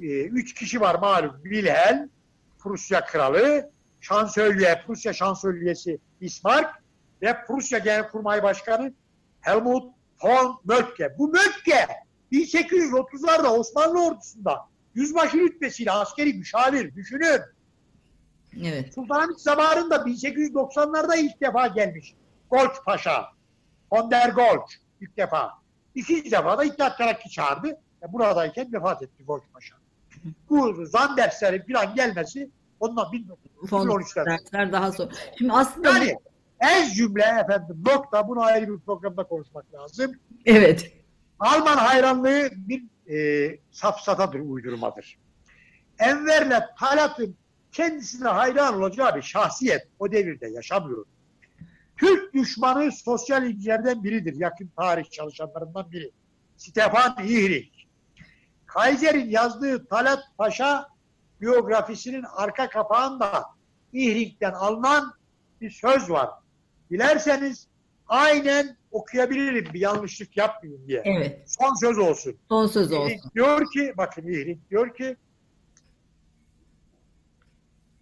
[0.00, 1.40] e, üç kişi var malum.
[1.42, 2.10] Wilhelm,
[2.58, 3.70] Prusya kralı,
[4.00, 6.70] şansölye, Prusya şansölyesi Bismarck
[7.22, 8.92] ve Prusya Genelkurmay Başkanı
[9.40, 11.18] Helmut von Moltke.
[11.18, 11.86] Bu Moltke
[12.32, 17.40] 1830'larda Osmanlı ordusunda yüzbaşı rütbesiyle askeri müşavir düşünün.
[18.62, 18.94] Evet.
[18.94, 22.14] Sultanahmet zamanında 1890'larda ilk defa gelmiş.
[22.50, 23.26] Golç Paşa.
[23.92, 25.61] Von der Golç ilk defa.
[25.94, 27.68] İkinci defa da İttihat Terakki çağırdı.
[28.02, 29.74] E, buradayken vefat etti Golç Paşa.
[30.50, 32.50] Bu Zanderslerin falan gelmesi
[32.80, 33.66] ondan 1913'ten.
[33.66, 35.10] Fondasyonlar daha sonra.
[35.38, 36.16] Şimdi aslında Yani
[36.60, 40.12] ez cümle efendim nokta bunu ayrı bir programda konuşmak lazım.
[40.46, 40.92] evet.
[41.40, 42.82] Alman hayranlığı bir
[43.12, 45.18] e, safsatadır, uydurmadır.
[45.98, 47.36] Enver'le Talat'ın
[47.72, 51.04] kendisine hayran olacağı bir şahsiyet o devirde yaşamıyor.
[52.02, 54.34] Türk düşmanı sosyal ilgilerden biridir.
[54.40, 56.10] Yakın tarih çalışanlarından biri.
[56.56, 57.88] Stefan İhrik.
[58.66, 60.88] Kaiser'in yazdığı Talat Paşa
[61.40, 63.44] biyografisinin arka kapağında
[63.92, 65.12] İhrik'ten alınan
[65.60, 66.30] bir söz var.
[66.90, 67.66] Dilerseniz
[68.08, 71.02] aynen okuyabilirim bir yanlışlık yapmayayım diye.
[71.04, 71.40] Evet.
[71.46, 72.36] Son söz olsun.
[72.48, 73.30] Son söz İhrik olsun.
[73.34, 75.16] diyor ki, bakın İhrik diyor ki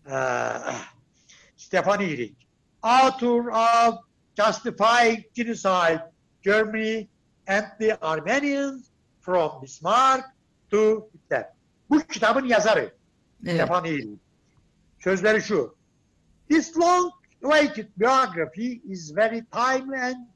[0.06, 0.52] eee,
[1.56, 2.49] Stefan İhrik
[2.82, 3.98] author of
[4.36, 6.02] Justifying Genocide
[6.42, 7.08] Germany
[7.46, 8.90] and the Armenians
[9.20, 10.24] from Bismarck
[10.70, 11.52] to Hitler.
[11.90, 12.94] Bu kitabın yazarı
[13.46, 13.54] Evet.
[13.54, 14.20] Stefan İhrik.
[14.98, 15.74] Sözleri şu.
[16.50, 17.12] This long
[17.44, 20.26] awaited biography is very timely and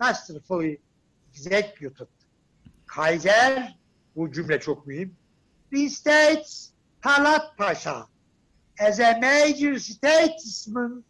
[0.00, 0.78] masterfully
[1.34, 2.08] executed.
[2.86, 3.78] Kaiser,
[4.16, 5.16] bu cümle çok mühim,
[5.72, 6.70] restates
[7.02, 8.06] Talat Paşa
[8.80, 11.04] as a major statesman,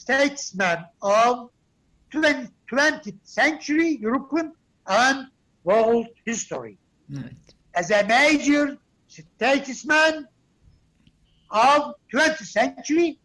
[0.00, 1.50] statesman of
[2.12, 4.52] 20th 20th century European
[4.86, 5.26] and
[5.64, 6.78] world history.
[7.12, 7.32] Evet.
[7.74, 8.78] As a major
[9.08, 10.26] statesman
[11.50, 13.18] of 20th century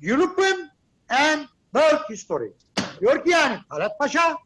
[0.00, 0.70] European
[1.08, 2.52] and world history.
[3.00, 4.38] Diyor ki yani Talat Paşa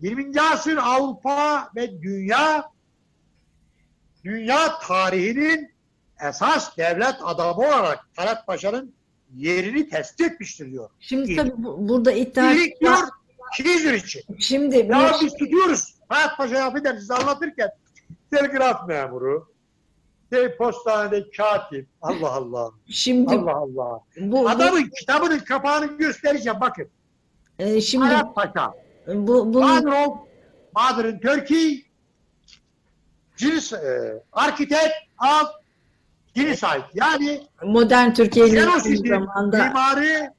[0.00, 0.40] 20.
[0.40, 2.70] asır Avrupa ve dünya
[4.24, 5.74] dünya tarihinin
[6.20, 8.94] esas devlet adamı olarak Talat Paşa'nın
[9.36, 10.90] yerini tespit etmiştir diyor.
[11.00, 12.96] Şimdi tabii bu- burada iddia İyilik diyor
[13.56, 14.22] Şiizir için.
[14.38, 14.88] Şimdi Ya
[15.20, 15.94] bir- biz tutuyoruz.
[16.08, 17.68] Talat Paşa'yı affedersiniz anlatırken
[18.30, 19.52] telgraf memuru,
[20.32, 21.86] şey, postanede katip.
[22.02, 22.70] Allah Allah.
[22.88, 24.00] şimdi Allah Allah.
[24.20, 26.88] bu, bu Adamın kitabının kapağını göstereceğim bakın.
[27.58, 28.72] e, şimdi Talat Paşa.
[29.06, 30.18] bu bunu Father of
[30.76, 31.84] Modern Turkey
[33.36, 35.48] Cilis, e, Architect of
[36.34, 36.82] Genocide.
[36.94, 40.32] Yani modern Türkiye'nin zamanda mimarı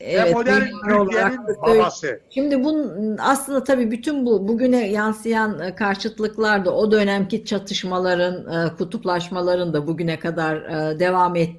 [0.00, 2.20] ve evet, modern mimar olarak Türkiye'nin babası.
[2.30, 8.76] Şimdi bunun aslında tabii bütün bu bugüne yansıyan e, karşıtlıklar da o dönemki çatışmaların, e,
[8.76, 11.50] kutuplaşmaların da bugüne kadar e, devam et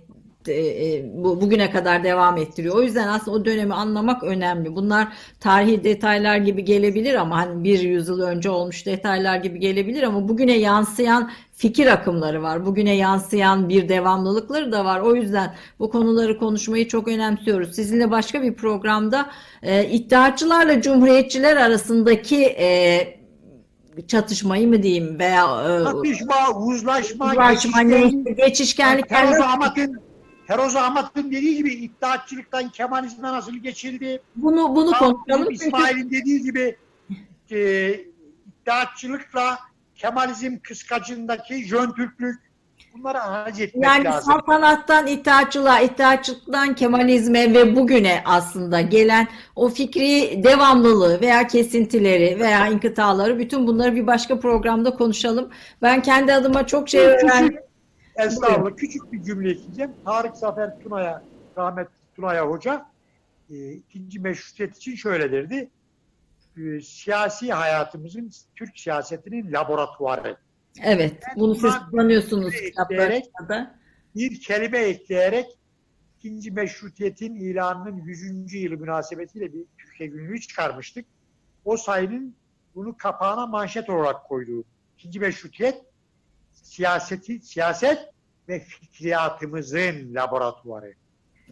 [0.48, 2.76] e, e, bu bugüne kadar devam ettiriyor.
[2.76, 4.76] O yüzden aslında o dönemi anlamak önemli.
[4.76, 5.08] Bunlar
[5.40, 10.58] tarihi detaylar gibi gelebilir ama hani bir yüzyıl önce olmuş detaylar gibi gelebilir ama bugüne
[10.58, 12.66] yansıyan fikir akımları var.
[12.66, 15.00] Bugüne yansıyan bir devamlılıkları da var.
[15.00, 17.76] O yüzden bu konuları konuşmayı çok önemsiyoruz.
[17.76, 19.30] Sizinle başka bir programda
[19.62, 23.20] e, iddiaçılarla cumhuriyetçiler arasındaki e,
[24.08, 27.54] çatışmayı mı diyeyim veya e, Çatışma, uzlaşma, uzlaşma,
[27.84, 29.98] geçişken- geçişkenlik Feroz Ahmet'in
[30.48, 34.22] Feroz Ahmet'in dediği gibi iddiatçılıktan Kemalizme nasıl geçildi?
[34.36, 36.76] bunu bunu konuşalım İsmail'in dediği gibi
[37.52, 37.92] e,
[38.62, 39.69] iddiatçılıkla
[40.00, 42.50] Kemalizm kıskacındaki Jön Türklük
[42.94, 44.32] Bunları analiz etmek Yani lazım.
[44.32, 53.40] saltanattan itaatçılığa, itaatçılıktan Kemalizme ve bugüne aslında gelen o fikri devamlılığı veya kesintileri veya inkıtaları
[53.40, 55.50] bütün bunları bir başka programda konuşalım.
[55.82, 57.60] Ben kendi adıma çok şey öğrendim.
[58.78, 59.92] Küçük bir cümle ekleyeceğim.
[60.06, 61.24] Tarık Zafer Tuna'ya,
[61.58, 62.86] rahmetli Tuna'ya hoca
[63.50, 65.70] e, ikinci meşrutiyet için şöyle derdi.
[66.58, 70.38] E, siyasi hayatımızın, Türk siyasetinin laboratuvarı.
[70.84, 73.80] Evet, bunu siz kullanıyorsunuz kitaplarınızda da.
[74.16, 75.46] bir kelime ekleyerek
[76.20, 78.54] ikinci meşrutiyetin ilanının 100.
[78.54, 81.06] yılı münasebetiyle bir Türkiye günlüğü çıkarmıştık.
[81.66, 82.36] O sayının
[82.76, 84.64] bunu kapağına manşet olarak koyduğu
[84.98, 85.86] ikinci meşrutiyet
[86.52, 88.10] siyaseti, siyaset
[88.48, 90.94] ve fikriyatımızın laboratuvarı.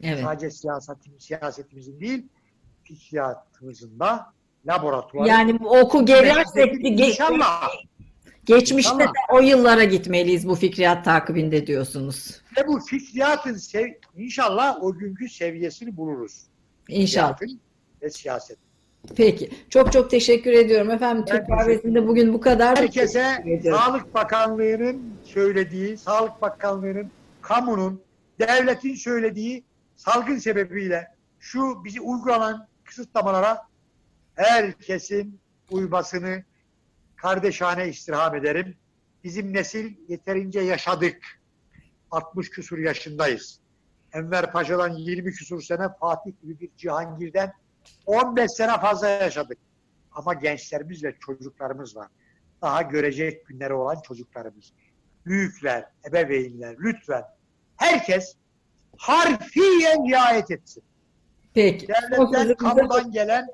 [0.02, 0.24] Evet.
[0.24, 2.28] Sadece siyasetimiz, siyasetimizin değil,
[2.84, 4.34] fikriyatımızın da
[4.68, 5.28] laboratuvarı.
[5.30, 7.70] Yani oku gelirsek ge- İnşallah.
[8.46, 9.08] geçmişte İnşallah.
[9.08, 12.42] de o yıllara gitmeliyiz bu fikriyat takibinde diyorsunuz.
[12.58, 16.42] Ve bu fikriyatın sev- inşallah o günkü seviyesini buluruz.
[16.88, 17.40] İnşallah.
[17.40, 17.60] Fikriyatın
[18.02, 18.58] Ve siyaset.
[19.16, 19.50] Peki.
[19.70, 21.26] Çok çok teşekkür ediyorum efendim.
[21.30, 22.78] Ben Türk kahvesinde bugün bu kadar.
[22.78, 23.44] Herkese.
[23.64, 27.12] Sağlık Bakanlığı'nın söylediği, Sağlık Bakanlığı'nın,
[27.42, 28.02] kamunun,
[28.40, 29.64] devletin söylediği
[29.96, 31.08] salgın sebebiyle
[31.40, 33.58] şu bizi uygulanan kısıtlamalara
[34.38, 35.40] herkesin
[35.72, 36.44] uymasını
[37.16, 38.78] kardeşane istirham ederim.
[39.24, 41.18] Bizim nesil yeterince yaşadık.
[42.12, 43.60] 60 küsur yaşındayız.
[44.14, 47.54] Enver Paşa'dan 20 küsur sene, Fatih gibi bir Cihangir'den
[48.06, 49.58] 15 sene fazla yaşadık.
[50.12, 52.08] Ama gençlerimiz ve çocuklarımız var.
[52.62, 54.74] Daha görecek günleri olan çocuklarımız.
[55.26, 57.24] Büyükler, ebeveynler lütfen
[57.76, 58.36] herkes
[58.98, 60.84] harfiyen riayet etsin.
[61.54, 61.88] Peki.
[61.88, 63.48] Devletten, kamudan gelen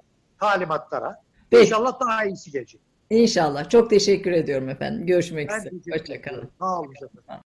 [0.43, 1.21] talimatlara.
[1.49, 1.63] Peki.
[1.63, 2.81] İnşallah daha iyisi gelecek.
[3.09, 3.69] İnşallah.
[3.69, 5.05] Çok teşekkür ediyorum efendim.
[5.05, 5.99] Görüşmek üzere.
[5.99, 6.49] Hoşçakalın.
[6.59, 7.43] Sağ olun efendim.